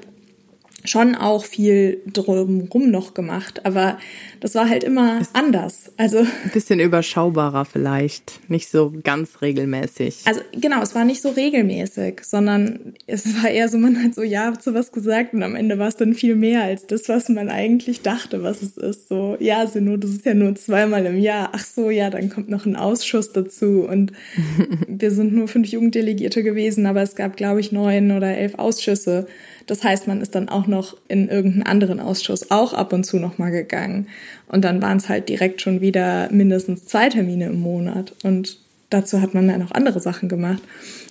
schon 0.86 1.15
auch 1.15 1.45
viel 1.45 2.02
drumrum 2.06 2.91
noch 2.91 3.13
gemacht, 3.13 3.65
aber 3.65 3.98
das 4.39 4.56
war 4.56 4.69
halt 4.69 4.84
immer 4.84 5.21
ist 5.21 5.36
anders. 5.36 5.91
Also 5.98 6.19
ein 6.19 6.52
bisschen 6.54 6.80
überschaubarer 6.80 7.65
vielleicht, 7.65 8.39
nicht 8.50 8.69
so 8.69 8.93
ganz 9.04 9.41
regelmäßig. 9.41 10.21
Also 10.26 10.41
genau, 10.54 10.82
es 10.82 10.95
war 10.95 11.06
nicht 11.06 11.21
so 11.21 11.30
regelmäßig, 11.30 12.21
sondern 12.24 12.93
es 13.08 13.26
war 13.41 13.50
eher 13.50 13.69
so, 13.69 13.78
man 13.78 14.04
hat 14.04 14.15
so 14.15 14.24
ja 14.24 14.54
zu 14.58 14.74
was 14.74 14.91
gesagt 14.91 15.34
und 15.34 15.43
am 15.43 15.56
Ende 15.56 15.80
war 15.80 15.88
es 15.88 15.95
dann 15.95 16.13
viel 16.13 16.36
mehr 16.36 16.63
als 16.63 16.88
das, 16.88 17.10
was 17.10 17.30
man 17.30 17.50
eigentlich 17.50 18.02
dachte, 18.02 18.43
was 18.43 18.62
es 18.62 18.78
ist. 18.78 19.08
So 19.08 19.38
ja, 19.39 19.65
Synod, 19.67 20.04
das 20.04 20.12
ist 20.12 20.26
ja 20.26 20.34
nur 20.34 20.56
zweimal 20.56 21.06
im 21.06 21.17
Jahr. 21.17 21.50
Ach 21.54 21.65
so, 21.65 21.89
ja, 21.89 22.10
dann 22.10 22.30
kommt 22.30 22.50
noch 22.50 22.65
ein 22.65 22.76
Ausschuss 22.76 23.32
dazu 23.32 23.88
und 23.89 24.12
wir 24.88 25.12
sind 25.12 25.34
nur 25.34 25.48
fünf 25.48 25.67
Jugenddelegierte 25.69 26.44
gewesen, 26.44 26.86
aber 26.86 27.02
es 27.02 27.15
gab 27.15 27.38
glaube 27.38 27.60
ich 27.60 27.71
neun 27.71 28.12
oder 28.12 28.36
elf 28.36 28.56
Ausschüsse. 28.56 29.27
Das 29.66 29.84
heißt, 29.84 30.08
man 30.08 30.22
ist 30.22 30.36
dann 30.36 30.50
auch 30.50 30.68
noch 30.68 30.96
in 31.08 31.28
irgendeinen 31.28 31.63
anderen 31.63 32.00
Ausschuss 32.00 32.52
auch 32.52 32.74
ab 32.74 32.94
und 32.94 33.04
zu 33.04 33.18
noch 33.18 33.38
mal 33.38 33.50
gegangen. 33.50 34.08
Und 34.48 34.63
dann 34.63 34.82
waren 34.82 34.98
es 34.98 35.10
halt 35.10 35.28
direkt 35.30 35.62
schon 35.62 35.82
wieder 35.82 36.30
mindestens 36.32 36.86
zwei 36.86 37.10
Termine 37.10 37.48
im 37.48 37.60
Monat. 37.60 38.13
Und 38.24 38.60
dazu 38.90 39.22
hat 39.22 39.34
man 39.34 39.48
dann 39.48 39.63
auch 39.63 39.72
andere 39.72 40.00
Sachen 40.00 40.30
gemacht. 40.30 40.62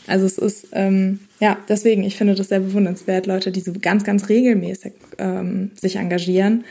Also 0.07 0.27
es 0.27 0.39
ist, 0.39 0.69
ähm, 0.73 1.21
ja, 1.41 1.59
deswegen, 1.69 2.05
ich 2.05 2.17
finde 2.17 2.35
das 2.35 2.49
sehr 2.49 2.61
bewundernswert, 2.61 3.27
Leute, 3.27 3.51
die 3.51 3.61
so 3.61 3.73
ganz, 3.81 4.05
ganz 4.05 4.29
regelmäßig 4.29 4.93
ähm, 5.19 5.73
sich 5.75 5.97
engagieren. 5.97 6.65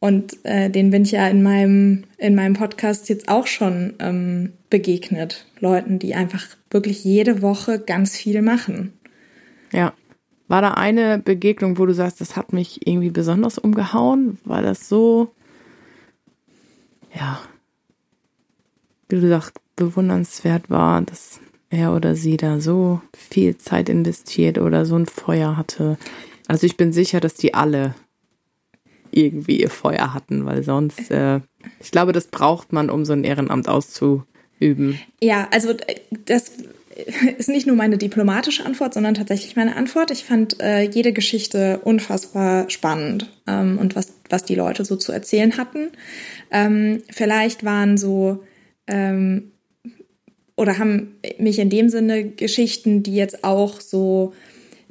Und 0.00 0.44
äh, 0.44 0.68
den 0.68 0.90
bin 0.90 1.04
ich 1.04 1.12
ja 1.12 1.28
in 1.28 1.44
meinem, 1.44 2.04
in 2.18 2.34
meinem 2.34 2.54
Podcast 2.54 3.08
jetzt 3.08 3.28
auch 3.28 3.46
schon 3.46 3.94
ähm, 4.00 4.52
begegnet. 4.68 5.46
Leuten, 5.60 6.00
die 6.00 6.16
einfach 6.16 6.44
wirklich 6.72 7.04
jede 7.04 7.40
Woche 7.40 7.78
ganz 7.78 8.16
viel 8.16 8.42
machen. 8.42 8.94
Ja. 9.72 9.94
War 10.52 10.60
da 10.60 10.72
eine 10.72 11.18
Begegnung, 11.18 11.78
wo 11.78 11.86
du 11.86 11.94
sagst, 11.94 12.20
das 12.20 12.36
hat 12.36 12.52
mich 12.52 12.86
irgendwie 12.86 13.08
besonders 13.08 13.56
umgehauen? 13.56 14.36
War 14.44 14.60
das 14.60 14.86
so, 14.86 15.30
ja, 17.18 17.40
wie 19.08 19.18
du 19.18 19.26
sagst, 19.30 19.54
bewundernswert 19.76 20.68
war, 20.68 21.00
dass 21.00 21.40
er 21.70 21.94
oder 21.94 22.14
sie 22.14 22.36
da 22.36 22.60
so 22.60 23.00
viel 23.16 23.56
Zeit 23.56 23.88
investiert 23.88 24.58
oder 24.58 24.84
so 24.84 24.94
ein 24.94 25.06
Feuer 25.06 25.56
hatte? 25.56 25.96
Also 26.48 26.66
ich 26.66 26.76
bin 26.76 26.92
sicher, 26.92 27.20
dass 27.20 27.32
die 27.32 27.54
alle 27.54 27.94
irgendwie 29.10 29.58
ihr 29.58 29.70
Feuer 29.70 30.12
hatten, 30.12 30.44
weil 30.44 30.62
sonst, 30.64 31.10
äh, 31.10 31.40
ich 31.80 31.92
glaube, 31.92 32.12
das 32.12 32.26
braucht 32.26 32.74
man, 32.74 32.90
um 32.90 33.06
so 33.06 33.14
ein 33.14 33.24
Ehrenamt 33.24 33.68
auszuüben. 33.68 34.98
Ja, 35.22 35.48
also 35.50 35.70
äh, 35.70 36.00
das 36.26 36.52
ist 37.38 37.48
nicht 37.48 37.66
nur 37.66 37.76
meine 37.76 37.98
diplomatische 37.98 38.64
Antwort, 38.64 38.94
sondern 38.94 39.14
tatsächlich 39.14 39.56
meine 39.56 39.76
Antwort. 39.76 40.10
Ich 40.10 40.24
fand 40.24 40.60
äh, 40.60 40.82
jede 40.82 41.12
Geschichte 41.12 41.80
unfassbar 41.84 42.68
spannend 42.70 43.30
ähm, 43.46 43.78
und 43.78 43.96
was, 43.96 44.12
was 44.28 44.44
die 44.44 44.54
Leute 44.54 44.84
so 44.84 44.96
zu 44.96 45.12
erzählen 45.12 45.56
hatten. 45.56 45.88
Ähm, 46.50 47.02
vielleicht 47.10 47.64
waren 47.64 47.96
so 47.96 48.42
ähm, 48.86 49.52
oder 50.56 50.78
haben 50.78 51.16
mich 51.38 51.58
in 51.58 51.70
dem 51.70 51.88
Sinne 51.88 52.24
Geschichten, 52.24 53.02
die 53.02 53.16
jetzt 53.16 53.42
auch 53.42 53.80
so 53.80 54.32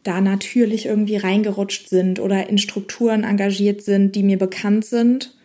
da 0.04 0.20
natürlich 0.20 0.88
irgendwie 0.88 1.18
reingerutscht 1.18 1.88
sind 1.88 2.20
oder 2.20 2.50
in 2.50 2.58
Strukturen 2.58 3.24
engagiert 3.24 3.82
sind, 3.82 4.16
die 4.16 4.24
mir 4.24 4.38
bekannt 4.38 4.86
sind. 4.86 5.36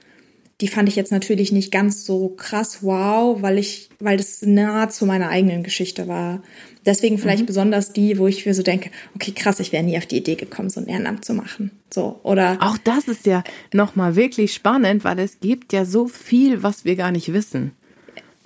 Die 0.61 0.69
fand 0.69 0.89
ich 0.89 0.97
jetzt 0.97 1.13
natürlich 1.13 1.53
nicht 1.53 1.71
ganz 1.71 2.07
so 2.07 2.31
krass 2.31 2.79
wow, 2.83 3.43
weil 3.43 3.59
ich, 3.59 3.91
weil 4.01 4.17
das 4.17 4.41
nah 4.43 4.89
zu 4.89 5.05
meiner 5.05 5.29
eigenen 5.29 5.63
Geschichte 5.63 6.09
war. 6.09 6.43
Deswegen 6.87 7.19
vielleicht 7.19 7.43
mhm. 7.43 7.47
besonders 7.47 7.93
die, 7.93 8.19
wo 8.19 8.27
ich 8.27 8.47
mir 8.47 8.55
so 8.55 8.63
denke, 8.63 8.91
okay, 9.15 9.33
krass, 9.33 9.61
ich 9.61 9.73
wäre 9.73 9.83
nie 9.83 9.99
auf 9.99 10.07
die 10.07 10.17
Idee 10.17 10.37
gekommen, 10.37 10.71
so 10.71 10.81
ein 10.81 10.87
Ehrenamt 10.87 11.25
zu 11.25 11.35
machen. 11.35 11.73
So, 11.93 12.21
oder. 12.23 12.57
Auch 12.61 12.79
das 12.79 13.09
ist 13.09 13.27
ja 13.27 13.45
nochmal 13.75 14.17
wirklich 14.17 14.55
spannend, 14.55 15.05
weil 15.05 15.19
es 15.19 15.41
gibt 15.41 15.73
ja 15.73 15.85
so 15.85 16.09
viel, 16.09 16.63
was 16.63 16.85
wir 16.85 16.97
gar 16.97 17.13
nicht 17.13 17.33
wissen. 17.33 17.73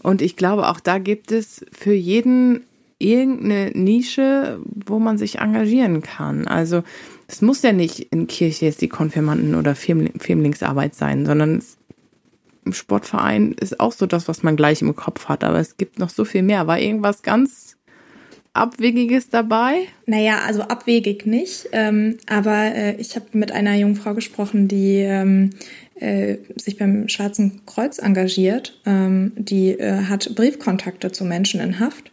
Und 0.03 0.23
ich 0.23 0.37
glaube, 0.37 0.69
auch 0.69 0.81
da 0.81 0.99
gibt 0.99 1.31
es 1.31 1.65
für 1.71 1.93
jeden 1.93 2.63
irgendeine 2.99 3.71
Nische, 3.71 4.61
wo 4.65 4.99
man 4.99 5.19
sich 5.19 5.39
engagieren 5.39 6.03
kann. 6.03 6.47
Also 6.47 6.83
es 7.29 7.43
muss 7.43 7.63
ja 7.63 7.73
nicht 7.73 8.01
in 8.13 8.27
Kirche 8.27 8.67
jetzt 8.67 8.83
die 8.83 8.89
Konfirmanden- 8.89 9.55
oder 9.55 9.75
Firmlingsarbeit 9.75 10.95
sein, 10.95 11.25
sondern 11.25 11.63
im 12.65 12.73
Sportverein 12.73 13.53
ist 13.53 13.81
auch 13.81 13.93
so 13.93 14.07
das, 14.07 14.29
was 14.29 14.43
man 14.43 14.57
gleich 14.57 14.83
im 14.83 14.95
Kopf 14.95 15.27
hat. 15.27 15.45
Aber 15.45 15.59
es 15.59 15.77
gibt 15.77 15.99
noch 15.99 16.11
so 16.11 16.25
viel 16.25 16.43
mehr. 16.43 16.67
War 16.67 16.79
irgendwas 16.79 17.23
ganz 17.23 17.77
Abwegiges 18.53 19.31
dabei? 19.31 19.87
Naja, 20.07 20.41
also 20.47 20.63
abwegig 20.63 21.27
nicht. 21.27 21.69
Ähm, 21.73 22.19
aber 22.29 22.75
äh, 22.75 22.97
ich 22.97 23.17
habe 23.17 23.27
mit 23.33 23.53
einer 23.53 23.75
jungen 23.77 23.97
Frau 23.97 24.15
gesprochen, 24.15 24.69
die 24.69 24.99
ähm, 24.99 25.51
äh, 25.95 26.37
sich 26.57 26.77
beim 26.77 27.09
Schwarzen 27.09 27.63
Kreuz 27.67 27.99
engagiert. 27.99 28.81
Ähm, 28.87 29.33
die 29.37 29.71
äh, 29.71 30.05
hat 30.05 30.35
Briefkontakte 30.35 31.13
zu 31.13 31.25
Menschen 31.25 31.61
in 31.61 31.79
Haft 31.79 32.11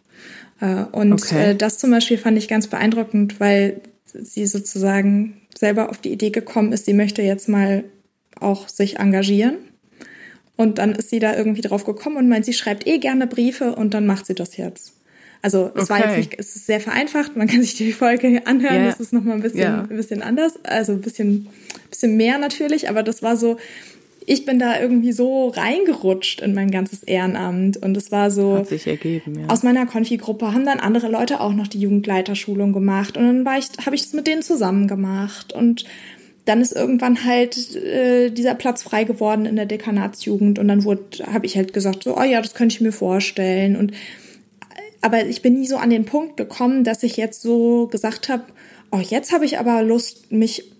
äh, 0.60 0.84
und 0.91 1.14
okay. 1.14 1.52
Äh, 1.52 1.56
das 1.56 1.78
zum 1.78 1.91
Beispiel 1.91 2.18
fand 2.18 2.38
ich 2.38 2.48
ganz 2.48 2.68
beeindruckend, 2.68 3.39
weil 3.39 3.82
sie 4.06 4.45
sozusagen 4.45 5.41
selber 5.58 5.89
auf 5.89 6.00
die 6.00 6.12
Idee 6.12 6.30
gekommen 6.30 6.72
ist, 6.72 6.86
sie 6.86 6.93
möchte 6.93 7.22
jetzt 7.22 7.50
mal 7.50 7.84
auch 8.39 8.68
sich 8.68 9.00
engagieren. 9.00 9.56
Und 10.58 10.80
dann 10.80 10.93
ist 10.93 11.12
sie 11.12 11.20
da 11.20 11.36
irgendwie 11.36 11.62
drauf 11.62 11.86
gekommen 11.86 12.18
und 12.18 12.28
meint, 12.28 12.43
sie 12.43 12.53
schreibt 12.53 12.88
eh 12.88 12.97
gerne 12.97 13.28
Briefe 13.28 13.76
und 13.76 13.93
dann 13.93 14.05
macht 14.05 14.26
sie 14.26 14.36
das 14.36 14.58
jetzt. 14.58 14.93
Also 15.41 15.72
es 15.76 15.84
okay. 15.84 15.89
war 15.89 16.08
jetzt 16.08 16.18
nicht, 16.18 16.36
es 16.39 16.55
ist 16.55 16.66
sehr 16.66 16.80
vereinfacht, 16.80 17.36
man 17.36 17.47
kann 17.47 17.62
sich 17.62 17.76
die 17.76 17.93
Folge 17.93 18.41
anhören, 18.45 18.76
yeah. 18.76 18.88
das 18.88 18.99
ist 18.99 19.14
nochmal 19.14 19.36
ein 19.36 19.41
bisschen, 19.41 19.60
yeah. 19.60 19.88
ein 19.89 19.95
bisschen 19.95 20.22
anders, 20.22 20.60
also 20.64 20.93
ein 20.93 21.01
bisschen, 21.01 21.47
bisschen 21.89 22.18
mehr 22.18 22.39
natürlich, 22.39 22.89
aber 22.89 23.03
das 23.03 23.22
war 23.22 23.38
so, 23.38 23.58
ich 24.26 24.45
bin 24.45 24.60
da 24.60 24.80
irgendwie 24.80 25.14
so 25.14 25.49
reingerutscht 25.49 26.41
in 26.41 26.53
mein 26.53 26.72
ganzes 26.72 27.03
Ehrenamt 27.03 27.78
und 27.78 27.95
es 27.95 28.12
war 28.12 28.32
so 28.32 28.58
Hat 28.58 28.68
sich 28.68 28.88
ergeben, 28.88 29.41
ja. 29.41 29.47
aus 29.47 29.64
meiner 29.64 29.86
Konfi-Gruppe 29.86 30.53
haben 30.53 30.66
dann 30.66 30.80
andere 30.80 31.08
Leute 31.08 31.39
auch 31.39 31.53
noch 31.53 31.68
die 31.68 31.80
Jugendleiterschulung 31.80 32.74
gemacht 32.74 33.16
und 33.16 33.24
dann 33.24 33.45
war 33.45 33.58
ich 33.58 33.68
habe 33.86 33.95
ich 33.95 34.01
es 34.01 34.14
mit 34.14 34.28
denen 34.28 34.41
zusammen 34.41 34.88
gemacht 34.88 35.53
und 35.53 35.86
dann 36.48 36.62
ist 36.62 36.72
irgendwann 36.72 37.26
halt 37.26 37.76
äh, 37.76 38.30
dieser 38.30 38.56
Platz 38.56 38.82
frei 38.82 39.04
geworden 39.04 39.45
in 39.45 39.56
der 39.56 39.66
Dekanatsjugend 39.66 40.60
und 40.60 40.68
dann 40.68 40.84
wurde 40.84 41.26
habe 41.32 41.45
ich 41.45 41.58
halt 41.58 41.74
gesagt 41.74 42.04
so 42.04 42.18
oh 42.18 42.24
ja 42.24 42.41
das 42.41 42.54
könnte 42.54 42.74
ich 42.74 42.82
mir 42.82 42.91
vorstellen 42.93 43.76
und 43.76 43.91
aber 45.02 45.26
ich 45.26 45.41
bin 45.41 45.60
nie 45.60 45.68
so 45.68 45.78
an 45.78 45.89
den 45.89 46.06
Punkt 46.06 46.38
gekommen 46.38 46.84
dass 46.84 47.04
ich 47.04 47.18
jetzt 47.18 47.41
so 47.41 47.88
gesagt 47.88 48.30
habe 48.30 48.43
oh 48.91 49.00
jetzt 49.00 49.34
habe 49.34 49.45
ich 49.45 49.60
aber 49.60 49.84
Lust 49.84 50.32
mich 50.32 50.72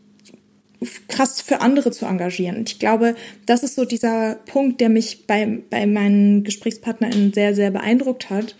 krass 1.08 1.42
für 1.42 1.62
andere 1.62 1.92
zu 1.92 2.06
engagieren. 2.06 2.64
Ich 2.68 2.78
glaube, 2.78 3.16
das 3.48 3.64
ist 3.64 3.76
so 3.76 3.84
dieser 3.84 4.36
Punkt, 4.46 4.80
der 4.80 4.90
mich 4.90 5.26
bei, 5.26 5.60
bei 5.72 5.88
meinen 5.88 6.44
GesprächspartnerInnen 6.44 7.34
sehr, 7.34 7.56
sehr 7.56 7.72
beeindruckt 7.72 8.30
hat. 8.30 8.56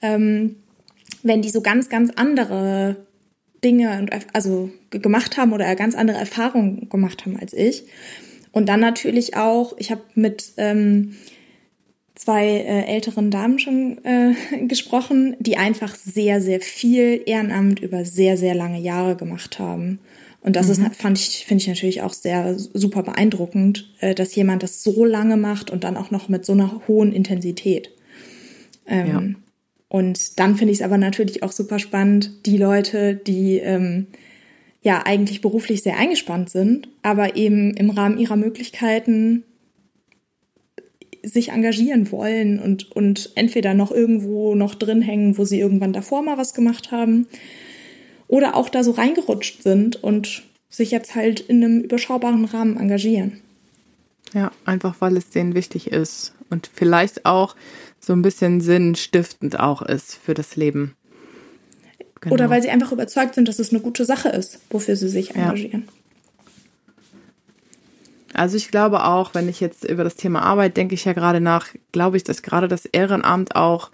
Ähm, 0.00 0.56
wenn 1.24 1.42
die 1.42 1.50
so 1.50 1.60
ganz, 1.60 1.88
ganz 1.88 2.12
andere 2.14 3.05
Dinge 3.66 3.98
und 3.98 4.10
also 4.32 4.70
gemacht 4.90 5.36
haben 5.36 5.52
oder 5.52 5.74
ganz 5.74 5.96
andere 5.96 6.18
Erfahrungen 6.18 6.88
gemacht 6.88 7.26
haben 7.26 7.36
als 7.36 7.52
ich. 7.52 7.82
Und 8.52 8.68
dann 8.68 8.80
natürlich 8.80 9.36
auch, 9.36 9.74
ich 9.76 9.90
habe 9.90 10.02
mit 10.14 10.52
ähm, 10.56 11.16
zwei 12.14 12.46
äh, 12.46 12.84
älteren 12.86 13.32
Damen 13.32 13.58
schon 13.58 13.98
äh, 14.04 14.34
gesprochen, 14.66 15.36
die 15.40 15.56
einfach 15.56 15.96
sehr, 15.96 16.40
sehr 16.40 16.60
viel 16.60 17.22
Ehrenamt 17.26 17.80
über 17.80 18.04
sehr, 18.04 18.36
sehr 18.36 18.54
lange 18.54 18.80
Jahre 18.80 19.16
gemacht 19.16 19.58
haben. 19.58 19.98
Und 20.40 20.54
das 20.54 20.66
mhm. 20.66 20.86
ist, 20.86 20.96
fand 20.96 21.18
ich, 21.18 21.44
finde 21.44 21.62
ich 21.62 21.68
natürlich 21.68 22.02
auch 22.02 22.12
sehr 22.12 22.56
super 22.56 23.02
beeindruckend, 23.02 23.92
äh, 23.98 24.14
dass 24.14 24.34
jemand 24.36 24.62
das 24.62 24.84
so 24.84 25.04
lange 25.04 25.36
macht 25.36 25.70
und 25.70 25.82
dann 25.82 25.96
auch 25.96 26.12
noch 26.12 26.28
mit 26.28 26.46
so 26.46 26.52
einer 26.52 26.82
hohen 26.86 27.12
Intensität. 27.12 27.90
Ähm, 28.86 29.06
ja. 29.08 29.45
Und 29.88 30.38
dann 30.38 30.56
finde 30.56 30.72
ich 30.72 30.80
es 30.80 30.84
aber 30.84 30.98
natürlich 30.98 31.42
auch 31.42 31.52
super 31.52 31.78
spannend, 31.78 32.46
die 32.46 32.56
Leute, 32.56 33.14
die 33.14 33.58
ähm, 33.58 34.08
ja 34.82 35.02
eigentlich 35.04 35.40
beruflich 35.40 35.82
sehr 35.82 35.96
eingespannt 35.96 36.50
sind, 36.50 36.88
aber 37.02 37.36
eben 37.36 37.74
im 37.74 37.90
Rahmen 37.90 38.18
ihrer 38.18 38.36
Möglichkeiten 38.36 39.44
sich 41.22 41.50
engagieren 41.50 42.10
wollen 42.12 42.60
und, 42.60 42.92
und 42.92 43.32
entweder 43.34 43.74
noch 43.74 43.90
irgendwo 43.90 44.54
noch 44.54 44.74
drin 44.74 45.02
hängen, 45.02 45.38
wo 45.38 45.44
sie 45.44 45.58
irgendwann 45.58 45.92
davor 45.92 46.22
mal 46.22 46.38
was 46.38 46.54
gemacht 46.54 46.92
haben 46.92 47.26
oder 48.28 48.54
auch 48.54 48.68
da 48.68 48.84
so 48.84 48.92
reingerutscht 48.92 49.62
sind 49.62 50.02
und 50.02 50.44
sich 50.68 50.90
jetzt 50.90 51.14
halt 51.14 51.40
in 51.40 51.64
einem 51.64 51.80
überschaubaren 51.80 52.44
Rahmen 52.44 52.76
engagieren. 52.76 53.40
Ja, 54.34 54.52
einfach 54.64 54.96
weil 55.00 55.16
es 55.16 55.30
denen 55.30 55.54
wichtig 55.54 55.88
ist 55.88 56.34
und 56.50 56.70
vielleicht 56.72 57.26
auch 57.26 57.56
so 58.06 58.12
ein 58.12 58.22
bisschen 58.22 58.60
sinnstiftend 58.60 59.58
auch 59.58 59.82
ist 59.82 60.14
für 60.14 60.34
das 60.34 60.54
Leben. 60.54 60.94
Genau. 62.20 62.34
Oder 62.34 62.50
weil 62.50 62.62
sie 62.62 62.70
einfach 62.70 62.92
überzeugt 62.92 63.34
sind, 63.34 63.48
dass 63.48 63.58
es 63.58 63.72
eine 63.72 63.80
gute 63.80 64.04
Sache 64.04 64.28
ist, 64.28 64.60
wofür 64.70 64.94
sie 64.94 65.08
sich 65.08 65.34
engagieren. 65.34 65.88
Ja. 65.88 65.92
Also 68.32 68.56
ich 68.56 68.70
glaube 68.70 69.04
auch, 69.04 69.34
wenn 69.34 69.48
ich 69.48 69.58
jetzt 69.58 69.82
über 69.82 70.04
das 70.04 70.14
Thema 70.14 70.42
Arbeit 70.42 70.76
denke 70.76 70.94
ich 70.94 71.04
ja 71.04 71.14
gerade 71.14 71.40
nach, 71.40 71.66
glaube 71.90 72.16
ich, 72.16 72.22
dass 72.22 72.42
gerade 72.42 72.68
das 72.68 72.84
Ehrenamt 72.84 73.56
auch 73.56 73.90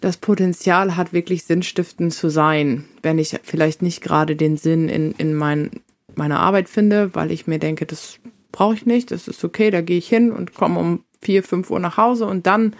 das 0.00 0.16
Potenzial 0.16 0.96
hat, 0.96 1.12
wirklich 1.12 1.44
sinnstiftend 1.44 2.12
zu 2.12 2.30
sein, 2.30 2.86
wenn 3.02 3.18
ich 3.18 3.38
vielleicht 3.44 3.80
nicht 3.80 4.02
gerade 4.02 4.34
den 4.34 4.56
Sinn 4.56 4.88
in, 4.88 5.12
in 5.12 5.34
mein, 5.34 5.70
meiner 6.16 6.40
Arbeit 6.40 6.68
finde, 6.68 7.14
weil 7.14 7.30
ich 7.30 7.46
mir 7.46 7.60
denke, 7.60 7.86
das 7.86 8.18
brauche 8.50 8.74
ich 8.74 8.86
nicht, 8.86 9.12
das 9.12 9.28
ist 9.28 9.44
okay, 9.44 9.70
da 9.70 9.82
gehe 9.82 9.98
ich 9.98 10.08
hin 10.08 10.32
und 10.32 10.52
komme 10.52 10.80
um 10.80 11.04
vier, 11.20 11.44
fünf 11.44 11.70
Uhr 11.70 11.78
nach 11.78 11.96
Hause 11.96 12.26
und 12.26 12.48
dann 12.48 12.74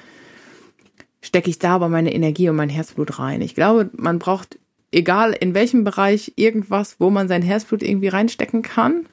stecke 1.22 1.48
ich 1.48 1.58
da 1.58 1.76
aber 1.76 1.88
meine 1.88 2.12
Energie 2.12 2.48
und 2.50 2.56
mein 2.56 2.68
Herzblut 2.68 3.18
rein. 3.18 3.40
Ich 3.40 3.54
glaube, 3.54 3.90
man 3.96 4.18
braucht, 4.18 4.58
egal 4.90 5.32
in 5.32 5.54
welchem 5.54 5.84
Bereich, 5.84 6.32
irgendwas, 6.36 6.96
wo 6.98 7.08
man 7.08 7.28
sein 7.28 7.42
Herzblut 7.42 7.82
irgendwie 7.82 8.08
reinstecken 8.08 8.60
kann. 8.60 9.06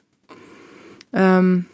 Ähm, 1.14 1.64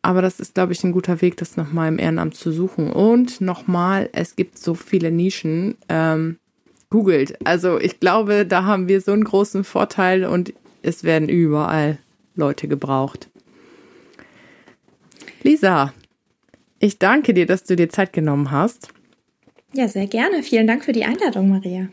aber 0.00 0.22
das 0.22 0.40
ist, 0.40 0.54
glaube 0.54 0.72
ich, 0.72 0.82
ein 0.84 0.92
guter 0.92 1.20
Weg, 1.20 1.36
das 1.36 1.56
nochmal 1.56 1.88
im 1.88 1.98
Ehrenamt 1.98 2.34
zu 2.34 2.52
suchen. 2.52 2.90
Und 2.90 3.40
nochmal, 3.40 4.08
es 4.12 4.36
gibt 4.36 4.58
so 4.58 4.74
viele 4.74 5.10
Nischen. 5.10 5.76
Ähm, 5.88 6.38
googelt. 6.94 7.44
Also 7.44 7.80
ich 7.80 7.98
glaube, 7.98 8.46
da 8.46 8.62
haben 8.62 8.86
wir 8.86 9.00
so 9.00 9.10
einen 9.10 9.24
großen 9.24 9.64
Vorteil 9.64 10.24
und 10.24 10.54
es 10.82 11.02
werden 11.02 11.28
überall 11.28 11.98
Leute 12.36 12.68
gebraucht. 12.68 13.28
Lisa, 15.42 15.92
ich 16.78 17.00
danke 17.00 17.34
dir, 17.34 17.46
dass 17.46 17.64
du 17.64 17.74
dir 17.74 17.88
Zeit 17.88 18.12
genommen 18.12 18.52
hast. 18.52 18.93
Ja, 19.74 19.88
sehr 19.88 20.06
gerne. 20.06 20.42
Vielen 20.42 20.66
Dank 20.66 20.84
für 20.84 20.92
die 20.92 21.04
Einladung, 21.04 21.50
Maria. 21.50 21.88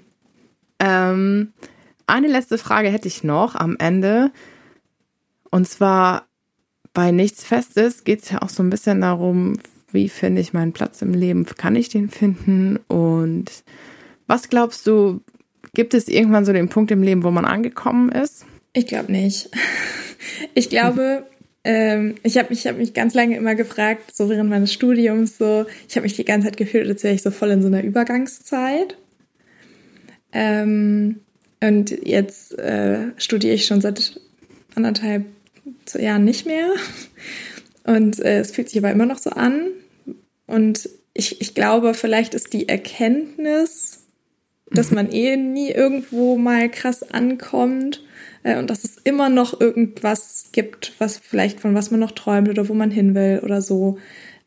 Ähm, 0.80 1.54
eine 2.08 2.28
letzte 2.28 2.58
Frage 2.58 2.90
hätte 2.90 3.08
ich 3.08 3.24
noch 3.24 3.56
am 3.56 3.76
Ende. 3.80 4.32
Und 5.50 5.68
zwar, 5.68 6.28
bei 6.94 7.12
nichts 7.12 7.44
Festes 7.44 8.04
geht 8.04 8.24
es 8.24 8.30
ja 8.30 8.42
auch 8.42 8.50
so 8.50 8.62
ein 8.62 8.70
bisschen 8.70 9.02
darum, 9.02 9.58
wie 9.92 10.10
finde 10.10 10.42
ich 10.42 10.54
meinen 10.54 10.74
Platz 10.74 11.02
im 11.02 11.14
Leben? 11.14 11.46
Kann 11.46 11.76
ich 11.76 11.90
den 11.90 12.10
finden? 12.10 12.78
Und 12.88 13.64
was 14.28 14.50
glaubst 14.50 14.86
du, 14.88 15.22
gibt 15.74 15.94
es 15.94 16.08
irgendwann 16.08 16.46
so 16.46 16.54
den 16.54 16.70
Punkt 16.70 16.92
im 16.92 17.04
Leben, 17.04 17.24
wo 17.24 17.32
man 17.32 17.46
angekommen 17.46 18.10
ist? 18.12 18.46
Ich 18.74 18.88
glaube 18.88 19.12
nicht. 19.12 19.50
Ich 20.54 20.70
glaube, 20.70 21.26
ähm, 21.64 22.16
ich 22.24 22.38
habe 22.38 22.50
mich, 22.50 22.66
hab 22.66 22.78
mich 22.78 22.94
ganz 22.94 23.14
lange 23.14 23.38
immer 23.38 23.56
gefragt, 23.56 24.16
so 24.16 24.30
während 24.30 24.50
meines 24.50 24.74
Studiums, 24.74 25.38
so, 25.38 25.66
ich 25.88 25.96
habe 25.96 26.04
mich 26.04 26.16
die 26.16 26.26
ganze 26.26 26.48
Zeit 26.48 26.58
gefühlt, 26.58 26.90
als 26.90 27.04
wäre 27.04 27.14
ich 27.14 27.22
so 27.22 27.32
voll 27.32 27.52
in 27.52 27.62
so 27.62 27.68
einer 27.68 27.84
Übergangszeit. 27.84 28.98
Ähm, 30.34 31.20
und 31.62 31.92
jetzt 32.06 32.58
äh, 32.58 33.12
studiere 33.18 33.54
ich 33.54 33.66
schon 33.66 33.82
seit 33.82 34.20
anderthalb 34.74 35.26
Jahren 35.98 36.24
nicht 36.24 36.46
mehr. 36.46 36.70
Und 37.84 38.20
äh, 38.20 38.40
es 38.40 38.52
fühlt 38.52 38.70
sich 38.70 38.80
aber 38.80 38.92
immer 38.92 39.06
noch 39.06 39.20
so 39.20 39.32
an. 39.32 39.68
Und 40.48 40.90
ich, 41.14 41.42
ich 41.42 41.54
glaube, 41.54 41.94
vielleicht 41.94 42.34
ist 42.34 42.54
die 42.54 42.70
Erkenntnis, 42.70 44.00
dass 44.74 44.92
man 44.92 45.12
eh 45.12 45.38
nie 45.38 45.70
irgendwo 45.70 46.38
mal 46.38 46.70
krass 46.70 47.04
ankommt 47.04 48.04
äh, 48.44 48.58
und 48.58 48.70
dass 48.70 48.84
es 48.84 48.98
immer 48.98 49.30
noch 49.30 49.60
irgendwas 49.60 50.50
gibt, 50.52 50.94
was 51.00 51.18
vielleicht 51.18 51.60
von 51.60 51.76
was 51.76 51.92
man 51.92 52.00
noch 52.00 52.12
träumt 52.12 52.50
oder 52.50 52.70
wo 52.70 52.74
man 52.74 52.92
hin 52.92 53.16
will 53.16 53.42
oder 53.44 53.62
so. 53.62 53.98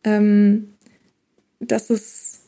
Ähm, 0.02 0.68
dass 1.60 1.90
es, 1.90 2.40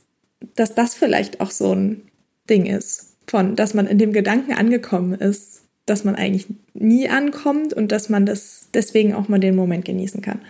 dass 0.54 0.74
das 0.74 0.94
vielleicht 0.94 1.40
auch 1.40 1.50
so 1.50 1.74
ein 1.74 2.02
Ding 2.50 2.66
ist, 2.66 3.16
von, 3.26 3.56
dass 3.56 3.74
man 3.74 3.86
in 3.86 3.98
dem 3.98 4.12
Gedanken 4.12 4.52
angekommen 4.52 5.14
ist, 5.14 5.62
dass 5.86 6.04
man 6.04 6.16
eigentlich 6.16 6.46
nie 6.74 7.08
ankommt 7.08 7.72
und 7.72 7.92
dass 7.92 8.08
man 8.08 8.26
das 8.26 8.68
deswegen 8.74 9.14
auch 9.14 9.28
mal 9.28 9.38
den 9.38 9.56
Moment 9.56 9.84
genießen 9.84 10.20
kann. 10.20 10.40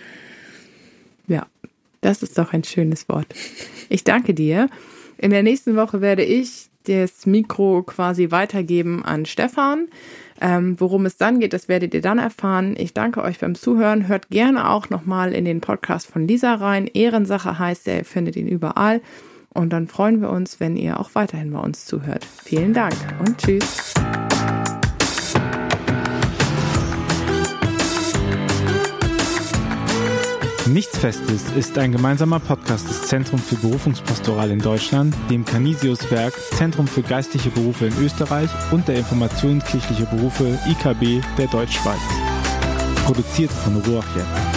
Ja, 1.28 1.46
das 2.00 2.22
ist 2.22 2.38
doch 2.38 2.52
ein 2.52 2.64
schönes 2.64 3.08
Wort. 3.08 3.26
Ich 3.88 4.02
danke 4.04 4.34
dir. 4.34 4.68
In 5.18 5.30
der 5.30 5.42
nächsten 5.42 5.76
Woche 5.76 6.00
werde 6.00 6.24
ich 6.24 6.68
das 6.88 7.26
Mikro 7.26 7.82
quasi 7.82 8.30
weitergeben 8.30 9.04
an 9.04 9.26
Stefan. 9.26 9.88
Ähm, 10.40 10.78
worum 10.78 11.06
es 11.06 11.16
dann 11.16 11.40
geht, 11.40 11.52
das 11.52 11.68
werdet 11.68 11.94
ihr 11.94 12.02
dann 12.02 12.18
erfahren. 12.18 12.74
Ich 12.76 12.92
danke 12.92 13.22
euch 13.22 13.38
beim 13.38 13.54
Zuhören. 13.54 14.06
Hört 14.06 14.28
gerne 14.28 14.68
auch 14.68 14.90
nochmal 14.90 15.32
in 15.32 15.44
den 15.44 15.60
Podcast 15.60 16.06
von 16.06 16.28
Lisa 16.28 16.54
rein. 16.54 16.86
Ehrensache 16.86 17.58
heißt 17.58 17.88
er, 17.88 17.98
ihr 17.98 18.04
findet 18.04 18.36
ihn 18.36 18.48
überall. 18.48 19.00
Und 19.54 19.72
dann 19.72 19.88
freuen 19.88 20.20
wir 20.20 20.28
uns, 20.28 20.60
wenn 20.60 20.76
ihr 20.76 21.00
auch 21.00 21.14
weiterhin 21.14 21.50
bei 21.50 21.60
uns 21.60 21.86
zuhört. 21.86 22.26
Vielen 22.44 22.74
Dank 22.74 22.94
und 23.20 23.38
tschüss. 23.38 23.94
Nichts 30.68 30.98
Festes 30.98 31.44
ist 31.56 31.78
ein 31.78 31.92
gemeinsamer 31.92 32.40
Podcast 32.40 32.88
des 32.88 33.02
Zentrum 33.02 33.38
für 33.38 33.54
Berufungspastoral 33.54 34.50
in 34.50 34.58
Deutschland, 34.58 35.14
dem 35.30 35.44
Canisius-Werk, 35.44 36.34
Zentrum 36.56 36.88
für 36.88 37.02
geistliche 37.02 37.50
Berufe 37.50 37.86
in 37.86 37.96
Österreich 38.04 38.50
und 38.72 38.88
der 38.88 38.96
Informationskirchliche 38.96 40.06
Berufe 40.06 40.58
IKB 40.68 41.24
der 41.38 41.46
Deutschschweiz. 41.46 42.00
Produziert 43.04 43.52
von 43.52 43.76
Ruach. 43.82 44.55